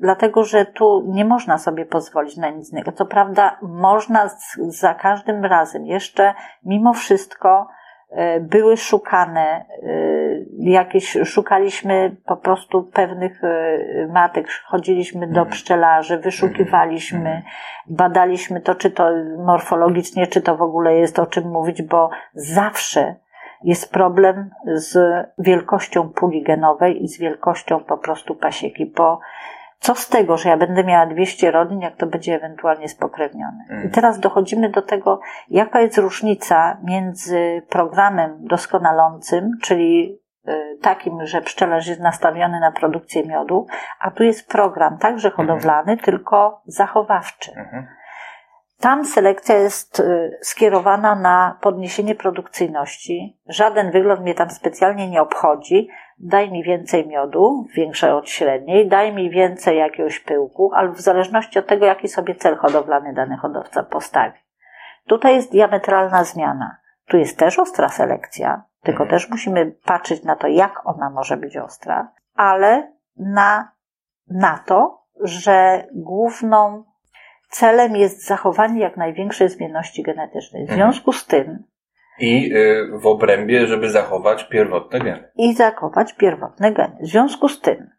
Dlatego 0.00 0.44
że 0.44 0.66
tu 0.66 1.04
nie 1.06 1.24
można 1.24 1.58
sobie 1.58 1.86
pozwolić 1.86 2.36
na 2.36 2.50
nic 2.50 2.72
innego. 2.72 2.92
Co 2.92 3.06
prawda, 3.06 3.58
można 3.62 4.30
za 4.68 4.94
każdym 4.94 5.44
razem 5.44 5.86
jeszcze 5.86 6.34
mimo 6.64 6.92
wszystko 6.92 7.68
e, 8.10 8.40
były 8.40 8.76
szukane 8.76 9.40
e, 9.40 9.64
jakieś, 10.58 11.18
szukaliśmy 11.24 12.16
po 12.26 12.36
prostu 12.36 12.82
pewnych 12.82 13.44
e, 13.44 14.06
matek, 14.12 14.48
chodziliśmy 14.64 15.20
do 15.26 15.40
mhm. 15.40 15.48
pszczelarzy, 15.48 16.18
wyszukiwaliśmy, 16.18 17.18
mhm. 17.18 17.42
badaliśmy 17.86 18.60
to, 18.60 18.74
czy 18.74 18.90
to 18.90 19.10
morfologicznie, 19.38 20.26
czy 20.26 20.40
to 20.40 20.56
w 20.56 20.62
ogóle 20.62 20.94
jest 20.94 21.18
o 21.18 21.26
czym 21.26 21.48
mówić, 21.48 21.82
bo 21.82 22.10
zawsze 22.34 23.14
jest 23.64 23.92
problem 23.92 24.50
z 24.66 24.98
wielkością 25.38 26.08
puli 26.08 26.42
genowej 26.42 27.04
i 27.04 27.08
z 27.08 27.18
wielkością 27.18 27.80
po 27.80 27.98
prostu 27.98 28.34
pasieki, 28.34 28.86
bo 28.96 29.20
co 29.80 29.94
z 29.94 30.08
tego, 30.08 30.36
że 30.36 30.48
ja 30.48 30.56
będę 30.56 30.84
miała 30.84 31.06
200 31.06 31.50
rodzin, 31.50 31.80
jak 31.80 31.96
to 31.96 32.06
będzie 32.06 32.34
ewentualnie 32.34 32.88
spokrewnione? 32.88 33.64
I 33.68 33.72
mm. 33.72 33.90
teraz 33.90 34.20
dochodzimy 34.20 34.70
do 34.70 34.82
tego, 34.82 35.20
jaka 35.50 35.80
jest 35.80 35.98
różnica 35.98 36.78
między 36.84 37.62
programem 37.68 38.38
doskonalącym, 38.40 39.50
czyli 39.62 40.18
y, 40.48 40.78
takim, 40.82 41.26
że 41.26 41.40
pszczelarz 41.40 41.86
jest 41.86 42.00
nastawiony 42.00 42.60
na 42.60 42.72
produkcję 42.72 43.26
miodu, 43.26 43.66
a 44.00 44.10
tu 44.10 44.22
jest 44.22 44.48
program 44.48 44.98
także 44.98 45.28
mhm. 45.28 45.48
hodowlany, 45.48 45.96
tylko 45.96 46.62
zachowawczy. 46.66 47.52
Mhm. 47.56 47.86
Tam 48.80 49.04
selekcja 49.04 49.58
jest 49.58 50.00
y, 50.00 50.38
skierowana 50.42 51.14
na 51.14 51.58
podniesienie 51.60 52.14
produkcyjności. 52.14 53.40
Żaden 53.46 53.90
wygląd 53.90 54.20
mnie 54.20 54.34
tam 54.34 54.50
specjalnie 54.50 55.10
nie 55.10 55.22
obchodzi. 55.22 55.88
Daj 56.18 56.52
mi 56.52 56.62
więcej 56.62 57.08
miodu, 57.08 57.66
większe 57.74 58.14
od 58.14 58.28
średniej, 58.28 58.88
daj 58.88 59.12
mi 59.12 59.30
więcej 59.30 59.78
jakiegoś 59.78 60.20
pyłku, 60.20 60.70
ale 60.74 60.88
w 60.88 61.00
zależności 61.00 61.58
od 61.58 61.66
tego, 61.66 61.86
jaki 61.86 62.08
sobie 62.08 62.34
cel 62.34 62.56
hodowlany 62.56 63.14
dany 63.14 63.36
hodowca 63.36 63.82
postawi. 63.82 64.38
Tutaj 65.06 65.34
jest 65.34 65.52
diametralna 65.52 66.24
zmiana. 66.24 66.76
Tu 67.06 67.16
jest 67.16 67.38
też 67.38 67.58
ostra 67.58 67.88
selekcja, 67.88 68.62
tylko 68.82 69.02
mhm. 69.02 69.10
też 69.10 69.30
musimy 69.30 69.72
patrzeć 69.84 70.24
na 70.24 70.36
to, 70.36 70.46
jak 70.46 70.86
ona 70.86 71.10
może 71.10 71.36
być 71.36 71.56
ostra, 71.56 72.12
ale 72.34 72.92
na, 73.16 73.72
na 74.30 74.58
to, 74.66 75.04
że 75.20 75.86
główną 75.92 76.89
celem 77.50 77.96
jest 77.96 78.26
zachowanie 78.26 78.80
jak 78.80 78.96
największej 78.96 79.48
zmienności 79.48 80.02
genetycznej. 80.02 80.66
W 80.66 80.70
mhm. 80.70 80.78
związku 80.92 81.12
z 81.12 81.26
tym. 81.26 81.64
I 82.18 82.54
y, 82.54 82.98
w 82.98 83.06
obrębie, 83.06 83.66
żeby 83.66 83.90
zachować 83.90 84.44
pierwotne 84.48 85.00
geny. 85.00 85.30
I 85.36 85.54
zachować 85.54 86.12
pierwotne 86.12 86.72
geny. 86.72 86.96
W 87.00 87.06
związku 87.06 87.48
z 87.48 87.60
tym, 87.60 87.90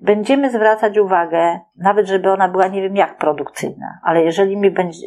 będziemy 0.00 0.50
zwracać 0.50 0.98
uwagę, 0.98 1.60
nawet 1.76 2.06
żeby 2.06 2.32
ona 2.32 2.48
była 2.48 2.66
nie 2.66 2.82
wiem 2.82 2.96
jak 2.96 3.16
produkcyjna, 3.18 3.98
ale 4.02 4.22
jeżeli 4.22 4.56
mi 4.56 4.70
będzie, 4.70 5.06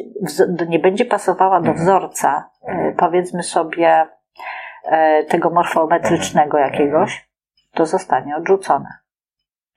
nie 0.68 0.78
będzie 0.78 1.04
pasowała 1.04 1.60
do 1.60 1.68
Mhm. 1.68 1.76
wzorca, 1.76 2.50
e, 2.66 2.92
powiedzmy 2.98 3.42
sobie, 3.42 4.06
e, 4.84 5.24
tego 5.24 5.50
morfometrycznego 5.50 6.58
Mhm. 6.58 6.72
jakiegoś, 6.72 7.30
to 7.74 7.86
zostanie 7.86 8.36
odrzucone. 8.36 8.88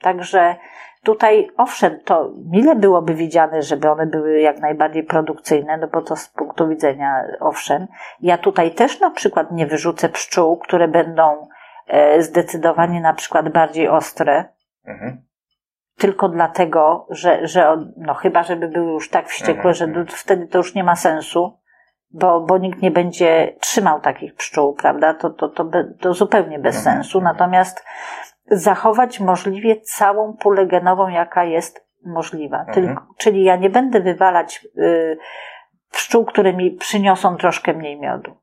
Także 0.04 0.56
tutaj, 1.04 1.50
owszem, 1.58 2.00
to 2.06 2.32
mile 2.52 2.76
byłoby 2.76 3.14
widziane, 3.14 3.62
żeby 3.62 3.90
one 3.92 4.06
były 4.06 4.40
jak 4.40 4.60
najbardziej 4.60 5.04
produkcyjne, 5.04 5.78
no 5.78 5.88
bo 5.88 6.02
to 6.02 6.16
z 6.16 6.28
punktu 6.30 6.68
widzenia, 6.68 7.24
owszem. 7.40 7.88
Ja 8.22 8.38
tutaj 8.38 8.72
też 8.72 9.00
na 9.00 9.12
przykład 9.12 9.52
nie 9.52 9.68
wyrzucę 9.68 10.10
pszczół, 10.10 10.58
które 10.58 10.88
będą 10.88 11.48
e, 11.88 12.22
zdecydowanie 12.22 13.02
na 13.02 13.14
przykład 13.14 13.50
bardziej 13.50 13.88
ostre, 13.88 14.46
Mhm. 14.88 15.22
tylko 15.98 16.30
dlatego, 16.30 17.08
że, 17.10 17.48
że 17.48 17.78
no 17.98 18.14
chyba, 18.14 18.44
żeby 18.44 18.68
były 18.68 18.92
już 18.92 19.10
tak 19.10 19.28
wściekłe, 19.30 19.54
Mhm, 19.72 19.74
że 19.76 19.86
mhm. 19.86 20.06
to- 20.06 20.16
wtedy 20.16 20.48
to 20.48 20.58
już 20.58 20.76
nie 20.76 20.84
ma 20.84 20.96
sensu, 20.96 21.58
bo, 22.12 22.42
bo 22.42 22.58
nikt 22.58 22.82
nie 22.82 22.92
będzie 22.92 23.56
trzymał 23.60 24.02
takich 24.02 24.36
pszczół, 24.36 24.74
prawda? 24.74 25.14
To, 25.14 25.30
to, 25.30 25.50
to, 25.50 25.66
be, 25.66 25.94
to 26.00 26.14
zupełnie 26.14 26.60
bez 26.60 26.78
Mhm, 26.78 26.96
sensu. 26.96 27.22
Natomiast 27.22 27.86
zachować 28.52 29.20
możliwie 29.20 29.82
całą 29.82 30.34
pulę 30.34 30.68
genową, 30.68 31.08
jaka 31.08 31.44
jest 31.44 31.88
możliwa. 32.06 32.60
Mhm. 32.60 32.74
Tylko, 32.74 33.08
czyli 33.18 33.44
ja 33.44 33.56
nie 33.56 33.70
będę 33.70 34.00
wywalać 34.00 34.68
y, 34.78 35.18
pszczół, 35.92 36.26
które 36.26 36.54
mi 36.54 36.72
przyniosą 36.72 37.38
troszkę 37.38 37.74
mniej 37.74 38.00
miodu. 38.00 38.36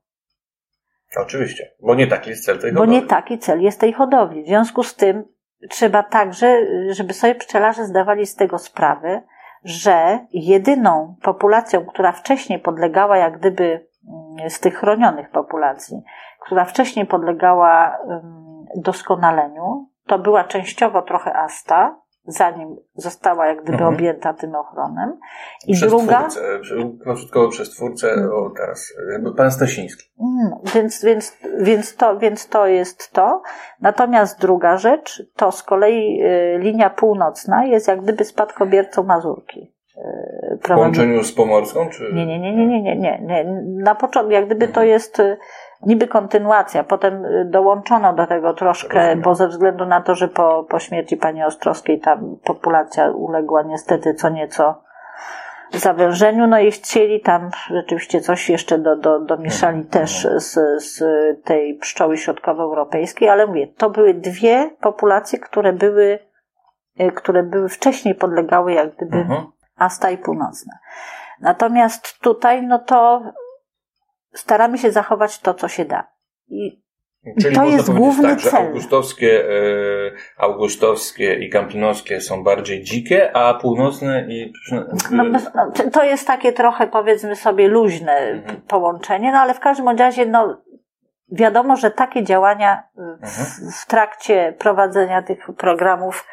Oczywiście, 1.17 1.71
bo 1.81 1.95
nie 1.95 2.07
taki 2.07 2.29
jest 2.29 2.45
cel 2.45 2.59
tej 2.59 2.73
Bo 2.73 2.79
hodowli. 2.79 3.01
nie 3.01 3.07
taki 3.07 3.39
cel 3.39 3.61
jest 3.61 3.79
tej 3.79 3.93
hodowli. 3.93 4.43
W 4.43 4.47
związku 4.47 4.83
z 4.83 4.95
tym 4.95 5.23
trzeba 5.69 6.03
także, 6.03 6.57
żeby 6.89 7.13
sobie 7.13 7.35
pszczelarze 7.35 7.85
zdawali 7.85 8.25
z 8.25 8.35
tego 8.35 8.57
sprawę, 8.57 9.21
że 9.63 10.19
jedyną 10.33 11.15
populacją, 11.21 11.85
która 11.85 12.11
wcześniej 12.11 12.59
podlegała 12.59 13.17
jak 13.17 13.37
gdyby 13.39 13.87
mm, 14.07 14.49
z 14.49 14.59
tych 14.59 14.77
chronionych 14.77 15.29
populacji, 15.29 16.01
która 16.39 16.65
wcześniej 16.65 17.05
podlegała 17.05 17.97
mm, 17.97 18.65
doskonaleniu, 18.75 19.90
to 20.11 20.19
była 20.19 20.43
częściowo 20.43 21.01
trochę 21.01 21.33
asta, 21.33 21.99
zanim 22.27 22.75
została 22.95 23.47
jak 23.47 23.57
gdyby 23.63 23.77
Mhm. 23.77 23.93
objęta 23.93 24.33
tym 24.33 24.55
ochronem. 24.55 25.19
I 25.67 25.73
przez 25.73 25.89
druga, 25.89 26.27
krótkowo 27.03 27.49
przez 27.49 27.69
twórcę, 27.69 28.07
o 28.33 28.49
teraz, 28.57 28.93
pan 29.37 29.51
Stasiński. 29.51 30.09
Mm, 30.19 30.51
Więc, 30.75 31.05
więc, 31.05 31.37
więc, 31.61 31.95
to, 31.95 32.17
więc 32.19 32.47
to 32.49 32.67
jest 32.67 33.11
to. 33.11 33.41
Natomiast 33.81 34.39
druga 34.41 34.77
rzecz, 34.77 35.23
to 35.35 35.51
z 35.51 35.63
kolei 35.63 36.21
y, 36.23 36.57
linia 36.59 36.89
północna 36.89 37.65
jest 37.65 37.87
jak 37.87 38.01
gdyby 38.01 38.23
spadkobiercą 38.25 39.03
Mazurki. 39.03 39.73
y, 39.97 40.57
W 40.63 40.67
połączeniu 40.67 41.23
z 41.23 41.33
Pomorską, 41.33 41.89
czy... 41.89 42.11
Nie, 42.13 42.25
nie, 42.25 42.39
nie, 42.39 42.55
nie, 42.55 42.81
nie, 42.81 42.95
nie, 42.95 43.19
nie. 43.21 43.45
Na 43.83 43.95
początku, 43.95 44.31
jak 44.31 44.45
gdyby 44.45 44.67
to 44.67 44.83
jest 44.83 45.19
y, 45.19 45.37
niby 45.85 46.07
kontynuacja, 46.07 46.83
potem 46.83 47.25
y, 47.25 47.45
dołączono 47.45 48.13
do 48.13 48.27
tego 48.27 48.53
troszkę, 48.53 48.97
Rozumiem. 48.97 49.21
bo 49.21 49.35
ze 49.35 49.47
względu 49.47 49.85
na 49.85 50.01
to, 50.01 50.15
że 50.15 50.27
po, 50.27 50.63
po 50.69 50.79
śmierci 50.79 51.17
pani 51.17 51.43
Ostrowskiej 51.43 51.99
ta 51.99 52.19
populacja 52.43 53.11
uległa 53.11 53.63
niestety 53.63 54.13
co 54.13 54.29
nieco 54.29 54.83
zawężeniu, 55.71 56.47
no 56.47 56.59
i 56.59 56.71
chcieli 56.71 57.21
tam 57.21 57.49
rzeczywiście 57.69 58.21
coś 58.21 58.49
jeszcze 58.49 58.77
do, 58.77 58.95
do, 58.95 59.19
domieszali 59.19 59.77
Mhm. 59.77 59.91
też 59.91 60.27
z, 60.35 60.83
z 60.83 61.03
tej 61.43 61.77
pszczoły 61.77 62.17
środkowoeuropejskiej, 62.17 63.29
ale 63.29 63.47
mówię, 63.47 63.67
to 63.67 63.89
były 63.89 64.13
dwie 64.13 64.69
populacje, 64.81 65.39
które 65.39 65.73
były, 65.73 66.19
y, 66.99 67.11
które 67.11 67.43
były 67.43 67.69
wcześniej 67.69 68.15
podlegały 68.15 68.73
jak 68.73 68.95
gdyby 68.95 69.17
Mhm. 69.17 69.45
Asta 69.77 70.09
i 70.11 70.17
Północna. 70.17 70.73
Natomiast 71.41 72.19
tutaj, 72.19 72.67
no 72.67 72.79
to 72.79 73.21
staramy 74.33 74.77
się 74.77 74.91
zachować 74.91 75.39
to, 75.39 75.53
co 75.53 75.67
się 75.67 75.85
da. 75.85 76.07
I 76.47 76.81
Czyli 77.41 77.55
To 77.55 77.65
jest 77.65 77.93
główny 77.93 78.29
tak, 78.29 78.39
że 78.39 78.49
cel. 78.49 78.65
augustowskie, 78.67 79.45
e, 79.49 79.51
augustowskie 80.37 81.33
i 81.33 81.49
kampinowskie 81.49 82.21
są 82.21 82.43
bardziej 82.43 82.83
dzikie, 82.83 83.35
a 83.37 83.53
północne 83.53 84.25
i... 84.29 84.53
no, 85.11 85.23
no, 85.55 85.71
to- 85.93 86.03
jest 86.03 86.27
takie 86.27 86.53
trochę, 86.53 86.87
powiedzmy 86.87 87.35
sobie, 87.35 87.67
luźne 87.67 88.11
Mhm. 88.17 88.61
połączenie, 88.61 89.31
no 89.31 89.37
ale 89.39 89.53
w 89.53 89.59
każdym 89.59 89.89
razie, 89.89 90.25
no, 90.25 90.61
wiadomo, 91.31 91.75
że 91.75 91.91
takie 91.91 92.23
działania 92.23 92.83
w, 92.95 92.99
Mhm. 92.99 93.71
w 93.81 93.85
trakcie 93.87 94.55
prowadzenia 94.59 95.21
tych 95.21 95.47
programów 95.57 96.27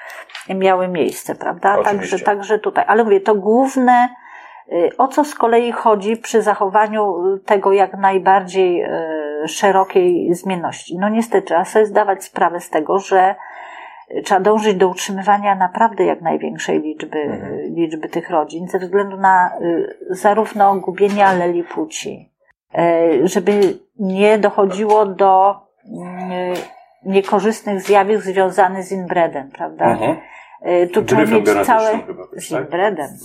miały 0.49 0.88
miejsce, 0.88 1.34
prawda? 1.34 1.78
Oczywiście. 1.78 2.11
Także, 2.11 2.24
także 2.24 2.59
tutaj. 2.59 2.84
Ale 2.88 3.05
mówię, 3.05 3.20
to 3.20 3.34
główne, 3.34 4.09
o 4.98 5.08
co 5.08 5.24
z 5.24 5.34
kolei 5.34 5.72
chodzi 5.72 6.16
przy 6.16 6.42
zachowaniu 6.42 7.26
y, 7.34 7.40
tego 7.40 7.72
jak 7.72 7.98
najbardziej 7.98 8.82
y, 8.82 9.48
szerokiej 9.48 10.34
zmienności. 10.34 10.98
No 10.98 11.08
niestety, 11.08 11.46
trzeba 11.46 11.64
sobie 11.64 11.86
zdawać 11.86 12.24
sprawę 12.24 12.60
z 12.60 12.70
tego, 12.70 12.98
że 12.98 13.34
y, 14.10 14.22
trzeba 14.22 14.40
dążyć 14.40 14.74
do 14.74 14.88
utrzymywania 14.88 15.54
naprawdę 15.54 16.04
jak 16.04 16.20
największej 16.20 16.80
liczby, 16.80 17.18
Mhm. 17.18 17.74
liczby 17.74 18.08
tych 18.08 18.30
rodzin, 18.30 18.68
ze 18.68 18.78
względu 18.78 19.16
na 19.16 19.50
zarówno 20.10 20.74
gubienie 20.76 21.26
aleli 21.26 21.64
płci, 21.64 22.32
żeby 23.24 23.78
nie 23.98 24.38
dochodziło 24.38 25.06
do 25.06 25.56
y, 25.84 26.78
niekorzystnych 27.04 27.80
zjawisk 27.80 28.24
związanych 28.24 28.84
z 28.84 28.92
inbredem, 28.92 29.50
prawda? 29.50 29.84
Mhm. 29.84 30.16
Y, 30.66 30.86
Tu 30.86 31.04
trzeba 31.04 31.24
mieć 31.24 31.46
całe 31.66 31.98
też, 32.34 32.48
tak? 32.48 32.66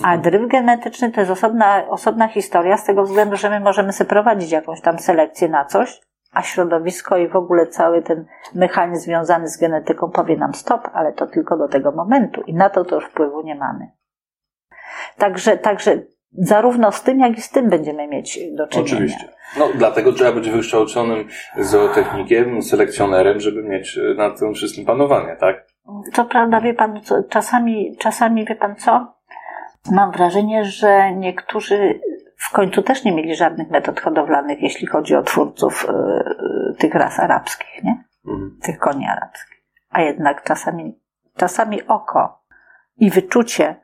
A 0.04 0.18
dryf 0.18 0.48
genetyczny 0.48 1.12
to 1.12 1.20
jest 1.20 1.32
osobna, 1.32 1.88
osobna 1.90 2.28
historia 2.28 2.78
z 2.78 2.86
tego 2.86 3.04
względu, 3.04 3.38
że 3.38 3.50
my 3.50 3.60
możemy 3.60 3.94
sobie 3.94 4.10
prowadzić 4.10 4.52
jakąś 4.52 4.82
tam 4.82 5.00
selekcję 5.00 5.50
na 5.50 5.66
coś, 5.66 6.02
a 6.32 6.42
środowisko 6.42 7.18
i 7.18 7.28
w 7.28 7.36
ogóle 7.36 7.68
cały 7.68 8.02
ten 8.02 8.26
mechanizm 8.56 9.04
związany 9.04 9.48
z 9.48 9.58
genetyką 9.58 10.10
powie 10.10 10.38
nam 10.38 10.54
stop, 10.54 10.90
ale 10.94 11.14
to 11.14 11.28
tylko 11.28 11.58
do 11.58 11.68
tego 11.68 11.92
momentu 11.92 12.42
i 12.42 12.54
na 12.54 12.70
to 12.70 12.86
to 12.86 12.96
już 12.96 13.06
wpływu 13.06 13.42
nie 13.42 13.56
mamy. 13.56 13.88
Także, 15.18 15.58
także 15.58 16.04
zarówno 16.32 16.92
z 16.92 17.04
tym, 17.04 17.20
jak 17.20 17.38
i 17.38 17.42
z 17.42 17.50
tym 17.50 17.70
będziemy 17.70 18.08
mieć 18.08 18.40
do 18.52 18.68
czynienia. 18.68 18.94
Oczywiście. 18.94 19.30
No, 19.58 19.70
dlatego 19.76 20.14
trzeba 20.14 20.32
być 20.32 20.50
wykształconym 20.50 21.28
zootechnikiem, 21.58 22.62
selekcjonerem, 22.62 23.40
żeby 23.40 23.64
mieć 23.64 23.98
e, 23.98 24.14
nad 24.14 24.40
tym 24.40 24.54
wszystkim 24.54 24.86
panowanie, 24.86 25.36
tak? 25.40 25.73
Co 26.14 26.26
prawda, 26.26 26.62
wie 26.62 26.74
pan, 26.74 27.02
co, 27.02 27.24
czasami, 27.24 27.98
czasami 27.98 28.46
wie 28.46 28.56
pan 28.56 28.76
co? 28.76 29.14
Mam 29.92 30.12
wrażenie, 30.12 30.66
że 30.66 31.12
niektórzy 31.12 32.00
w 32.38 32.52
końcu 32.52 32.82
też 32.82 33.04
nie 33.04 33.12
mieli 33.12 33.36
żadnych 33.36 33.70
metod 33.70 34.02
hodowlanych, 34.02 34.62
jeśli 34.62 34.88
chodzi 34.88 35.16
o 35.16 35.24
twórców 35.24 35.86
y, 35.86 35.92
y, 35.92 36.76
tych 36.78 36.94
ras 36.96 37.20
arabskich, 37.20 37.84
nie? 37.84 38.04
Mhm. 38.28 38.60
Tych 38.62 38.80
koni 38.80 39.08
arabskich. 39.08 39.64
A 39.90 40.02
jednak 40.02 40.44
czasami, 40.44 41.00
czasami 41.38 41.88
oko 41.88 42.44
i 42.98 43.10
wyczucie 43.10 43.76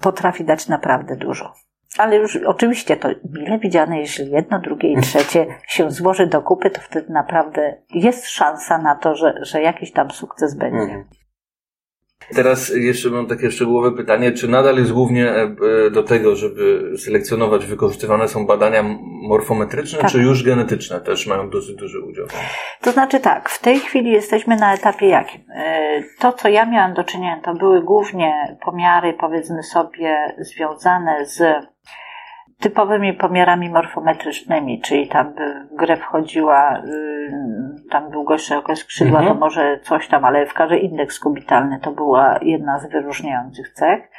potrafi 0.00 0.44
dać 0.44 0.68
naprawdę 0.68 1.16
dużo. 1.16 1.52
Ale 1.98 2.16
już 2.16 2.36
oczywiście 2.36 2.96
to 2.96 3.08
mile 3.32 3.58
widziane, 3.58 3.98
jeśli 3.98 4.30
jedno, 4.30 4.58
drugie 4.58 4.92
i 4.92 5.00
trzecie 5.00 5.46
się 5.66 5.90
złoży 5.90 6.26
do 6.26 6.42
kupy, 6.42 6.70
to 6.70 6.80
wtedy 6.80 7.12
naprawdę 7.12 7.76
jest 7.90 8.26
szansa 8.26 8.78
na 8.78 8.96
to, 8.96 9.14
że, 9.14 9.34
że 9.40 9.62
jakiś 9.62 9.92
tam 9.92 10.10
sukces 10.10 10.54
będzie. 10.54 11.04
Teraz 12.34 12.72
jeszcze 12.76 13.10
mam 13.10 13.26
takie 13.26 13.50
szczegółowe 13.50 13.96
pytanie, 13.96 14.32
czy 14.32 14.48
nadal 14.48 14.76
jest 14.76 14.92
głównie 14.92 15.30
e, 15.30 15.90
do 15.90 16.02
tego, 16.02 16.36
żeby 16.36 16.92
selekcjonować, 16.98 17.66
wykorzystywane 17.66 18.28
są 18.28 18.46
badania 18.46 18.82
morfometryczne, 19.28 19.98
Tak. 19.98 20.10
czy 20.10 20.18
już 20.18 20.44
genetyczne 20.44 21.00
też 21.00 21.26
mają 21.26 21.50
dosyć 21.50 21.76
duży 21.76 22.00
udział? 22.00 22.26
To 22.80 22.92
znaczy 22.92 23.20
tak, 23.20 23.48
w 23.48 23.58
tej 23.58 23.78
chwili 23.80 24.10
jesteśmy 24.10 24.56
na 24.56 24.74
etapie 24.74 25.06
jakim? 25.06 25.40
E, 25.56 26.02
To, 26.18 26.32
co 26.32 26.48
ja 26.48 26.66
miałam 26.66 26.94
do 26.94 27.04
czynienia, 27.04 27.40
to 27.44 27.54
były 27.54 27.82
głównie 27.82 28.56
pomiary, 28.64 29.14
powiedzmy 29.20 29.62
sobie, 29.62 30.16
związane 30.38 31.26
z 31.26 31.42
typowymi 32.62 33.12
pomiarami 33.14 33.70
morfometrycznymi, 33.70 34.80
czyli 34.80 35.08
tam 35.08 35.34
by 35.34 35.66
w 35.72 35.76
grę 35.76 35.96
wchodziła, 35.96 36.78
y, 36.78 37.90
tam 37.90 38.10
długość, 38.10 38.46
szerokość 38.46 38.80
skrzydła, 38.82 39.18
Mhm. 39.18 39.34
to 39.34 39.40
może 39.40 39.80
coś 39.82 40.08
tam, 40.08 40.24
ale 40.24 40.46
w 40.46 40.54
każdym 40.54 40.78
indeks 40.78 41.18
kubitalny 41.18 41.80
to 41.80 41.90
była 41.92 42.38
jedna 42.42 42.78
z 42.78 42.90
wyróżniających 42.90 43.72
cech. 43.72 44.10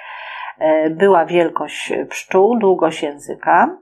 E, 0.59 0.89
Była 0.89 1.25
wielkość 1.25 1.93
pszczół, 2.09 2.59
długość 2.59 3.03
języka, 3.03 3.77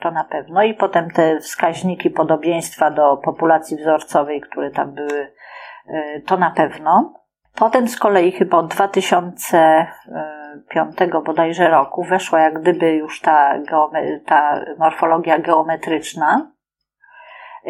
to 0.00 0.10
na 0.10 0.24
pewno, 0.24 0.62
i 0.62 0.74
potem 0.74 1.10
te 1.10 1.38
wskaźniki 1.40 2.10
podobieństwa 2.10 2.90
do 2.90 3.16
populacji 3.16 3.76
wzorcowej, 3.76 4.40
które 4.40 4.70
tam 4.70 4.94
były, 4.94 5.32
e, 5.88 6.20
to 6.20 6.36
na 6.36 6.50
pewno. 6.50 7.14
Potem 7.54 7.88
z 7.88 7.96
kolei 7.98 8.32
chyba 8.32 8.58
od 8.58 8.74
2005 10.56 11.24
bodajże 11.24 11.68
roku 11.68 12.04
weszła 12.04 12.40
jak 12.40 12.60
gdyby 12.60 12.92
już 12.92 13.20
ta, 13.20 13.58
geome- 13.58 14.20
ta 14.26 14.64
morfologia 14.78 15.38
geometryczna, 15.38 16.52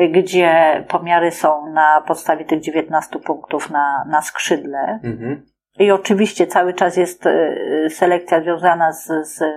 y, 0.00 0.08
gdzie 0.08 0.84
pomiary 0.88 1.30
są 1.30 1.66
na 1.72 2.00
podstawie 2.06 2.44
tych 2.44 2.60
19 2.60 3.18
punktów 3.18 3.70
na, 3.70 4.04
na 4.08 4.22
skrzydle, 4.22 5.00
Mhm. 5.04 5.52
I 5.78 5.90
oczywiście 5.90 6.46
cały 6.46 6.74
czas 6.74 6.96
jest 6.96 7.26
e, 7.26 7.56
selekcja 7.90 8.40
związana 8.42 8.92
z, 8.92 9.06
z 9.06 9.42
e, 9.42 9.52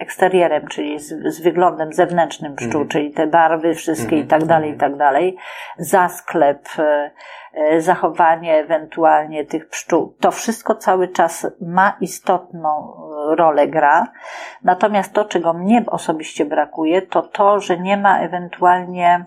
eksterierem, 0.00 0.66
czyli 0.68 0.98
z, 0.98 1.34
z 1.34 1.40
wyglądem 1.40 1.92
zewnętrznym 1.92 2.54
pszczół, 2.56 2.80
Mhm. 2.82 2.88
czyli 2.88 3.10
te 3.10 3.26
barwy 3.26 3.74
wszystkie 3.74 4.16
Mhm, 4.16 4.24
i 4.24 4.26
tak 4.26 4.44
dalej, 4.44 4.70
i 4.70 4.72
mhm. 4.72 4.90
tak 4.90 4.98
dalej. 4.98 5.36
Zasklep, 5.78 6.68
e, 6.78 7.10
zachowanie 7.78 8.54
ewentualnie 8.58 9.44
tych 9.44 9.68
pszczół. 9.68 10.14
To 10.20 10.30
wszystko 10.30 10.74
cały 10.74 11.08
czas 11.08 11.46
ma 11.60 11.96
istotną 12.00 12.68
e, 13.32 13.36
rolę 13.36 13.68
gra. 13.68 14.06
Natomiast 14.64 15.12
to, 15.12 15.24
czego 15.24 15.52
mnie 15.54 15.84
osobiście 15.86 16.44
brakuje, 16.44 17.02
to 17.02 17.22
to, 17.22 17.60
że 17.60 17.78
nie 17.78 17.96
ma 17.96 18.20
ewentualnie 18.20 19.24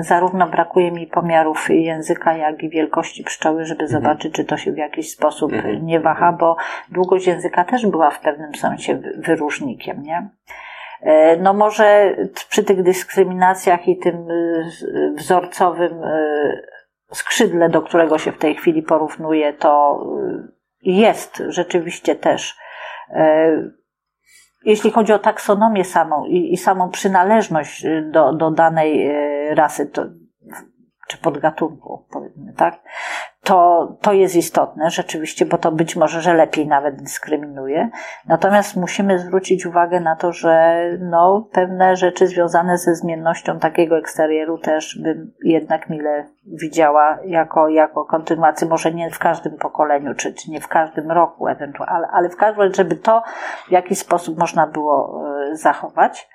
zarówno 0.00 0.46
brakuje 0.48 0.92
mi 0.92 1.06
pomiarów 1.06 1.66
języka, 1.70 2.36
jak 2.36 2.62
i 2.62 2.68
wielkości 2.70 3.24
pszczoły, 3.24 3.64
żeby 3.64 3.82
Mhm. 3.84 4.02
zobaczyć, 4.02 4.34
czy 4.34 4.44
to 4.44 4.56
się 4.56 4.72
w 4.72 4.76
jakiś 4.76 5.10
sposób 5.10 5.52
Mhm. 5.52 5.86
nie 5.86 6.00
waha, 6.00 6.32
bo 6.32 6.56
długość 6.92 7.26
języka 7.26 7.64
też 7.64 7.86
była 7.86 8.10
w 8.10 8.20
pewnym 8.20 8.54
sensie 8.54 8.94
wy- 8.94 9.14
wyróżnikiem, 9.16 10.02
nie? 10.02 10.28
E, 11.02 11.36
No 11.36 11.54
może 11.54 12.14
przy 12.50 12.64
tych 12.64 12.82
dyskryminacjach 12.82 13.88
i 13.88 13.98
tym 13.98 14.26
wzorcowym 15.14 15.92
skrzydle, 17.12 17.68
do 17.68 17.82
którego 17.82 18.18
się 18.18 18.32
w 18.32 18.38
tej 18.38 18.54
chwili 18.54 18.82
porównuje, 18.82 19.52
to 19.52 20.02
y, 20.18 20.52
jest 20.82 21.42
rzeczywiście 21.48 22.14
też 22.14 22.56
e, 23.10 23.78
jeśli 24.64 24.90
chodzi 24.90 25.12
o 25.12 25.18
taksonomię 25.18 25.84
samą 25.84 26.24
i, 26.24 26.52
i 26.52 26.56
samą 26.56 26.90
przynależność 26.90 27.84
y, 27.84 28.10
do, 28.12 28.32
do 28.32 28.50
danej 28.50 29.08
y, 29.08 29.54
rasy, 29.54 29.86
to, 29.86 30.04
czy 31.08 31.18
podgatunku, 31.18 32.04
powiedzmy, 32.10 32.52
tak, 32.52 32.80
to, 33.42 33.88
to 34.00 34.12
jest 34.12 34.36
istotne 34.36 34.90
rzeczywiście, 34.90 35.46
bo 35.46 35.58
to 35.58 35.72
być 35.72 35.96
może, 35.96 36.20
że 36.20 36.34
lepiej 36.34 36.66
nawet 36.66 37.02
dyskryminuje. 37.02 37.90
Natomiast 38.26 38.76
musimy 38.76 39.18
zwrócić 39.18 39.66
uwagę 39.66 40.00
na 40.00 40.16
to, 40.16 40.32
że 40.32 40.82
no, 41.00 41.48
pewne 41.52 41.96
rzeczy 41.96 42.26
związane 42.26 42.78
ze 42.78 42.94
zmiennością 42.94 43.58
takiego 43.58 43.98
eksterieru 43.98 44.58
też 44.58 44.98
bym 45.02 45.32
jednak 45.44 45.90
mile 45.90 46.24
widziała 46.46 47.18
jako, 47.24 47.68
jako 47.68 48.04
kontynuację, 48.04 48.68
może 48.68 48.92
nie 48.92 49.10
w 49.10 49.18
każdym 49.18 49.56
pokoleniu, 49.56 50.14
czy, 50.14 50.34
czy 50.34 50.50
nie 50.50 50.60
w 50.60 50.68
każdym 50.68 51.10
roku 51.10 51.48
ewentualnie, 51.48 51.94
ale, 51.94 52.08
ale 52.08 52.28
w 52.28 52.36
każdym 52.36 52.62
razie, 52.62 52.74
żeby 52.74 52.96
to 52.96 53.22
w 53.68 53.70
jakiś 53.70 53.98
sposób 53.98 54.38
można 54.38 54.66
było 54.66 55.24
e, 55.52 55.56
zachować, 55.56 56.28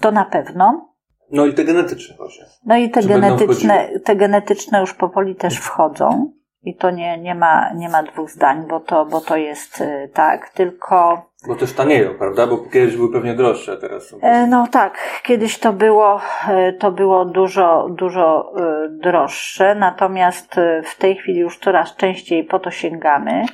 to 0.00 0.10
na 0.10 0.24
pewno. 0.24 0.89
No 1.32 1.46
i 1.46 1.54
te 1.54 1.64
genetyczne 1.64 2.16
właśnie. 2.16 2.44
No 2.66 2.76
i 2.76 2.90
te 2.90 3.02
Czy 3.02 3.08
genetyczne, 3.08 3.88
te 4.04 4.16
genetyczne 4.16 4.80
już 4.80 4.94
powoli 4.94 5.34
też 5.34 5.56
wchodzą. 5.56 6.32
I 6.62 6.76
to 6.76 6.90
nie, 6.90 7.18
nie, 7.18 7.34
ma, 7.34 7.72
nie 7.72 7.88
ma 7.88 8.02
dwóch 8.02 8.30
zdań, 8.30 8.66
bo 8.68 8.80
to, 8.80 9.06
bo 9.06 9.20
to 9.20 9.36
jest 9.36 9.80
y, 9.80 10.10
tak, 10.14 10.48
tylko 10.48 11.22
Bo 11.48 11.54
też 11.54 11.72
tanieją, 11.72 12.14
prawda? 12.18 12.46
Bo 12.46 12.58
kiedyś 12.58 12.96
były 12.96 13.12
pewnie 13.12 13.34
droższe, 13.34 13.76
teraz 13.76 14.08
są. 14.08 14.18
e, 14.20 14.46
no 14.46 14.66
tak, 14.72 15.20
kiedyś 15.22 15.58
to 15.58 15.72
było, 15.72 16.20
e, 16.48 16.72
to 16.72 16.92
było 16.92 17.24
dużo, 17.24 17.88
dużo 17.90 18.52
e, 18.56 18.88
droższe, 18.88 19.74
natomiast 19.74 20.56
w 20.84 20.98
tej 20.98 21.16
chwili 21.16 21.38
już 21.38 21.58
coraz 21.58 21.96
częściej 21.96 22.44
po 22.44 22.58
to 22.58 22.70
sięgamy. 22.70 23.44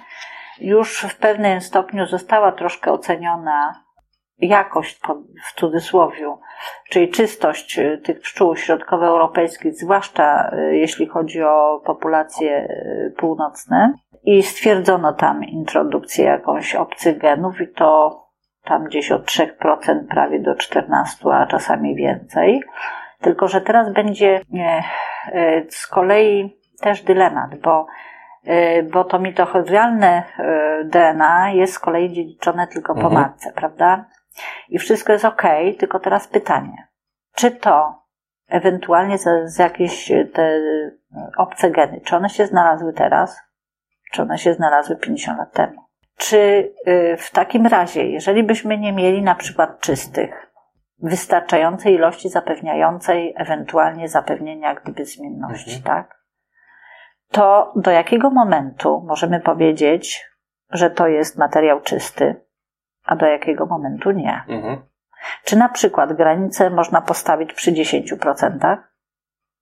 Już 0.60 1.00
w 1.00 1.16
pewnym 1.16 1.60
stopniu 1.60 2.06
została 2.06 2.52
troszkę 2.52 2.92
oceniona 2.92 3.85
jakość, 4.38 5.00
w 5.44 5.54
cudzysłowiu, 5.54 6.38
czyli 6.90 7.08
czystość 7.08 7.78
y, 7.78 7.98
tych 8.04 8.20
pszczół 8.20 8.56
środkowoeuropejskich, 8.56 9.74
zwłaszcza 9.74 10.50
y, 10.52 10.76
jeśli 10.76 11.06
chodzi 11.06 11.42
o 11.42 11.82
populacje 11.84 12.68
y, 12.68 13.14
północne. 13.16 13.94
I 14.24 14.42
stwierdzono 14.42 15.12
tam 15.12 15.44
introdukcję 15.44 16.24
jakąś 16.24 16.74
obcych 16.74 17.18
genów 17.18 17.60
i 17.60 17.68
to 17.68 18.22
tam 18.64 18.84
gdzieś 18.84 19.12
od 19.12 19.24
3% 19.24 19.46
prawie 20.10 20.40
do 20.40 20.54
14%, 20.54 21.32
a 21.32 21.46
czasami 21.46 21.94
więcej. 21.94 22.62
Tylko, 23.20 23.48
że 23.48 23.60
teraz 23.60 23.92
będzie 23.92 24.40
e, 24.54 24.82
e, 25.32 25.62
z 25.68 25.86
kolei 25.86 26.58
też 26.80 27.02
dylemat, 27.02 27.58
bo 27.58 27.86
e, 28.44 28.82
bo 28.82 29.04
to 29.04 29.18
mitochondrialne 29.18 30.22
DNA 30.84 31.50
jest 31.50 31.72
z 31.72 31.78
kolei 31.78 32.12
dziedziczone 32.12 32.66
tylko 32.66 32.94
po 32.94 33.00
Mhm. 33.00 33.14
matce, 33.14 33.52
prawda? 33.52 34.04
I 34.68 34.78
wszystko 34.78 35.12
jest 35.12 35.24
ok, 35.24 35.42
tylko 35.78 36.00
teraz 36.00 36.28
pytanie, 36.28 36.88
czy 37.34 37.50
to 37.50 38.02
ewentualnie 38.48 39.18
z, 39.18 39.24
z 39.44 39.58
jakieś 39.58 40.10
e, 40.10 40.24
te 40.24 40.42
e, 40.42 40.90
obce 41.36 41.70
geny, 41.70 42.00
czy 42.00 42.16
one 42.16 42.28
się 42.28 42.46
znalazły 42.46 42.92
teraz, 42.92 43.40
czy 44.12 44.22
one 44.22 44.38
się 44.38 44.54
znalazły 44.54 44.96
50 44.96 45.38
lat 45.38 45.52
temu? 45.52 45.82
Czy 46.16 46.72
e, 46.86 47.16
w 47.16 47.30
takim 47.30 47.66
razie, 47.66 48.04
jeżeli 48.04 48.42
byśmy 48.42 48.78
nie 48.78 48.92
mieli 48.92 49.22
na 49.22 49.34
przykład 49.34 49.80
czystych, 49.80 50.46
wystarczającej 51.02 51.94
ilości 51.94 52.28
zapewniającej 52.28 53.34
ewentualnie 53.36 54.08
zapewnienia 54.08 54.74
gdyby 54.74 55.04
zmienności, 55.04 55.76
Mhm. 55.76 55.82
tak? 55.82 56.16
To 57.30 57.72
do 57.76 57.90
jakiego 57.90 58.30
momentu 58.30 59.04
możemy 59.06 59.40
powiedzieć, 59.40 60.24
że 60.70 60.90
to 60.90 61.06
jest 61.06 61.38
materiał 61.38 61.80
czysty, 61.80 62.45
a 63.06 63.16
do 63.16 63.26
jakiego 63.26 63.66
momentu 63.66 64.10
nie? 64.10 64.44
Mhm. 64.48 64.82
Czy 65.44 65.56
na 65.56 65.68
przykład 65.68 66.12
granicę 66.12 66.70
można 66.70 67.00
postawić 67.00 67.52
przy 67.52 67.72
10% 67.72 68.76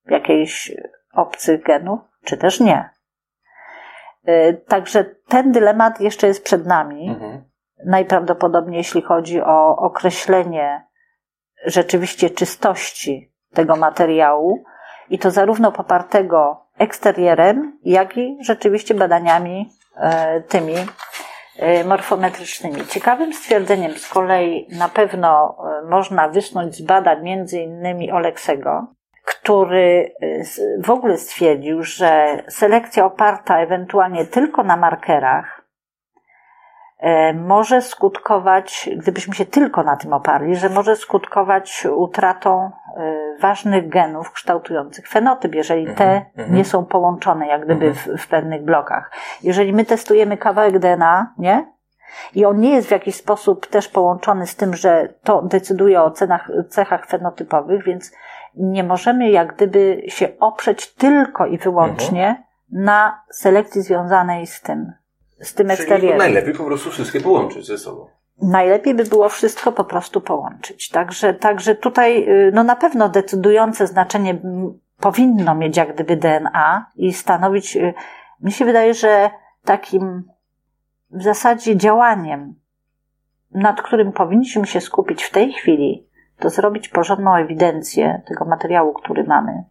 jakichś 0.06 0.72
obcych 1.14 1.62
genów, 1.62 2.00
czy 2.24 2.36
też 2.36 2.60
nie? 2.60 2.90
Y, 4.28 4.62
Także 4.68 5.04
ten 5.04 5.52
dylemat 5.52 6.00
jeszcze 6.00 6.26
jest 6.26 6.44
przed 6.44 6.66
nami. 6.66 7.08
Mhm. 7.08 7.44
Najprawdopodobniej, 7.86 8.78
jeśli 8.78 9.02
chodzi 9.02 9.42
o 9.42 9.76
określenie 9.76 10.86
rzeczywiście 11.66 12.30
czystości 12.30 13.32
tego 13.54 13.76
materiału, 13.76 14.64
i 15.10 15.18
to 15.18 15.30
zarówno 15.30 15.72
popartego 15.72 16.66
eksterierem, 16.78 17.78
jak 17.84 18.16
i 18.16 18.38
rzeczywiście 18.40 18.94
badaniami 18.94 19.70
e, 19.96 20.40
tymi 20.40 20.74
morfometrycznymi. 21.84 22.86
Ciekawym 22.86 23.32
stwierdzeniem 23.32 23.92
z 23.92 24.08
kolei 24.08 24.66
na 24.78 24.88
pewno 24.88 25.56
e, 25.82 25.88
można 25.88 26.28
wysnuć 26.28 26.74
z 26.74 26.82
badań 26.82 27.22
między 27.22 27.60
innymi 27.60 28.12
Oleksego, 28.12 28.86
który 29.24 30.12
e, 30.22 30.82
w 30.82 30.90
ogóle 30.90 31.18
stwierdził, 31.18 31.82
że 31.82 32.42
selekcja 32.48 33.04
oparta 33.04 33.58
ewentualnie 33.58 34.26
tylko 34.26 34.62
na 34.62 34.76
markerach 34.76 35.53
e, 35.53 35.53
może 37.34 37.82
skutkować, 37.82 38.90
gdybyśmy 38.96 39.34
się 39.34 39.46
tylko 39.46 39.82
na 39.82 39.96
tym 39.96 40.12
oparli, 40.12 40.56
że 40.56 40.68
może 40.68 40.96
skutkować 40.96 41.86
utratą 41.96 42.70
e, 42.96 43.40
ważnych 43.40 43.88
genów 43.88 44.32
kształtujących 44.32 45.08
fenotyp, 45.08 45.54
jeżeli 45.54 45.86
te 45.86 46.04
Mhm, 46.04 46.24
mhm. 46.36 46.56
nie 46.56 46.64
są 46.64 46.84
połączone 46.84 47.46
jak 47.46 47.64
gdyby 47.64 47.86
Mhm. 47.86 48.18
w, 48.18 48.22
w 48.22 48.28
pewnych 48.28 48.64
blokach. 48.64 49.10
Jeżeli 49.42 49.72
my 49.72 49.84
testujemy 49.84 50.36
kawałek 50.36 50.78
DNA, 50.78 51.34
nie? 51.38 51.74
I 52.34 52.44
on 52.44 52.60
nie 52.60 52.70
jest 52.70 52.88
w 52.88 52.90
jakiś 52.90 53.14
sposób 53.14 53.66
też 53.66 53.88
połączony 53.88 54.46
z 54.46 54.56
tym, 54.56 54.74
że 54.76 55.08
to 55.22 55.42
decyduje 55.42 56.02
o 56.02 56.10
cenach, 56.10 56.50
cechach 56.68 57.06
fenotypowych, 57.06 57.84
więc 57.84 58.12
nie 58.56 58.84
możemy 58.84 59.30
jak 59.30 59.54
gdyby 59.54 60.02
się 60.08 60.28
oprzeć 60.40 60.94
tylko 60.94 61.46
i 61.46 61.58
wyłącznie 61.58 62.26
Mhm. 62.26 62.44
na 62.70 63.22
selekcji 63.30 63.82
związanej 63.82 64.46
z 64.46 64.62
tym, 64.62 64.92
z 65.44 65.54
tym 65.54 65.70
eksterierem. 65.70 66.18
najlepiej 66.18 66.54
po 66.54 66.64
prostu 66.64 66.90
wszystkie 66.90 67.20
połączyć 67.20 67.66
ze 67.66 67.78
sobą. 67.78 68.06
Najlepiej 68.42 68.94
by 68.94 69.04
było 69.04 69.28
wszystko 69.28 69.72
po 69.72 69.84
prostu 69.84 70.20
połączyć. 70.20 70.88
Także, 70.88 71.34
także 71.34 71.74
tutaj 71.74 72.28
y, 72.28 72.50
no 72.54 72.64
na 72.64 72.76
pewno 72.76 73.08
decydujące 73.08 73.86
znaczenie 73.86 74.38
powinno 75.00 75.54
mieć 75.54 75.76
jak 75.76 75.94
gdyby 75.94 76.16
DNA 76.16 76.86
i 76.96 77.12
stanowić, 77.12 77.76
y, 77.76 77.94
mi 78.40 78.52
się 78.52 78.64
wydaje, 78.64 78.94
że 78.94 79.30
takim 79.64 80.24
w 81.10 81.22
zasadzie 81.22 81.76
działaniem, 81.76 82.54
nad 83.50 83.82
którym 83.82 84.12
powinniśmy 84.12 84.66
się 84.66 84.80
skupić 84.80 85.22
w 85.22 85.30
tej 85.30 85.52
chwili, 85.52 86.08
to 86.38 86.50
zrobić 86.50 86.88
porządną 86.88 87.34
ewidencję 87.34 88.22
tego 88.26 88.44
materiału, 88.44 88.92
który 88.92 89.24
mamy. 89.24 89.64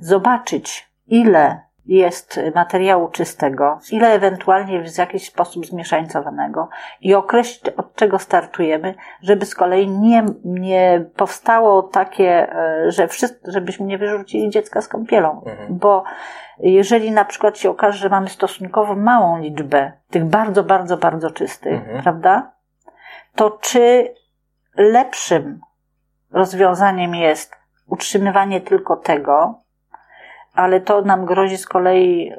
Zobaczyć, 0.00 0.92
ile 1.06 1.60
jest 1.86 2.40
materiału 2.54 3.08
czystego, 3.08 3.78
ile 3.90 4.12
ewentualnie 4.12 4.82
w 4.82 4.98
jakiś 4.98 5.26
sposób 5.28 5.66
zmieszańcowanego 5.66 6.68
i 7.00 7.14
określić, 7.14 7.74
od 7.76 7.94
czego 7.94 8.18
startujemy, 8.18 8.94
żeby 9.22 9.46
z 9.46 9.54
kolei 9.54 9.88
nie, 9.88 10.24
nie 10.44 11.04
powstało 11.16 11.82
takie, 11.82 12.54
e, 12.54 12.90
że 12.90 13.08
wszyscy, 13.08 13.52
żebyśmy 13.52 13.86
nie 13.86 13.98
wyrzucili 13.98 14.50
dziecka 14.50 14.80
z 14.80 14.88
kąpielą. 14.88 15.42
Mhm. 15.46 15.78
Bo 15.78 16.04
jeżeli 16.58 17.10
na 17.10 17.24
przykład 17.24 17.58
się 17.58 17.70
okaże, 17.70 17.98
że 17.98 18.08
mamy 18.08 18.28
stosunkowo 18.28 18.94
małą 18.94 19.38
liczbę 19.38 19.92
tych 20.10 20.24
bardzo, 20.24 20.64
bardzo, 20.64 20.96
bardzo 20.96 21.30
czystych, 21.30 21.72
Mhm. 21.80 22.02
prawda? 22.02 22.52
To 23.34 23.50
czy 23.50 24.14
lepszym 24.76 25.60
rozwiązaniem 26.32 27.14
jest 27.14 27.56
utrzymywanie 27.86 28.60
tylko 28.60 28.96
tego, 28.96 29.61
ale 30.54 30.80
to 30.80 31.02
nam 31.02 31.24
grozi 31.24 31.58
z 31.58 31.66
kolei 31.66 32.32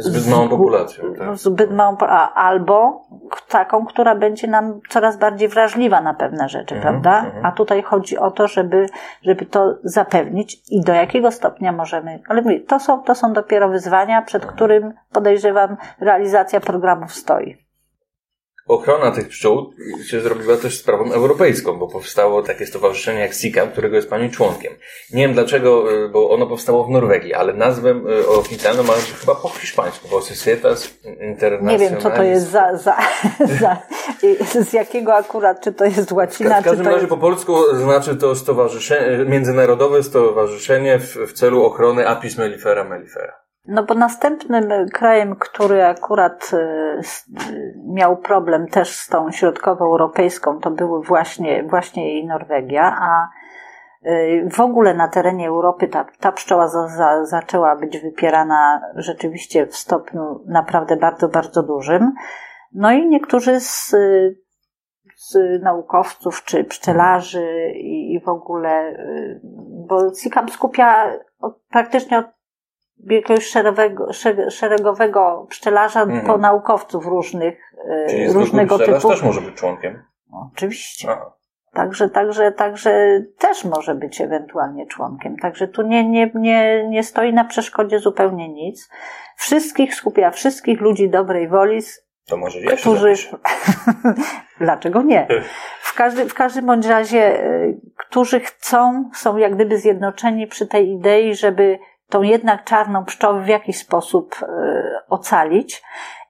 Zbyt 0.00 0.28
małą 0.28 0.48
populacją. 0.48 1.04
no, 1.08 1.14
Tak? 1.26 1.36
zbyt 1.36 1.70
małą, 1.70 1.96
a, 2.00 2.34
albo 2.34 3.02
taką, 3.48 3.86
która 3.86 4.14
będzie 4.14 4.48
nam 4.48 4.80
coraz 4.88 5.16
bardziej 5.16 5.48
wrażliwa 5.48 6.00
na 6.00 6.14
pewne 6.14 6.48
rzeczy, 6.48 6.74
Mhm, 6.74 6.82
prawda? 7.02 7.26
mhm. 7.26 7.46
A 7.46 7.52
tutaj 7.52 7.82
chodzi 7.82 8.18
o 8.18 8.30
to, 8.30 8.46
żeby, 8.48 8.86
żeby 9.22 9.46
to 9.46 9.74
zapewnić 9.82 10.62
i 10.70 10.80
do 10.80 10.92
jakiego 10.92 11.30
stopnia 11.30 11.72
możemy, 11.72 12.20
ale 12.28 12.42
mówię, 12.42 12.60
to 12.60 12.80
są, 12.80 13.02
to 13.02 13.14
są 13.14 13.32
dopiero 13.32 13.68
wyzwania, 13.68 14.22
przed 14.22 14.46
którym 14.46 14.94
podejrzewam 15.12 15.76
realizacja 16.00 16.60
programów 16.60 17.12
stoi. 17.12 17.67
Ochrona 18.68 19.10
tych 19.10 19.28
pszczół 19.28 19.72
się 20.10 20.20
zrobiła 20.20 20.56
też 20.56 20.78
sprawą 20.78 21.12
europejską, 21.12 21.78
bo 21.78 21.88
powstało 21.88 22.42
takie 22.42 22.66
stowarzyszenie 22.66 23.20
jak 23.20 23.34
SICAM, 23.34 23.70
którego 23.70 23.96
jest 23.96 24.10
pani 24.10 24.30
członkiem. 24.30 24.72
Nie 25.12 25.22
wiem 25.22 25.32
dlaczego, 25.34 25.92
y, 26.04 26.08
bo 26.08 26.30
ono 26.30 26.46
powstało 26.46 26.84
w 26.84 26.90
Norwegii, 26.90 27.34
ale 27.34 27.52
nazwę 27.52 27.90
y, 28.20 28.28
oficjalną 28.28 28.82
ma 28.82 28.92
chyba 29.20 29.34
po 29.34 29.48
hiszpańsku, 29.48 30.08
bo 30.10 30.22
Societas 30.22 30.90
Internacionalis. 31.20 31.80
Nie 31.80 31.90
wiem, 31.90 32.00
co 32.00 32.10
to 32.10 32.22
jest 32.22 32.50
za, 32.50 32.76
za, 32.76 32.96
za 33.60 33.76
z 34.64 34.72
jakiego 34.72 35.14
akurat, 35.14 35.60
czy 35.60 35.72
to 35.72 35.84
jest 35.84 36.12
łacina, 36.12 36.60
W 36.60 36.64
każdym 36.64 36.86
razie 36.86 36.98
jest... 36.98 37.08
po 37.08 37.16
polsku 37.16 37.76
znaczy 37.76 38.16
to 38.16 38.34
stowarzyszenie, 38.34 39.24
międzynarodowe 39.24 40.02
stowarzyszenie 40.02 40.98
w, 40.98 41.16
w 41.16 41.32
celu 41.32 41.64
ochrony 41.64 42.08
Apis 42.08 42.38
mellifera 42.38 42.84
mellifera. 42.84 43.47
No 43.70 43.82
bo 43.82 43.94
następnym 43.94 44.88
krajem, 44.92 45.36
który 45.36 45.84
akurat 45.84 46.50
s- 46.98 47.26
y, 47.50 47.74
miał 47.86 48.16
problem 48.16 48.66
też 48.68 48.88
z 48.96 49.08
tą 49.08 49.30
środkowoeuropejską, 49.30 50.58
to 50.60 50.70
były 50.70 51.02
właśnie, 51.02 51.62
właśnie 51.64 52.18
i 52.20 52.26
Norwegia, 52.26 52.96
a 53.00 53.28
y, 54.08 54.48
w 54.52 54.60
ogóle 54.60 54.94
na 54.94 55.08
terenie 55.08 55.48
Europy 55.48 55.88
ta, 55.88 56.06
ta 56.20 56.32
pszczoła 56.32 56.68
za, 56.68 56.88
za, 56.88 57.24
zaczęła 57.24 57.76
być 57.76 57.98
wypierana 57.98 58.80
rzeczywiście 58.94 59.66
w 59.66 59.76
stopniu 59.76 60.40
naprawdę 60.46 60.96
bardzo, 60.96 61.28
bardzo 61.28 61.62
dużym. 61.62 62.12
No 62.72 62.92
i 62.92 63.08
niektórzy 63.08 63.60
z, 63.60 63.90
z 65.16 65.62
naukowców 65.62 66.44
czy 66.44 66.64
pszczelarzy 66.64 67.72
i, 67.74 68.14
i 68.14 68.20
w 68.20 68.28
ogóle, 68.28 68.96
bo 69.88 70.10
CICAM 70.10 70.48
skupia 70.48 71.12
od, 71.40 71.62
praktycznie 71.70 72.18
od 72.18 72.37
jakiegoś 73.06 73.46
szeregowego, 73.46 74.06
szereg- 74.06 74.50
szeregowego 74.50 75.46
pszczelarza 75.50 76.02
Mhm. 76.02 76.26
po 76.26 76.38
naukowców 76.38 77.06
różnych, 77.06 77.72
y, 77.74 78.06
Czyli 78.10 78.32
różnego 78.32 78.78
typu. 78.78 79.08
też 79.08 79.22
może 79.22 79.40
być 79.40 79.54
członkiem. 79.54 80.02
Oczywiście. 80.52 81.08
Aha. 81.10 81.32
Także, 81.72 82.08
także, 82.10 82.52
także 82.52 83.22
też 83.38 83.64
może 83.64 83.94
być 83.94 84.20
ewentualnie 84.20 84.86
członkiem. 84.86 85.36
Także 85.36 85.68
tu 85.68 85.82
nie, 85.82 86.08
nie, 86.08 86.30
nie, 86.34 86.88
nie 86.88 87.02
stoi 87.02 87.32
na 87.32 87.44
przeszkodzie 87.44 87.98
zupełnie 87.98 88.48
nic. 88.48 88.88
Wszystkich 89.36 89.94
skupia, 89.94 90.30
wszystkich 90.30 90.80
ludzi 90.80 91.08
dobrej 91.08 91.48
woli, 91.48 91.80
To 92.28 92.36
może 92.36 92.60
ja 92.60 92.76
którzy. 92.76 93.14
Dlaczego 94.60 95.02
nie? 95.02 95.26
W, 95.80 95.94
każdy, 95.94 96.28
w 96.28 96.34
każdym 96.34 96.66
bądź 96.66 96.86
razie, 96.86 97.44
y, 97.44 97.80
którzy 97.96 98.40
chcą, 98.40 99.10
są 99.14 99.36
jak 99.36 99.54
gdyby 99.54 99.78
zjednoczeni 99.78 100.46
przy 100.46 100.66
tej 100.66 100.90
idei, 100.90 101.34
żeby 101.34 101.78
tą 102.08 102.22
jednak 102.22 102.64
czarną 102.64 103.04
pszczołę 103.04 103.42
w 103.42 103.48
jakiś 103.48 103.78
sposób 103.78 104.34
y, 104.42 104.46
ocalić. 105.08 105.82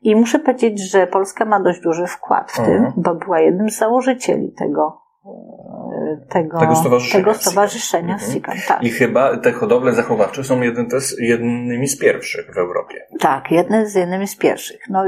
I 0.03 0.17
muszę 0.17 0.39
powiedzieć, 0.39 0.91
że 0.91 1.07
Polska 1.07 1.45
ma 1.45 1.61
dość 1.61 1.81
duży 1.81 2.07
wkład 2.07 2.53
w 2.53 2.57
tym, 2.57 2.75
Mhm. 2.75 2.93
bo 2.97 3.15
była 3.15 3.41
jednym 3.41 3.71
z 3.71 3.79
założycieli 3.79 4.53
tego, 4.59 5.01
y, 5.27 6.27
tego, 6.29 6.59
Tego 6.59 6.77
stowarzyszenia 6.77 7.25
tego 7.25 7.39
stowarzyszenia 7.39 8.13
Mhm. 8.15 8.33
SICAM. 8.33 8.55
Tak. 8.69 8.83
I 8.83 8.91
chyba 8.91 9.37
te 9.37 9.53
hodowle 9.53 9.93
zachowawcze 9.93 10.45
są 10.45 10.61
jeden, 10.61 10.89
też 10.89 11.15
jednymi 11.21 11.89
z 11.89 11.99
pierwszych 11.99 12.55
w 12.55 12.59
Europie. 12.59 13.07
Tak, 13.21 13.51
jedne 13.51 13.87
z 13.87 13.95
jednymi 13.95 14.27
z 14.29 14.37
pierwszych. 14.37 14.81
No, 14.91 15.05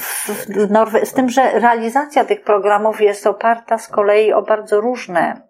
w, 0.00 0.28
w 0.48 0.70
Norwe- 0.70 1.04
z 1.04 1.12
tym, 1.12 1.28
że 1.28 1.58
realizacja 1.60 2.24
tych 2.24 2.42
programów 2.44 3.00
jest 3.00 3.26
oparta 3.26 3.78
z 3.78 3.88
kolei 3.88 4.32
o 4.32 4.42
bardzo 4.42 4.80
różne 4.80 5.20
mm, 5.20 5.40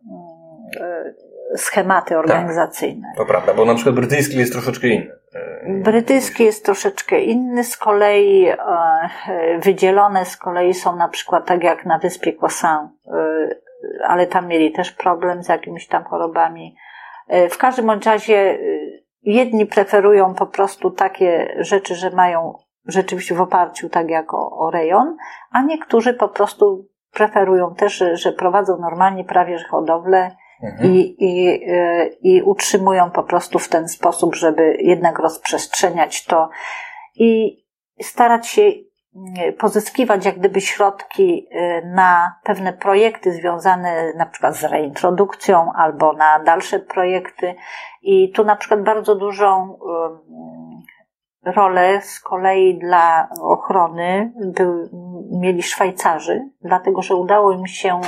e, 0.81 1.26
schematy 1.57 2.19
organizacyjne. 2.19 3.13
To 3.17 3.25
prawda, 3.25 3.55
bo 3.55 3.65
na 3.65 3.75
przykład 3.75 3.95
brytyjski 3.95 4.39
jest 4.39 4.53
troszeczkę 4.53 4.89
inny. 4.89 5.17
E, 5.35 5.83
Brytyjski 5.83 6.45
jest 6.45 6.65
troszeczkę 6.65 7.21
inny, 7.21 7.65
z 7.65 7.77
kolei 7.77 8.49
e, 8.49 8.57
wydzielone 9.59 10.25
z 10.25 10.37
kolei 10.37 10.75
są 10.75 10.97
na 10.97 11.09
przykład 11.09 11.47
tak 11.47 11.65
jak 11.65 11.87
na 11.87 11.99
wyspie 11.99 12.33
Croissant, 12.33 12.91
e, 13.07 13.49
ale 14.05 14.27
tam 14.27 14.49
mieli 14.49 14.73
też 14.73 14.93
problem 14.93 15.43
z 15.43 15.49
jakimiś 15.49 15.89
tam 15.89 16.05
chorobami. 16.05 16.77
W 17.51 17.59
każdym 17.59 17.87
bądź 17.87 18.07
razie 18.07 18.59
jedni 19.23 19.67
preferują 19.67 20.35
po 20.35 20.47
prostu 20.47 20.91
takie 20.91 21.57
rzeczy, 21.59 21.95
że 21.95 22.11
mają 22.11 22.59
rzeczywiście 22.87 23.35
w 23.35 23.41
oparciu 23.41 23.89
tak 23.89 24.11
jak 24.11 24.35
o, 24.35 24.51
o 24.59 24.71
rejon, 24.71 25.17
a 25.51 25.63
niektórzy 25.63 26.15
po 26.15 26.29
prostu 26.29 26.89
preferują 27.13 27.75
też, 27.75 27.97
że, 27.97 28.17
że 28.17 28.33
prowadzą 28.33 28.79
normalnie 28.79 29.25
prawie 29.25 29.59
że 29.59 29.65
hodowlę 29.69 30.37
Mhm. 30.63 30.93
i, 30.93 31.17
i, 31.19 31.49
y, 31.71 32.17
i 32.23 32.43
utrzymują 32.43 33.11
po 33.11 33.23
prostu 33.23 33.59
w 33.59 33.69
ten 33.69 33.89
sposób, 33.89 34.35
żeby 34.35 34.77
jednak 34.81 35.19
rozprzestrzeniać 35.19 36.25
to 36.25 36.49
i 37.15 37.63
starać 38.03 38.47
się 38.47 38.63
y, 38.63 39.53
pozyskiwać 39.59 40.25
jak 40.25 40.39
gdyby 40.39 40.61
środki 40.61 41.49
y, 41.53 41.83
na 41.95 42.35
pewne 42.45 42.73
projekty 42.73 43.33
związane 43.33 44.13
na 44.17 44.27
przykład 44.27 44.57
z 44.57 44.65
reintrodukcją 44.65 45.73
albo 45.73 46.13
na 46.13 46.39
dalsze 46.39 46.79
projekty 46.79 47.55
i 48.03 48.33
tu 48.33 48.45
na 48.45 48.57
przykład 48.57 48.83
bardzo 48.83 49.15
dużą 49.15 49.79
rolę 51.43 52.01
z 52.03 52.21
kolei 52.21 52.79
dla 52.79 53.29
ochrony 53.43 54.33
mieli 55.31 55.63
Szwajcarzy, 55.63 56.51
dlatego 56.61 57.03
że 57.03 57.15
udało 57.15 57.53
im 57.53 57.67
się 57.67 58.01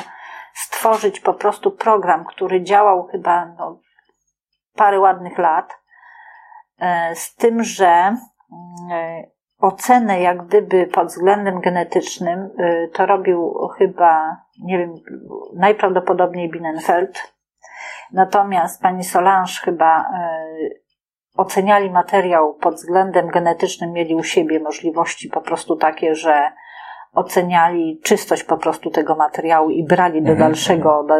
stworzyć 0.58 1.20
po 1.20 1.34
prostu 1.34 1.70
program, 1.70 2.24
który 2.24 2.62
działał 2.62 3.06
chyba 3.06 3.46
no, 3.58 3.80
parę 4.74 5.00
ładnych 5.00 5.38
lat, 5.38 5.78
e, 6.78 7.14
z 7.14 7.34
tym, 7.34 7.64
że 7.64 7.86
e, 7.86 8.16
ocenę 9.58 10.20
jak 10.20 10.46
gdyby 10.46 10.86
pod 10.86 11.08
względem 11.08 11.60
genetycznym 11.60 12.50
e, 12.58 12.88
to 12.88 13.06
robił 13.06 13.68
chyba, 13.78 14.36
nie 14.62 14.78
wiem, 14.78 14.94
najprawdopodobniej 15.54 16.50
Bienenfeld. 16.50 17.34
Natomiast 18.12 18.82
pani 18.82 19.04
Solange 19.04 19.52
chyba 19.64 20.10
oceniali 21.36 21.90
materiał 21.90 22.54
pod 22.54 22.74
względem 22.74 23.28
genetycznym, 23.28 23.92
mieli 23.92 24.14
u 24.14 24.22
siebie 24.22 24.60
możliwości 24.60 25.28
po 25.28 25.40
prostu 25.40 25.76
takie, 25.76 26.14
że 26.14 26.52
oceniali 27.14 28.00
czystość 28.02 28.44
po 28.44 28.56
prostu 28.56 28.90
tego 28.90 29.14
materiału 29.14 29.70
i 29.70 29.84
brali 29.84 30.22
do 30.22 30.32
Mhm, 30.32 30.38
dalszego, 30.38 31.04
do 31.08 31.14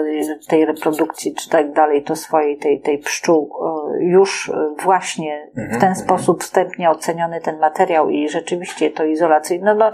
tej 0.49 0.65
reprodukcji 0.65 1.35
czy 1.35 1.51
tak 1.51 1.73
dalej, 1.73 2.03
to 2.03 2.17
swojej 2.17 2.59
tej, 2.59 2.81
tej 2.81 2.99
pszczół, 2.99 3.55
e, 4.01 4.05
już 4.05 4.53
właśnie 4.83 5.51
w 5.55 5.59
Mhm, 5.59 5.81
ten 5.81 5.89
mhm. 5.89 6.07
sposób 6.07 6.43
wstępnie 6.43 6.91
oceniony 6.91 7.41
ten 7.41 7.59
materiał 7.59 8.11
i 8.11 8.29
rzeczywiście 8.29 8.91
to 8.91 9.05
izolacyjne, 9.05 9.75
no 9.75 9.93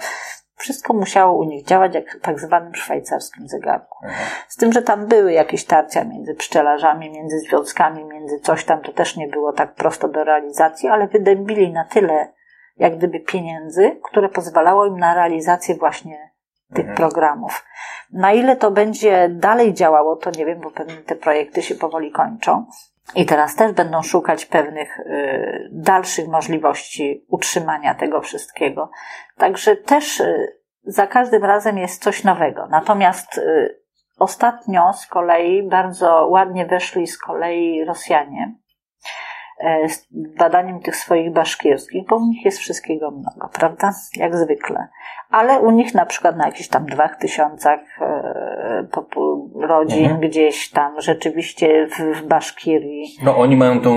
wszystko 0.57 0.95
musiało 0.95 1.39
u 1.39 1.45
nich 1.45 1.65
działać 1.65 1.95
jak 1.95 2.19
w 2.19 2.21
tak 2.21 2.41
zwanym 2.41 2.75
szwajcarskim 2.75 3.49
zegarku. 3.49 3.99
Mhm. 4.05 4.25
Z 4.49 4.57
tym, 4.57 4.73
że 4.73 4.83
tam 4.83 5.07
były 5.07 5.33
jakieś 5.33 5.65
tarcia 5.65 6.05
między 6.05 6.35
pszczelarzami, 6.35 7.11
między 7.11 7.39
związkami, 7.39 8.05
między 8.05 8.41
coś 8.41 8.65
tam, 8.65 8.81
to 8.81 8.93
też 8.93 9.17
nie 9.17 9.29
było 9.29 9.53
tak 9.53 9.75
prosto 9.75 10.09
do 10.09 10.25
realizacji, 10.25 10.89
ale 10.89 11.09
wydębili 11.09 11.73
na 11.73 11.85
tyle 11.85 12.33
jak 12.77 12.97
gdyby 12.97 13.21
pieniędzy, 13.21 14.01
które 14.05 14.29
pozwalało 14.29 14.87
im 14.87 14.99
na 14.99 15.15
realizację 15.15 15.75
właśnie 15.75 16.31
tych 16.75 16.89
Mhm. 16.89 16.97
programów. 16.97 17.65
Na 18.13 18.33
ile 18.33 18.57
to 18.57 18.71
będzie 18.71 19.29
dalej 19.29 19.75
działało, 19.75 20.17
to 20.17 20.31
nie 20.31 20.47
wiem, 20.47 20.61
bo 20.61 20.71
pewnie 20.71 20.97
te 20.97 21.15
projekty 21.17 21.63
się 21.63 21.75
powoli 21.75 22.13
kończą. 22.13 22.67
I 23.15 23.27
teraz 23.27 23.57
też 23.57 23.73
będą 23.73 24.03
szukać 24.03 24.47
pewnych 24.47 24.99
y, 24.99 25.69
dalszych 25.73 26.29
możliwości 26.29 27.25
utrzymania 27.29 27.95
tego 27.95 28.21
wszystkiego. 28.21 28.91
Także 29.37 29.77
też 29.77 30.21
y, 30.21 30.59
za 30.85 31.07
każdym 31.07 31.45
razem 31.45 31.79
jest 31.79 32.03
coś 32.03 32.25
nowego. 32.25 32.67
Natomiast 32.71 33.39
y, 33.39 33.81
ostatnio 34.19 34.93
z 34.93 35.07
kolei 35.07 35.69
bardzo 35.69 36.27
ładnie 36.29 36.67
weszli 36.67 37.07
z 37.07 37.19
kolei 37.19 37.85
Rosjanie 37.85 38.55
z 39.89 40.09
badaniem 40.13 40.81
tych 40.81 40.97
swoich 40.97 41.33
baszkierskich, 41.33 42.07
bo 42.09 42.17
u 42.17 42.27
nich 42.27 42.45
jest 42.45 42.59
wszystkiego 42.59 43.11
mnogo, 43.11 43.49
prawda? 43.53 43.93
Jak 44.17 44.37
zwykle. 44.37 44.89
Ale 45.31 45.61
u 45.61 45.71
nich 45.71 45.95
na 45.95 46.07
przykład 46.07 46.37
na 46.37 46.47
jakichś 46.47 46.69
tam 46.69 46.87
dwóch 46.87 47.17
tysiącach 47.21 47.81
e, 48.01 48.05
e, 48.05 48.87
rodzin 49.67 50.05
Mhm. 50.05 50.21
gdzieś 50.21 50.71
tam, 50.71 51.01
rzeczywiście 51.01 51.87
w, 51.87 52.19
w 52.19 52.27
Baszkirii. 52.27 53.07
No 53.23 53.37
oni 53.37 53.57
mają 53.57 53.81
tą 53.81 53.91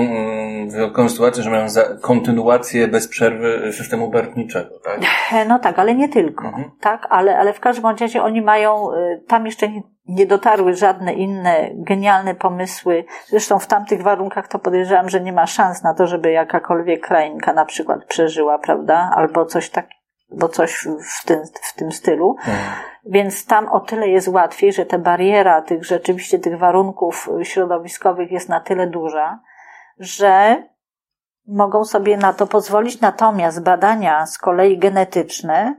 wyjątkową 0.70 1.08
sytuację, 1.08 1.42
że 1.42 1.50
mają 1.50 1.66
kontynuację 2.02 2.88
bez 2.88 3.08
przerwy 3.08 3.72
systemu 3.72 4.10
barwniczego, 4.10 4.78
tak? 4.84 5.00
No 5.48 5.58
tak, 5.58 5.78
ale 5.78 5.94
nie 5.94 6.08
tylko, 6.08 6.46
Mhm. 6.48 6.70
tak, 6.80 7.06
ale, 7.10 7.38
ale 7.38 7.52
w 7.52 7.60
każdym 7.60 7.86
razie 8.00 8.22
oni 8.22 8.42
mają, 8.42 8.92
y, 8.92 9.24
tam 9.28 9.46
jeszcze 9.46 9.68
nie, 9.68 9.82
nie 10.08 10.26
dotarły 10.26 10.74
żadne 10.74 11.12
inne 11.14 11.70
genialne 11.74 12.34
pomysły. 12.34 13.04
Zresztą 13.26 13.58
w 13.58 13.66
tamtych 13.66 14.02
warunkach 14.02 14.48
to 14.48 14.58
podejrzewam, 14.58 15.08
że 15.08 15.20
nie 15.20 15.32
ma 15.32 15.46
szans 15.46 15.82
na 15.82 15.94
to, 15.94 16.06
żeby 16.06 16.32
jakakolwiek 16.32 17.06
krainka 17.06 17.52
na 17.52 17.64
przykład 17.64 18.04
przeżyła, 18.04 18.58
prawda, 18.58 19.10
albo 19.16 19.44
coś 19.46 19.70
tak, 19.70 19.86
bo 20.30 20.48
coś 20.48 20.72
w- 20.74 21.20
w 21.22 21.24
tym, 21.24 21.40
w 21.62 21.74
tym 21.74 21.92
stylu. 21.92 22.36
Mhm. 22.38 22.56
Więc 23.10 23.46
tam 23.46 23.68
o 23.68 23.80
tyle 23.80 24.08
jest 24.08 24.28
łatwiej, 24.28 24.72
że 24.72 24.86
ta 24.86 24.98
bariera 24.98 25.62
tych 25.62 25.84
rzeczywiście 25.84 26.38
tych 26.38 26.58
warunków 26.58 27.28
środowiskowych 27.42 28.32
jest 28.32 28.48
na 28.48 28.60
tyle 28.60 28.86
duża, 28.86 29.40
że 29.98 30.62
mogą 31.46 31.84
sobie 31.84 32.16
na 32.16 32.32
to 32.32 32.46
pozwolić. 32.46 33.00
Natomiast 33.00 33.62
badania 33.62 34.26
z 34.26 34.38
kolei 34.38 34.78
genetyczne 34.78 35.74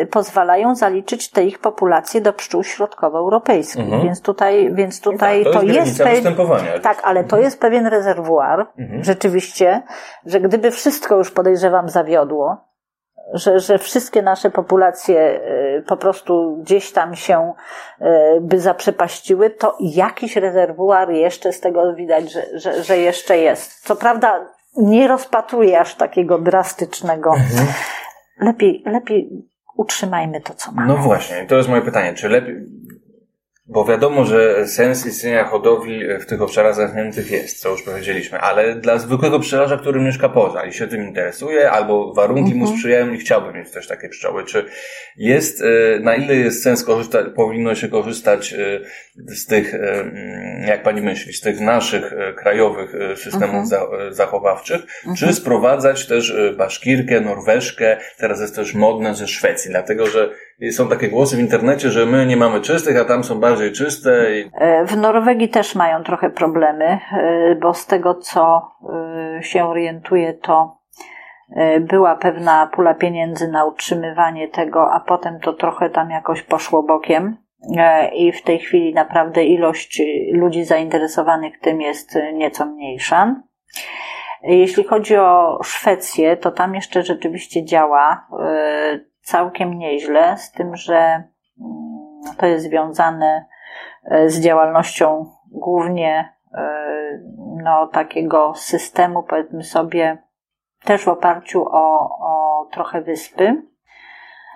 y, 0.00 0.06
pozwalają 0.06 0.74
zaliczyć 0.74 1.30
te 1.30 1.44
ich 1.44 1.58
populacje 1.58 2.20
do 2.20 2.32
pszczół 2.32 2.62
środkowoeuropejskich. 2.64 3.84
Mhm. 3.84 4.02
Więc 4.02 4.22
tutaj, 4.22 4.74
więc 4.74 5.00
tutaj 5.00 5.44
tak, 5.44 5.52
to, 5.52 5.62
jest, 5.62 5.74
granica 5.74 6.04
pe- 6.04 6.14
występowania. 6.14 6.78
tak, 6.78 7.00
ale 7.04 7.24
to 7.24 7.38
jest 7.38 7.60
pewien 7.60 7.86
rezerwuar, 7.86 8.66
Mhm. 8.78 9.04
rzeczywiście, 9.04 9.82
że 10.26 10.40
gdyby 10.40 10.70
wszystko 10.70 11.16
już 11.16 11.30
podejrzewam 11.30 11.88
zawiodło, 11.88 12.56
że, 13.32 13.60
że 13.60 13.78
wszystkie 13.78 14.22
nasze 14.22 14.50
populacje 14.50 15.40
y, 15.78 15.82
po 15.86 15.96
prostu 15.96 16.56
gdzieś 16.62 16.92
tam 16.92 17.16
się 17.16 17.52
y, 18.00 18.04
by 18.40 18.60
zaprzepaściły, 18.60 19.50
to 19.50 19.76
jakiś 19.80 20.36
rezerwuar 20.36 21.10
jeszcze 21.10 21.52
z 21.52 21.60
tego 21.60 21.94
widać, 21.94 22.32
że, 22.32 22.42
że, 22.54 22.82
że 22.84 22.98
jeszcze 22.98 23.38
jest. 23.38 23.86
Co 23.86 23.96
prawda 23.96 24.46
nie 24.76 25.08
rozpatruję 25.08 25.80
aż 25.80 25.94
takiego 25.94 26.38
drastycznego. 26.38 27.30
Mhm. 27.30 27.66
Lepiej, 28.40 28.82
lepiej 28.86 29.30
utrzymajmy 29.76 30.40
to, 30.40 30.54
co 30.54 30.72
mamy. 30.72 30.88
No 30.88 30.96
właśnie, 30.96 31.46
to 31.46 31.56
jest 31.56 31.68
moje 31.68 31.82
pytanie. 31.82 32.14
Czy 32.14 32.28
lepiej. 32.28 32.56
Bo 33.70 33.84
wiadomo, 33.84 34.24
że 34.24 34.66
sens 34.66 35.06
istnienia 35.06 35.44
hodowli 35.44 36.18
w 36.20 36.26
tych 36.26 36.42
obszarach 36.42 36.74
zamkniętych 36.74 37.30
jest, 37.30 37.60
co 37.60 37.68
już 37.70 37.82
powiedzieliśmy, 37.82 38.38
ale 38.38 38.74
dla 38.74 38.98
zwykłego 38.98 39.40
pszczelarza, 39.40 39.76
który 39.76 40.00
mieszka 40.00 40.28
poza 40.28 40.64
i 40.64 40.72
się 40.72 40.86
tym 40.86 41.02
interesuje, 41.08 41.70
albo 41.70 42.14
warunki 42.14 42.54
mu 42.54 42.60
Mhm. 42.60 42.76
sprzyjają 42.78 43.12
i 43.12 43.18
chciałby 43.18 43.52
mieć 43.58 43.70
też 43.70 43.86
takie 43.86 44.08
pszczoły, 44.08 44.44
czy 44.44 44.64
jest, 45.16 45.62
e, 45.62 46.00
na 46.00 46.16
ile 46.16 46.36
jest 46.36 46.62
sens 46.62 46.84
korzystać, 46.84 47.26
powinno 47.36 47.74
się 47.74 47.88
korzystać 47.88 48.52
e, 48.52 48.80
z 49.16 49.46
tych, 49.46 49.74
e, 49.74 50.04
jak 50.66 50.82
pani 50.82 51.02
myśli, 51.02 51.32
z 51.32 51.40
tych 51.40 51.60
naszych 51.60 52.12
e, 52.12 52.32
krajowych 52.32 52.94
e, 52.94 53.16
systemów 53.16 53.42
Mhm. 53.44 53.66
za, 53.66 53.80
e, 53.80 54.12
zachowawczych, 54.14 54.80
czy 55.18 55.32
sprowadzać 55.34 56.06
też 56.06 56.30
e, 56.30 56.52
baszkirkę, 56.52 57.20
norweszkę, 57.20 57.96
teraz 58.18 58.40
jest 58.40 58.56
też 58.56 58.74
modne 58.74 59.14
ze 59.14 59.28
Szwecji, 59.28 59.70
dlatego 59.70 60.06
że 60.06 60.30
są 60.70 60.88
takie 60.88 61.08
głosy 61.08 61.36
w 61.36 61.40
internecie, 61.40 61.90
że 61.90 62.06
my 62.06 62.26
nie 62.26 62.36
mamy 62.36 62.60
czystych, 62.60 63.00
a 63.00 63.04
tam 63.04 63.24
są 63.24 63.40
bardziej 63.40 63.72
czyste. 63.72 64.38
I... 64.38 64.50
E, 64.54 64.84
W 64.86 64.96
Norwegii 64.96 65.48
też 65.48 65.74
mają 65.74 66.02
trochę 66.02 66.30
problemy, 66.30 66.84
e, 66.84 67.54
bo 67.54 67.74
z 67.74 67.86
tego 67.86 68.14
co 68.14 68.70
e, 69.38 69.42
się 69.42 69.64
orientuję, 69.64 70.34
to 70.34 70.78
była 71.80 72.16
pewna 72.16 72.70
pula 72.72 72.94
pieniędzy 72.94 73.48
na 73.48 73.64
utrzymywanie 73.64 74.48
tego, 74.48 74.92
a 74.92 75.00
potem 75.00 75.40
to 75.40 75.52
trochę 75.52 75.90
tam 75.90 76.10
jakoś 76.10 76.42
poszło 76.42 76.82
bokiem. 76.82 77.36
I 78.14 78.32
w 78.32 78.42
tej 78.42 78.58
chwili 78.58 78.94
naprawdę 78.94 79.44
ilość 79.44 80.02
ludzi 80.32 80.64
zainteresowanych 80.64 81.60
tym 81.60 81.80
jest 81.80 82.18
nieco 82.34 82.66
mniejsza. 82.66 83.36
Jeśli 84.42 84.84
chodzi 84.84 85.16
o 85.16 85.58
Szwecję, 85.62 86.36
to 86.36 86.50
tam 86.50 86.74
jeszcze 86.74 87.02
rzeczywiście 87.02 87.64
działa 87.64 88.26
całkiem 89.28 89.78
nieźle, 89.78 90.38
z 90.38 90.52
tym, 90.52 90.76
że 90.76 90.96
mm, 90.96 92.36
to 92.38 92.46
jest 92.46 92.64
związane 92.64 93.46
e, 94.04 94.30
z 94.30 94.40
działalnością 94.40 95.26
głównie 95.50 96.32
e, 96.54 96.78
no, 97.62 97.86
takiego 97.86 98.54
systemu, 98.54 99.22
powiedzmy 99.22 99.62
sobie, 99.62 100.18
też 100.84 101.04
w 101.04 101.08
oparciu 101.08 101.62
o, 101.70 102.18
o 102.20 102.64
trochę 102.72 103.02
wyspy. 103.02 103.62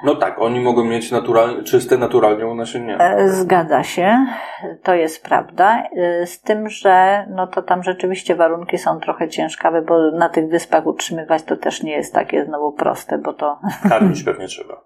No 0.05 0.15
tak, 0.15 0.39
oni 0.39 0.61
mogą 0.61 0.85
mieć 0.85 1.11
naturalnie, 1.11 1.63
czyste 1.63 1.97
naturalnie, 1.97 2.47
u 2.47 2.55
nas 2.55 2.69
się 2.69 2.81
nie. 2.81 2.99
E, 2.99 3.29
Zgadza 3.29 3.83
się, 3.83 4.27
to 4.83 4.95
jest 4.95 5.25
prawda. 5.25 5.83
E, 5.97 6.27
Z 6.27 6.41
tym, 6.41 6.69
że 6.69 7.27
no 7.31 7.47
to 7.47 7.63
tam 7.63 7.83
rzeczywiście 7.83 8.35
warunki 8.35 8.79
są 8.79 9.01
trochę 9.01 9.29
ciężkawe, 9.29 9.83
bo 9.83 10.11
na 10.11 10.29
tych 10.29 10.49
wyspach 10.49 10.87
utrzymywać 10.87 11.43
to 11.43 11.57
też 11.57 11.83
nie 11.83 11.93
jest 11.93 12.15
takie 12.15 12.45
znowu 12.45 12.73
proste, 12.73 13.19
bo 13.19 13.33
to. 13.33 13.59
Karmić 13.89 14.23
pewnie 14.23 14.47
trzeba. 14.47 14.81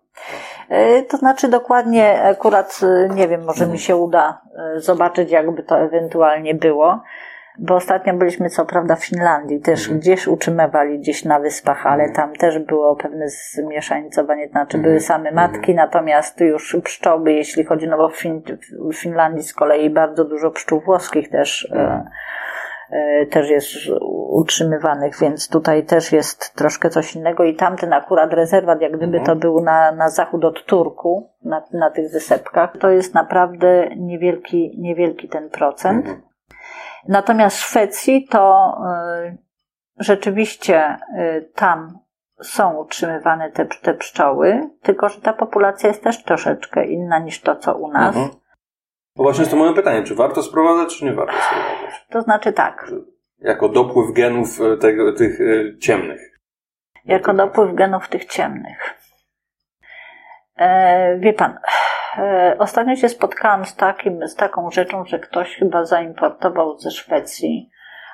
E, 0.68 1.02
To 1.02 1.16
znaczy 1.16 1.48
dokładnie, 1.48 2.22
akurat 2.22 2.80
nie 3.10 3.28
wiem, 3.28 3.44
może 3.44 3.66
mi 3.66 3.78
się 3.78 3.96
uda 3.96 4.40
zobaczyć, 4.76 5.30
jakby 5.30 5.62
to 5.62 5.78
ewentualnie 5.78 6.54
było. 6.54 7.00
Bo 7.58 7.74
ostatnio 7.74 8.14
byliśmy 8.14 8.50
co 8.50 8.64
prawda 8.64 8.96
w 8.96 9.06
Finlandii, 9.06 9.60
też 9.60 9.88
gdzieś 9.88 10.26
utrzymywali 10.26 10.98
gdzieś 10.98 11.24
na 11.24 11.40
wyspach, 11.40 11.86
ale 11.86 12.10
tam 12.10 12.32
też 12.32 12.58
było 12.58 12.96
pewne 12.96 13.28
zmieszańcowanie, 13.28 14.48
znaczy 14.48 14.78
były 14.78 15.00
same 15.00 15.32
matki, 15.32 15.74
natomiast 15.74 16.40
już 16.40 16.76
pszczoły, 16.84 17.32
jeśli 17.32 17.64
chodzi, 17.64 17.88
no 17.88 17.96
bo 17.96 18.08
w, 18.08 18.16
fin- 18.16 18.42
w 18.90 18.94
Finlandii 18.94 19.42
z 19.42 19.54
kolei 19.54 19.90
bardzo 19.90 20.24
dużo 20.24 20.50
pszczół 20.50 20.80
włoskich 20.80 21.30
też, 21.30 21.72
e, 21.72 22.04
e, 22.90 23.26
też 23.26 23.50
jest 23.50 23.68
utrzymywanych, 24.30 25.18
więc 25.20 25.48
tutaj 25.48 25.84
też 25.84 26.12
jest 26.12 26.54
troszkę 26.54 26.90
coś 26.90 27.16
innego 27.16 27.44
i 27.44 27.54
tamten 27.54 27.92
akurat 27.92 28.32
rezerwat, 28.32 28.80
jak 28.80 28.96
gdyby 28.96 29.20
to 29.20 29.36
był 29.36 29.60
na, 29.60 29.92
na 29.92 30.10
zachód 30.10 30.44
od 30.44 30.66
Turku, 30.66 31.30
na, 31.44 31.62
na 31.72 31.90
tych 31.90 32.12
wysepkach, 32.12 32.76
to 32.80 32.90
jest 32.90 33.14
naprawdę 33.14 33.88
niewielki, 33.96 34.76
niewielki 34.78 35.28
ten 35.28 35.50
procent. 35.50 36.06
Natomiast 37.08 37.56
w 37.56 37.60
Szwecji 37.66 38.28
to 38.30 38.74
y, 39.26 39.36
rzeczywiście 39.98 40.96
y, 41.18 41.50
tam 41.54 41.98
są 42.42 42.76
utrzymywane 42.76 43.50
te, 43.50 43.66
te 43.66 43.94
pszczoły, 43.94 44.70
tylko 44.82 45.08
że 45.08 45.20
ta 45.20 45.32
populacja 45.32 45.88
jest 45.88 46.04
też 46.04 46.22
troszeczkę 46.24 46.84
inna 46.86 47.18
niż 47.18 47.40
to, 47.40 47.56
co 47.56 47.76
u 47.76 47.92
nas. 47.92 48.16
Mhm. 48.16 48.34
No 49.16 49.22
właśnie 49.22 49.40
jest 49.42 49.50
to 49.50 49.56
moje 49.56 49.74
pytanie, 49.74 50.02
czy 50.02 50.14
warto 50.14 50.42
sprowadzać, 50.42 50.98
czy 50.98 51.04
nie 51.04 51.12
warto 51.14 51.34
sprowadzać? 51.36 52.06
To 52.10 52.22
znaczy 52.22 52.52
tak, 52.52 52.90
Jako 53.38 53.68
dopływ 53.68 54.12
genów 54.12 54.60
e, 54.60 54.76
tego, 54.76 55.12
tych 55.12 55.40
e, 55.40 55.78
ciemnych. 55.78 56.20
jako 57.04 57.34
dopływ 57.34 57.74
genów 57.74 58.08
tych 58.08 58.24
ciemnych. 58.24 58.94
E, 60.56 61.18
wie 61.18 61.32
pan, 61.32 61.58
ostatnio 62.58 62.96
się 62.96 63.08
spotkałam 63.08 63.64
z, 63.64 63.76
takim, 63.76 64.28
z 64.28 64.34
taką 64.34 64.70
rzeczą, 64.70 65.04
że 65.04 65.18
ktoś 65.18 65.56
chyba 65.56 65.84
zaimportował 65.84 66.78
ze 66.78 66.90
Szwecji 66.90 67.70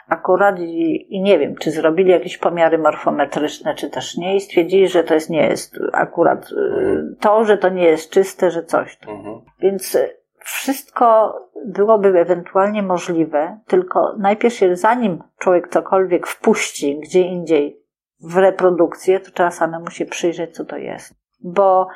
akurat 0.08 0.58
i, 0.60 1.06
i 1.16 1.22
nie 1.22 1.38
wiem, 1.38 1.56
czy 1.56 1.70
zrobili 1.70 2.10
jakieś 2.10 2.38
pomiary 2.38 2.78
morfometryczne, 2.78 3.74
czy 3.74 3.90
też 3.90 4.16
nie 4.16 4.36
i 4.36 4.40
stwierdzili, 4.40 4.88
że 4.88 5.04
to 5.04 5.14
jest, 5.14 5.30
nie 5.30 5.46
jest 5.46 5.78
akurat 5.92 6.44
e, 6.44 7.14
to, 7.20 7.44
że 7.44 7.58
to 7.58 7.68
nie 7.68 7.84
jest 7.84 8.10
czyste, 8.10 8.50
że 8.50 8.62
coś. 8.62 8.98
Mhm. 9.08 9.40
Więc 9.60 9.94
e, 9.94 10.08
wszystko 10.38 11.34
byłoby 11.66 12.20
ewentualnie 12.20 12.82
możliwe, 12.82 13.58
tylko 13.66 14.14
najpierw 14.18 14.54
się, 14.54 14.76
zanim 14.76 15.22
człowiek 15.38 15.68
cokolwiek 15.68 16.26
wpuści 16.26 17.00
gdzie 17.00 17.20
indziej 17.20 17.82
w 18.20 18.36
reprodukcję, 18.36 19.20
to 19.20 19.30
trzeba 19.30 19.50
samemu 19.50 19.90
się 19.90 20.06
przyjrzeć, 20.06 20.54
co 20.54 20.64
to 20.64 20.76
jest. 20.76 21.14
Bo, 21.40 21.88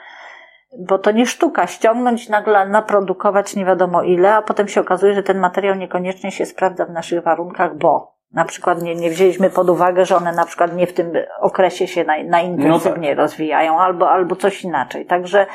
bo 0.78 0.98
to 0.98 1.10
nie 1.10 1.26
sztuka 1.26 1.66
ściągnąć, 1.66 2.28
nagle 2.28 2.68
naprodukować 2.68 3.56
nie 3.56 3.64
wiadomo 3.64 4.02
ile, 4.02 4.34
a 4.34 4.42
potem 4.42 4.68
się 4.68 4.80
okazuje, 4.80 5.14
że 5.14 5.22
ten 5.22 5.38
materiał 5.38 5.74
niekoniecznie 5.74 6.30
się 6.30 6.46
sprawdza 6.46 6.84
w 6.84 6.90
naszych 6.90 7.22
warunkach, 7.22 7.76
bo 7.76 8.16
na 8.32 8.44
przykład 8.44 8.82
nie, 8.82 8.94
nie 8.94 9.10
wzięliśmy 9.10 9.50
pod 9.50 9.70
uwagę, 9.70 10.04
że 10.04 10.16
one 10.16 10.32
na 10.32 10.44
przykład 10.44 10.76
nie 10.76 10.86
w 10.86 10.94
tym 10.94 11.12
okresie 11.40 11.86
się 11.86 12.04
naj, 12.04 12.24
najintensywniej 12.24 13.14
rozwijają, 13.14 13.80
albo, 13.80 14.10
albo 14.10 14.36
coś 14.36 14.64
inaczej. 14.64 15.06
Także 15.06 15.46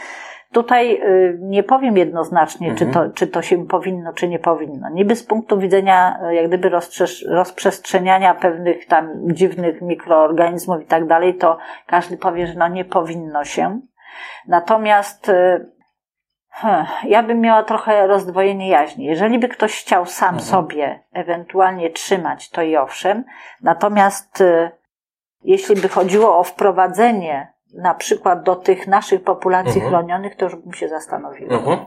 Tutaj 0.52 1.02
y, 1.04 1.38
nie 1.42 1.64
powiem 1.64 1.98
jednoznacznie, 1.98 2.76
czy, 2.76 2.86
to, 2.86 3.10
czy 3.10 3.28
to 3.28 3.42
się 3.42 3.68
powinno, 3.68 4.14
czy 4.14 4.28
nie 4.28 4.40
powinno. 4.40 4.90
Niby 4.90 5.16
z 5.16 5.24
punktu 5.24 5.60
widzenia 5.60 6.20
y, 6.30 6.36
jak 6.36 6.48
gdyby 6.48 6.72
rozprzestrzeniania 7.28 8.36
pewnych 8.36 8.86
tam 8.86 9.10
dziwnych 9.34 9.82
mikroorganizmów 9.82 10.82
i 10.82 10.86
tak 10.86 11.08
dalej, 11.08 11.36
to 11.36 11.58
każdy 11.88 12.18
powie, 12.18 12.48
że 12.48 12.54
no 12.54 12.68
nie 12.68 12.86
powinno 12.86 13.44
się. 13.44 13.80
Natomiast 14.48 15.30
y, 15.30 15.72
hmm, 16.50 16.86
ja 17.04 17.24
bym 17.24 17.40
miała 17.42 17.64
trochę 17.64 18.08
rozdwojenie 18.08 18.70
jaźni. 18.70 19.06
Jeżeli 19.06 19.40
by 19.40 19.48
ktoś 19.48 19.82
chciał 19.82 20.06
sam 20.06 20.40
sobie 20.40 21.04
ewentualnie 21.14 21.90
trzymać, 21.90 22.50
to 22.50 22.62
i 22.62 22.78
owszem. 22.78 23.24
Natomiast 23.62 24.42
y, 24.42 24.72
jeśli 25.44 25.76
by 25.76 25.90
chodziło 25.90 26.40
o 26.40 26.44
wprowadzenie 26.44 27.54
na 27.74 27.94
przykład 27.94 28.44
do 28.44 28.56
tych 28.56 28.88
naszych 28.88 29.24
populacji 29.24 29.82
Mhm. 29.82 29.90
chronionych, 29.90 30.36
to 30.36 30.46
już 30.46 30.56
bym 30.56 30.74
się 30.74 30.90
zastanowiła. 30.90 31.54
Mhm. 31.58 31.80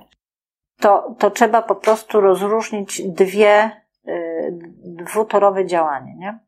to, 0.80 1.14
to 1.18 1.30
trzeba 1.30 1.62
po 1.62 1.74
prostu 1.74 2.20
rozróżnić 2.20 3.02
dwie 3.08 3.70
y, 4.08 4.52
dwutorowe 4.84 5.66
działanie, 5.66 6.14
nie? 6.16 6.38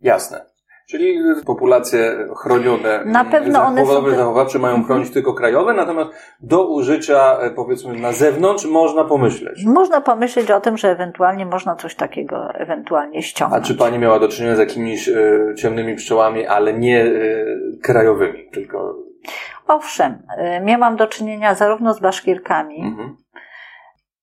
Jasne. 0.00 0.44
Czyli 0.86 1.18
populacje 1.46 2.28
chronione, 2.36 3.04
Na 3.04 3.24
pewno 3.24 3.62
one 3.62 3.86
są 3.86 4.10
zachowawcze 4.10 4.58
mają 4.58 4.84
chronić 4.84 5.10
tylko 5.10 5.34
krajowe, 5.34 5.74
natomiast 5.74 6.10
do 6.40 6.68
użycia 6.68 7.38
e, 7.38 7.50
powiedzmy 7.50 7.94
na 8.00 8.12
zewnątrz 8.12 8.64
można 8.66 9.04
pomyśleć. 9.04 9.64
Można 9.64 10.00
pomyśleć 10.00 10.50
o 10.50 10.60
tym, 10.60 10.76
że 10.76 10.90
ewentualnie 10.90 11.46
można 11.46 11.76
coś 11.76 11.94
takiego 11.94 12.50
ewentualnie 12.54 13.18
A 13.18 13.22
ściągnąć. 13.22 13.66
czy 13.66 13.74
pani 13.74 13.98
miała 13.98 14.18
do 14.18 14.28
czynienia 14.28 14.56
z 14.56 14.58
jakimiś 14.58 15.08
e, 15.08 15.14
ciemnymi 15.58 15.94
pszczołami, 15.94 16.46
ale 16.46 16.72
nie 16.74 17.04
e, 17.04 17.10
krajowymi, 17.82 18.50
tylko... 18.52 18.96
Owszem, 19.68 20.12
y, 20.58 20.64
miałam 20.64 20.96
do 20.96 21.06
czynienia 21.06 21.54
zarówno 21.54 21.94
z 21.94 22.00
baszkirkami 22.00 22.80
Mhm. 22.82 23.16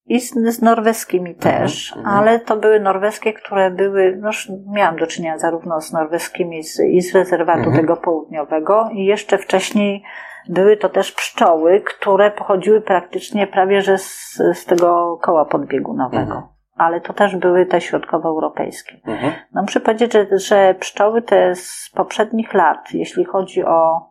I 0.06 0.20
z, 0.20 0.34
z 0.34 0.62
norweskimi 0.62 1.34
też, 1.34 1.96
mhm. 1.96 2.16
ale 2.16 2.40
to 2.40 2.56
były 2.56 2.80
norweskie, 2.80 3.32
które 3.32 3.70
były, 3.70 4.18
no 4.20 4.30
miałam 4.72 4.96
do 4.96 5.06
czynienia 5.06 5.38
zarówno 5.38 5.80
z 5.80 5.92
norweskimi 5.92 6.62
z, 6.62 6.80
i 6.80 7.00
z 7.00 7.14
rezerwatu 7.14 7.58
Mhm. 7.58 7.76
tego 7.76 7.96
południowego 7.96 8.88
i 8.92 9.04
jeszcze 9.04 9.38
wcześniej 9.38 10.02
były 10.48 10.76
to 10.76 10.88
też 10.88 11.12
pszczoły, 11.12 11.80
które 11.80 12.30
pochodziły 12.30 12.80
praktycznie 12.80 13.46
prawie 13.46 13.82
że 13.82 13.98
z, 13.98 14.38
z 14.54 14.64
tego 14.64 15.18
koła 15.22 15.44
podbiegunowego. 15.44 16.22
Mhm. 16.22 16.42
Ale 16.76 17.00
to 17.00 17.12
też 17.12 17.36
były 17.36 17.66
te 17.66 17.80
środkowoeuropejskie. 17.80 19.00
Mhm. 19.06 19.32
No 19.54 19.62
muszę 19.62 19.80
powiedzieć, 19.80 20.12
że, 20.12 20.26
że 20.38 20.74
pszczoły 20.74 21.22
te 21.22 21.54
z 21.54 21.90
poprzednich 21.94 22.54
lat, 22.54 22.92
jeśli 22.92 23.24
chodzi 23.24 23.64
o 23.64 24.10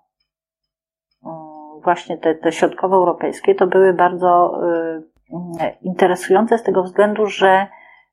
mm, 1.26 1.82
właśnie 1.84 2.18
te, 2.18 2.36
te 2.36 2.52
środkowoeuropejskie, 2.52 3.56
to 3.56 3.68
były 3.68 3.94
bardzo 3.94 4.62
y, 4.98 5.11
interesujące 5.82 6.58
z 6.58 6.64
tego 6.64 6.84
względu, 6.84 7.26
że 7.26 7.68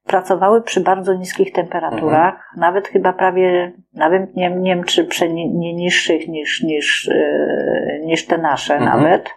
pracowały 0.05 0.62
przy 0.62 0.81
bardzo 0.81 1.14
niskich 1.14 1.53
temperaturach, 1.53 2.53
nawet 2.57 2.89
chyba 2.89 3.12
prawie, 3.12 3.73
nawet 3.95 4.37
nie, 4.37 4.51
nie 4.51 4.75
wiem 4.75 4.85
czy 4.85 5.05
przy 5.05 5.29
nie, 5.33 5.49
nie 5.49 5.75
niższych 5.75 6.29
niż, 6.29 6.62
niż, 6.62 7.09
y, 7.09 8.03
niż 8.05 8.27
te 8.27 8.39
nasze 8.39 8.75
Mhm. 8.75 9.01
nawet. 9.03 9.31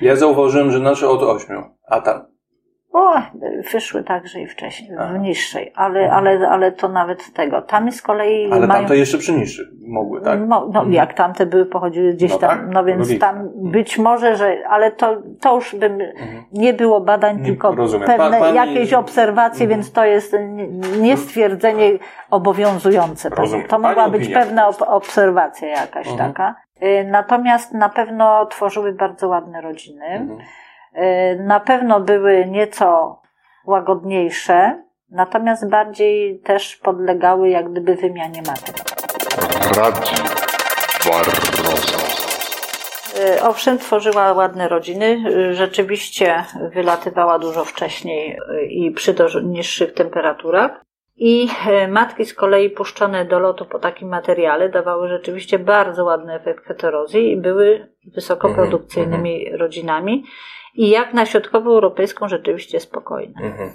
Ja 0.00 0.16
zauważyłem, 0.16 0.70
że 0.70 0.78
nasze 0.78 1.08
od 1.08 1.22
ośmiu, 1.22 1.62
a 1.86 2.00
tam. 2.00 2.29
O, 2.92 3.12
wyszły 3.72 4.04
także 4.04 4.40
i 4.40 4.46
wcześniej, 4.46 4.90
Aha. 4.98 5.12
w 5.14 5.18
niższej, 5.18 5.72
ale, 5.74 6.12
ale, 6.12 6.48
ale 6.48 6.72
to 6.72 6.88
nawet 6.88 7.32
tego. 7.32 7.62
Tam 7.62 7.92
z 7.92 8.02
kolei 8.02 8.52
Ale 8.52 8.66
mają... 8.66 8.80
tamte 8.80 8.96
jeszcze 8.96 9.18
przy 9.18 9.32
niższych 9.32 9.68
mogły, 9.88 10.20
tak? 10.20 10.40
No, 10.40 10.46
no 10.48 10.66
Mhm. 10.66 10.92
jak 10.92 11.14
tamte 11.14 11.46
były, 11.46 11.66
pochodziły 11.66 12.12
gdzieś 12.12 12.32
No 12.32 12.38
tam, 12.38 12.50
tak, 12.50 12.60
no 12.72 12.84
więc 12.84 13.00
logika. 13.08 13.26
tam 13.26 13.48
być 13.56 13.98
może, 13.98 14.36
że, 14.36 14.56
ale 14.68 14.90
to, 14.90 15.16
to 15.40 15.54
już 15.54 15.74
bym, 15.74 15.92
Mhm. 16.00 16.44
nie 16.52 16.74
było 16.74 17.00
badań, 17.00 17.38
Nie, 17.38 17.44
tylko 17.44 17.74
rozumiem. 17.74 18.06
pewne 18.06 18.40
jakieś 18.54 18.92
obserwacje, 18.94 19.64
Mhm. 19.64 19.68
więc 19.80 19.92
to 19.92 20.04
jest 20.04 20.32
nie- 20.48 20.68
nie 21.00 21.16
stwierdzenie 21.16 21.90
obowiązujące. 22.30 23.28
Rozumiem. 23.28 23.66
To 23.68 23.78
mogła 23.78 23.94
Pani 23.94 24.12
być 24.12 24.22
opinia. 24.22 24.38
pewna 24.40 24.68
ob- 24.68 24.82
obserwacja 24.88 25.68
jakaś 25.68 26.08
Mhm. 26.08 26.32
taka. 26.32 26.54
Y, 26.82 27.04
Natomiast 27.10 27.74
na 27.74 27.88
pewno 27.88 28.46
tworzyły 28.46 28.92
bardzo 28.92 29.28
ładne 29.28 29.60
rodziny. 29.60 30.26
Mhm. 30.94 31.40
Y, 31.40 31.44
Na 31.44 31.60
pewno 31.60 32.00
były 32.00 32.46
nieco 32.46 33.20
łagodniejsze, 33.66 34.82
natomiast 35.10 35.70
bardziej 35.70 36.40
też 36.40 36.76
podlegały 36.76 37.48
jak 37.48 37.70
gdyby 37.72 37.94
wymianie 37.94 38.42
matek. 38.46 38.76
Barroso. 39.76 40.14
Y, 43.36 43.42
Owszem, 43.42 43.78
tworzyła 43.78 44.32
ładne 44.32 44.68
rodziny. 44.68 45.24
y, 45.28 45.54
Rzeczywiście 45.54 46.44
wylatywała 46.74 47.38
dużo 47.38 47.64
wcześniej 47.64 48.38
i 48.68 48.90
przy 48.90 49.14
niższych 49.42 49.94
temperaturach. 49.94 50.70
I 51.16 51.48
matki 51.88 52.26
z 52.26 52.34
kolei 52.34 52.70
puszczone 52.70 53.24
do 53.24 53.38
lotu 53.38 53.66
po 53.66 53.78
takim 53.78 54.08
materiale 54.08 54.68
dawały 54.68 55.08
rzeczywiście 55.08 55.58
bardzo 55.58 56.04
ładny 56.04 56.34
efekt 56.34 56.66
heterozji 56.66 57.32
i 57.32 57.36
były 57.36 57.88
wysokoprodukcyjnymi 58.14 59.50
rodzinami. 59.56 60.24
I 60.80 60.90
jak 60.90 61.14
na 61.14 61.26
środkowoeuropejską 61.26 62.28
rzeczywiście 62.28 62.80
spokojne. 62.80 63.40
Mhm. 63.42 63.72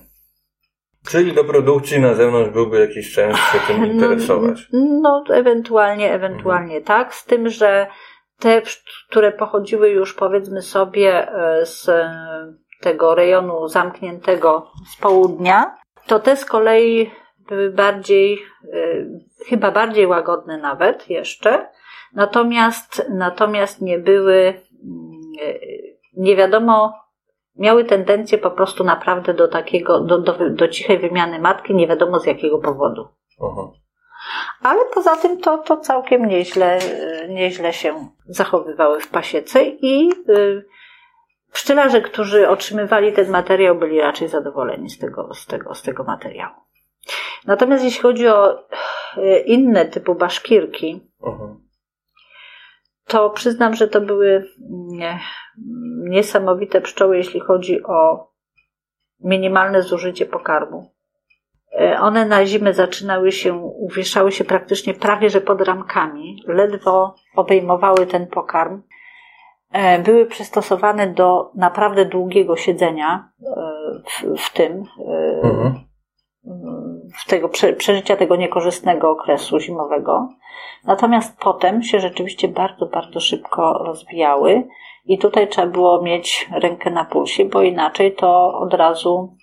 Czyli 1.08 1.34
do 1.34 1.44
produkcji 1.44 2.00
na 2.00 2.14
zewnątrz 2.14 2.50
byłby 2.50 2.80
jakiś 2.80 3.14
sens 3.14 3.38
się 3.38 3.60
tym 3.68 3.86
interesować. 3.86 4.68
No, 4.74 5.24
no 5.28 5.36
ewentualnie, 5.36 6.14
ewentualnie 6.14 6.82
tak, 6.82 7.16
z 7.16 7.26
tym, 7.26 7.50
że 7.50 7.88
te, 8.40 8.62
które 9.10 9.32
pochodziły 9.32 9.90
już 9.90 10.14
powiedzmy 10.14 10.62
sobie 10.62 11.32
e, 11.32 11.66
z 11.66 11.90
e, 11.90 12.14
tego 12.82 13.16
rejonu 13.16 13.68
zamkniętego 13.68 14.72
z 14.94 15.02
południa, 15.02 15.76
to 16.08 16.20
te 16.20 16.38
z 16.38 16.46
kolei 16.46 17.12
były 17.50 17.70
bardziej, 17.70 18.40
e, 18.74 18.78
chyba 19.50 19.72
bardziej 19.72 20.08
łagodne 20.08 20.58
nawet 20.58 21.10
jeszcze, 21.10 21.70
natomiast, 22.14 23.06
natomiast 23.10 23.82
nie 23.82 24.00
były, 24.00 24.54
mm, 24.84 25.16
nie 26.18 26.36
wiadomo, 26.36 26.94
miały 27.56 27.86
tendencję 27.86 28.38
po 28.38 28.52
prostu 28.52 28.84
naprawdę 28.84 29.34
do 29.34 29.48
takiego, 29.48 30.00
do, 30.00 30.18
do, 30.18 30.50
do 30.50 30.68
cichej 30.68 31.00
wymiany 31.00 31.40
matki, 31.40 31.76
nie 31.76 31.88
wiadomo 31.88 32.20
z 32.20 32.26
jakiego 32.26 32.58
powodu. 32.58 33.08
Aha. 33.42 33.72
Ale 34.62 34.86
poza 34.94 35.16
tym 35.16 35.42
to, 35.42 35.58
to 35.58 35.78
całkiem 35.78 36.26
nieźle, 36.26 36.80
nieźle 37.30 37.74
się 37.74 38.08
zachowywały 38.26 39.00
w 39.00 39.10
pasiece 39.10 39.66
i 39.66 40.12
y, 40.30 40.66
pszczelarze, 41.52 42.02
którzy 42.02 42.50
otrzymywali 42.50 43.14
ten 43.14 43.32
materiał, 43.32 43.76
byli 43.76 44.02
raczej 44.02 44.28
zadowoleni 44.28 44.90
z 44.90 45.00
tego, 45.00 45.34
z 45.34 45.46
tego, 45.46 45.76
z 45.76 45.82
tego 45.82 46.04
materiału. 46.04 46.56
Natomiast 47.46 47.84
jeśli 47.84 48.02
chodzi 48.02 48.28
o 48.28 48.60
y, 49.18 49.40
inne 49.46 49.86
typu 49.86 50.16
baszkirki, 50.16 51.02
Aha. 51.28 51.56
to 53.08 53.30
przyznam, 53.30 53.76
że 53.76 53.88
to 53.88 54.02
były 54.02 54.50
nie, 54.70 55.20
niesamowite 56.10 56.82
pszczoły, 56.82 57.18
jeśli 57.18 57.40
chodzi 57.40 57.84
o 57.84 58.28
minimalne 59.20 59.82
zużycie 59.82 60.26
pokarmu. 60.26 60.92
E, 61.80 62.00
One 62.00 62.26
na 62.26 62.46
zimę 62.46 62.74
zaczynały 62.74 63.32
się, 63.32 63.54
uwieszały 63.80 64.32
się 64.32 64.44
praktycznie 64.44 64.94
prawie 64.94 65.30
że 65.30 65.42
pod 65.42 65.62
ramkami, 65.62 66.44
ledwo 66.48 67.16
obejmowały 67.36 68.08
ten 68.08 68.28
pokarm. 68.28 68.82
E, 69.72 70.00
Były 70.00 70.26
przystosowane 70.26 71.08
do 71.08 71.52
naprawdę 71.56 72.06
długiego 72.06 72.56
siedzenia 72.56 73.30
e, 73.42 73.56
w, 74.06 74.42
w 74.42 74.54
tym, 74.54 74.84
Mhm. 75.44 75.86
W 77.18 77.30
tego 77.30 77.50
prze, 77.50 77.74
przeżycia 77.74 78.16
tego 78.16 78.36
niekorzystnego 78.36 79.12
okresu 79.12 79.60
zimowego. 79.60 80.30
Natomiast 80.84 81.40
potem 81.40 81.84
się 81.84 82.00
rzeczywiście 82.00 82.48
bardzo, 82.48 82.86
bardzo 82.86 83.20
szybko 83.20 83.84
rozwijały 83.86 84.68
i 85.06 85.18
tutaj 85.18 85.48
trzeba 85.48 85.68
było 85.68 86.02
mieć 86.02 86.50
rękę 86.62 86.92
na 86.92 87.06
pulsie, 87.06 87.46
bo 87.46 87.62
inaczej 87.62 88.16
to 88.16 88.60
od 88.60 88.74
razu 88.74 89.38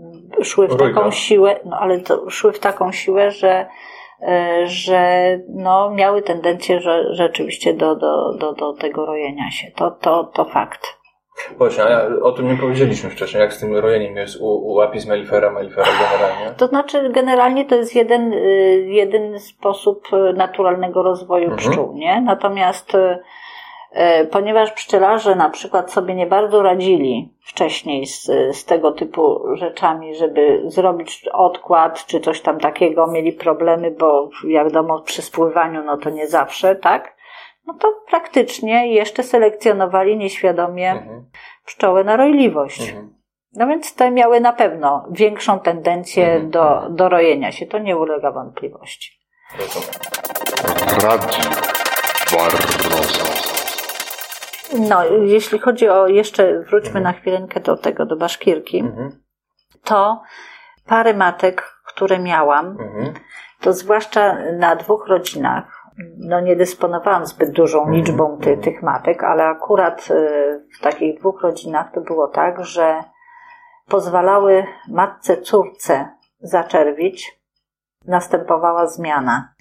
mm, 0.00 0.44
szły 0.44 0.68
w 0.68 0.76
taką 0.76 1.10
siłę, 1.10 1.60
no 1.64 1.76
ale 1.80 2.00
to 2.00 2.30
szły 2.30 2.52
w 2.52 2.58
taką 2.58 2.92
siłę, 2.92 3.30
że, 3.30 3.68
e, 4.22 4.62
że 4.66 5.22
no, 5.48 5.90
miały 5.90 6.22
tendencję 6.22 6.80
że, 6.80 7.14
rzeczywiście 7.14 7.74
do, 7.74 7.96
do, 7.96 8.34
do, 8.34 8.52
do 8.52 8.72
tego 8.72 9.06
rojenia 9.06 9.50
się. 9.50 9.70
To, 9.76 9.90
to, 9.90 10.24
to 10.24 10.44
fakt. 10.44 10.97
Właśnie, 11.58 11.84
a 11.84 12.06
o 12.22 12.32
tym 12.32 12.48
nie 12.48 12.56
powiedzieliśmy 12.56 13.10
wcześniej, 13.10 13.40
jak 13.40 13.52
z 13.52 13.60
tym 13.60 13.76
rojeniem 13.76 14.16
jest 14.16 14.40
u, 14.40 14.46
u 14.46 14.80
apis 14.80 15.06
mellifera, 15.06 15.50
mellifera 15.50 15.86
generalnie. 16.10 16.54
To 16.56 16.66
znaczy, 16.66 17.10
generalnie 17.10 17.64
to 17.64 17.74
jest 17.74 17.94
jeden, 17.94 18.32
y, 18.32 18.36
jeden 18.88 19.40
sposób 19.40 20.06
y, 20.12 20.32
naturalnego 20.32 21.02
rozwoju 21.02 21.50
Mhm. 21.50 21.58
pszczół, 21.70 21.92
nie? 21.92 22.20
Natomiast 22.20 22.94
y, 22.94 23.18
ponieważ 24.30 24.72
pszczelarze 24.72 25.34
na 25.34 25.50
przykład 25.50 25.92
sobie 25.92 26.14
nie 26.14 26.26
bardzo 26.26 26.62
radzili 26.62 27.32
wcześniej 27.40 28.06
z, 28.06 28.24
z 28.52 28.64
tego 28.64 28.92
typu 28.92 29.40
rzeczami, 29.56 30.14
żeby 30.14 30.62
zrobić 30.66 31.28
odkład 31.32 32.06
czy 32.06 32.20
coś 32.20 32.40
tam 32.40 32.60
takiego, 32.60 33.06
mieli 33.06 33.32
problemy, 33.32 33.90
bo 33.90 34.30
jak 34.44 34.64
wiadomo 34.64 35.00
przy 35.00 35.22
spływaniu 35.22 35.82
no 35.84 35.96
to 35.96 36.10
nie 36.10 36.26
zawsze, 36.26 36.76
tak? 36.76 37.17
No 37.68 37.74
to 37.74 37.92
praktycznie 38.10 38.94
jeszcze 38.94 39.22
selekcjonowali 39.22 40.16
nieświadomie 40.16 40.90
Mhm. 40.90 41.30
pszczołę 41.66 42.04
na 42.04 42.16
rojliwość. 42.16 42.88
Mhm. 42.88 43.14
No 43.52 43.66
więc 43.66 43.94
te 43.94 44.10
miały 44.10 44.40
na 44.40 44.52
pewno 44.52 45.06
większą 45.10 45.60
tendencję 45.60 46.26
Mhm. 46.26 46.50
do, 46.50 46.86
do 46.90 47.08
rojenia 47.08 47.52
się, 47.52 47.66
to 47.66 47.78
nie 47.78 47.96
ulega 47.96 48.32
wątpliwości. 48.32 49.18
No, 54.78 55.04
jeśli 55.04 55.58
chodzi 55.58 55.88
o 55.88 56.06
jeszcze, 56.08 56.60
wróćmy 56.60 57.00
na 57.00 57.12
chwilę 57.12 57.46
do 57.64 57.76
tego, 57.76 58.06
do 58.06 58.16
baszkirki, 58.16 58.78
Mhm. 58.78 59.22
to 59.84 60.22
pary 60.86 61.14
matek, 61.14 61.74
które 61.86 62.18
miałam, 62.18 62.66
Mhm. 62.66 63.14
to 63.60 63.72
zwłaszcza 63.72 64.36
na 64.58 64.76
dwóch 64.76 65.06
rodzinach, 65.08 65.77
no 66.18 66.40
nie 66.40 66.56
dysponowałam 66.56 67.26
zbyt 67.26 67.50
dużą 67.50 67.78
Mhm. 67.78 67.96
liczbą 67.96 68.38
ty, 68.42 68.56
tych 68.56 68.82
matek, 68.82 69.24
ale 69.24 69.44
akurat 69.44 70.08
y, 70.10 70.66
w 70.78 70.80
takich 70.82 71.18
dwóch 71.18 71.42
rodzinach 71.42 71.92
to 71.92 72.00
było 72.00 72.28
tak, 72.28 72.64
że 72.64 73.04
pozwalały 73.88 74.66
matce 74.88 75.36
córce 75.36 76.08
zaczerwić, 76.40 77.40
następowała 78.04 78.86
zmiana. 78.86 79.54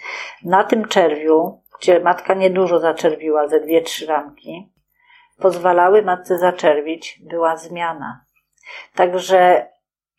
Na 0.44 0.64
tym 0.64 0.88
czerwiu, 0.88 1.62
gdzie 1.80 2.00
matka 2.00 2.34
niedużo 2.34 2.80
zaczerwiła, 2.80 3.48
ze 3.48 3.60
dwie, 3.60 3.82
trzy 3.82 4.06
ramki, 4.06 4.74
pozwalały 5.40 6.02
matce 6.02 6.38
zaczerwić, 6.38 7.22
była 7.30 7.58
zmiana. 7.58 8.26
Także 8.96 9.70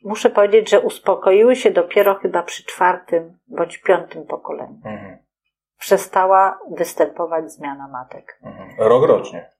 muszę 0.05 0.31
powiedzieć, 0.31 0.71
że 0.71 0.81
uspokoiły 0.81 1.57
się 1.57 1.71
dopiero 1.71 2.14
chyba 2.14 2.43
przy 2.43 2.64
czwartym 2.64 3.39
bądź 3.49 3.79
piątym 3.79 4.27
pokoleniu. 4.27 4.81
Mhm. 4.85 5.19
Przestała 5.79 6.59
występować 6.70 7.53
zmiana 7.53 7.89
matek. 7.89 8.39
Mhm. 8.45 8.68
Rok 8.79 9.05
rocznie. 9.09 9.51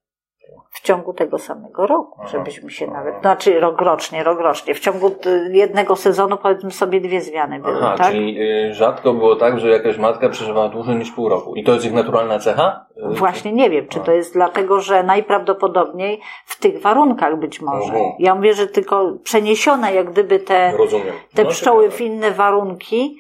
W 0.71 0.81
ciągu 0.81 1.13
tego 1.13 1.39
samego 1.39 1.87
roku, 1.87 2.17
Aha. 2.21 2.29
żebyśmy 2.33 2.71
się 2.71 2.87
Aha. 2.91 2.95
nawet, 2.99 3.21
znaczy 3.21 3.61
rok 3.61 3.81
rocznie, 3.81 4.25
rok 4.25 4.41
rocznie. 4.41 4.75
W 4.75 4.81
ciągu 4.81 5.11
jednego 5.51 5.97
sezonu 5.97 6.37
powiedzmy 6.37 6.71
sobie 6.71 7.01
dwie 7.01 7.21
zmiany 7.21 7.61
były, 7.61 7.77
Aha, 7.77 7.95
tak? 7.99 8.07
czyli 8.07 8.41
y, 8.69 8.75
rzadko 8.75 9.15
było 9.15 9.37
tak, 9.37 9.61
że 9.61 9.69
jakaś 9.69 9.99
matka 9.99 10.29
przeżywała 10.29 10.69
dłużej 10.69 10.97
niż 10.97 11.11
pół 11.13 11.29
roku. 11.29 11.55
I 11.55 11.65
to 11.65 11.73
jest 11.73 11.85
ich 11.87 11.93
naturalna 11.93 12.39
cecha? 12.39 12.87
Y, 12.97 13.15
Właśnie 13.15 13.53
nie 13.53 13.71
wiem, 13.71 13.89
czy 13.89 14.01
to 14.01 14.13
jest 14.13 14.33
dlatego, 14.35 14.81
że 14.81 15.03
najprawdopodobniej 15.03 16.21
w 16.47 16.59
tych 16.61 16.81
warunkach 16.83 17.39
być 17.39 17.61
może. 17.61 17.93
Mhm. 17.93 18.13
Ja 18.19 18.35
mówię, 18.35 18.55
że 18.55 18.67
tylko 18.67 19.13
przeniesione 19.25 19.95
jak 19.95 20.11
gdyby 20.11 20.39
te, 20.39 20.77
Rozumiem. 20.77 21.15
te 21.35 21.45
No, 21.45 21.51
pszczoły 21.51 21.91
w 21.91 22.01
inne 22.01 22.31
warunki, 22.31 23.17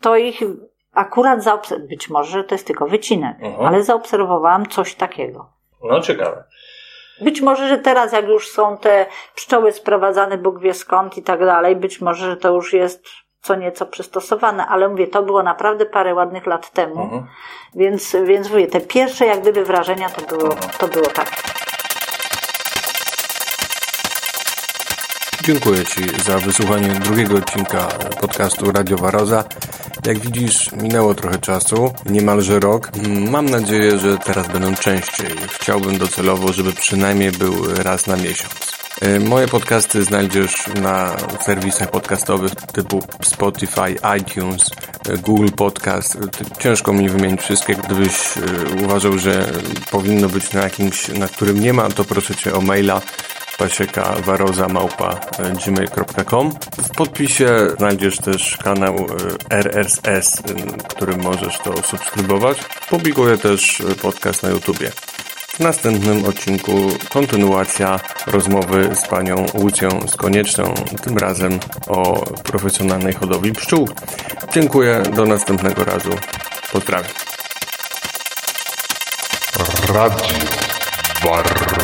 to 0.00 0.16
ich 0.16 0.40
akurat 0.94 1.42
zaobserwowałam, 1.42 1.88
być 1.88 2.10
może 2.10 2.30
że 2.30 2.44
to 2.44 2.54
jest 2.54 2.66
tylko 2.66 2.86
wycinek, 2.86 3.36
Mhm. 3.40 3.66
ale 3.66 3.82
zaobserwowałam 3.82 4.66
coś 4.66 4.94
takiego. 4.94 5.50
No 5.84 6.00
ciekawe. 6.00 6.44
Być 7.20 7.40
może, 7.40 7.68
że 7.68 7.78
teraz 7.78 8.12
jak 8.12 8.28
już 8.28 8.48
są 8.48 8.76
te 8.78 9.06
pszczoły 9.34 9.72
sprowadzane 9.72 10.38
Bóg 10.38 10.58
wie 10.60 10.74
skąd 10.74 11.16
i 11.18 11.22
tak 11.22 11.40
dalej, 11.40 11.76
być 11.76 12.00
może, 12.00 12.26
że 12.30 12.36
to 12.36 12.48
już 12.54 12.72
jest 12.72 13.04
co 13.42 13.54
nieco 13.54 13.86
przystosowane, 13.86 14.66
ale 14.66 14.88
mówię, 14.88 15.06
to 15.06 15.22
było 15.22 15.42
naprawdę 15.42 15.86
parę 15.86 16.14
ładnych 16.14 16.46
lat 16.46 16.70
temu, 16.70 17.02
Mhm. 17.02 17.26
więc, 17.74 18.16
więc 18.24 18.50
mówię, 18.50 18.66
te 18.66 18.80
pierwsze 18.80 19.26
jak 19.26 19.40
gdyby 19.40 19.64
wrażenia 19.64 20.08
to 20.10 20.36
było, 20.36 20.54
to 20.78 20.88
było 20.88 21.06
tak. 21.06 21.30
Dziękuję 25.44 25.84
Ci 25.84 26.22
za 26.24 26.38
wysłuchanie 26.38 26.88
drugiego 26.88 27.36
odcinka 27.36 27.88
podcastu 28.20 28.72
Radio 28.72 28.96
Waroza. 28.96 29.44
Jak 30.06 30.18
widzisz, 30.18 30.72
minęło 30.72 31.14
trochę 31.14 31.38
czasu, 31.38 31.92
niemalże 32.06 32.60
rok. 32.60 32.90
Mam 33.30 33.46
nadzieję, 33.50 33.98
że 33.98 34.18
teraz 34.18 34.48
będą 34.48 34.74
częściej. 34.74 35.30
Chciałbym 35.60 35.98
docelowo, 35.98 36.52
żeby 36.52 36.72
przynajmniej 36.72 37.32
był 37.32 37.74
raz 37.74 38.06
na 38.06 38.16
miesiąc. 38.16 38.80
E, 39.00 39.20
Moje 39.20 39.48
podcasty 39.48 40.04
znajdziesz 40.04 40.66
na 40.82 41.16
serwisach 41.40 41.90
podcastowych 41.90 42.54
typu 42.54 43.02
Spotify, 43.22 43.96
iTunes, 44.20 44.70
e, 45.08 45.16
Google 45.16 45.48
Podcast. 45.56 46.16
E, 46.16 46.60
Ciężko 46.60 46.92
mi 46.92 47.08
wymienić 47.08 47.40
wszystkie. 47.40 47.74
Gdybyś 47.74 48.12
uważał, 48.84 49.18
że 49.18 49.52
powinno 49.90 50.28
być 50.28 50.52
na 50.52 50.60
jakimś, 50.60 51.08
na 51.08 51.28
którym 51.28 51.60
nie 51.60 51.72
ma, 51.72 51.88
to 51.88 52.04
proszę 52.04 52.34
Cię 52.34 52.54
o 52.54 52.60
maila 52.60 53.00
pasieka 53.60 54.14
waroza 54.24 54.68
małpa 54.68 55.20
e, 55.38 55.52
gmail.com. 55.52 56.52
W 56.78 56.90
podpisie 56.90 57.48
znajdziesz 57.78 58.18
też 58.18 58.56
kanał 58.56 58.96
e, 59.50 59.56
RSS, 59.56 60.38
e, 60.38 60.42
którym 60.88 61.22
możesz 61.22 61.58
to 61.58 61.82
subskrybować. 61.82 62.58
Publikuję 62.88 63.38
też 63.38 63.82
podcast 64.02 64.42
na 64.42 64.48
YouTubie. 64.48 64.90
W 65.48 65.60
następnym 65.60 66.24
odcinku 66.24 66.72
kontynuacja 67.08 68.00
rozmowy 68.26 68.90
z 68.94 69.08
panią 69.08 69.46
Łucją 69.54 70.08
z 70.08 70.16
Konieczną, 70.16 70.74
tym 71.02 71.18
razem 71.18 71.60
o 71.86 72.24
profesjonalnej 72.24 73.12
hodowli 73.12 73.52
pszczół. 73.52 73.88
Dziękuję, 74.54 75.02
do 75.16 75.26
następnego 75.26 75.84
razu. 75.84 76.10
Pozdrawiam. 76.72 77.12
Radio 79.88 80.26
Barroza. 81.24 81.79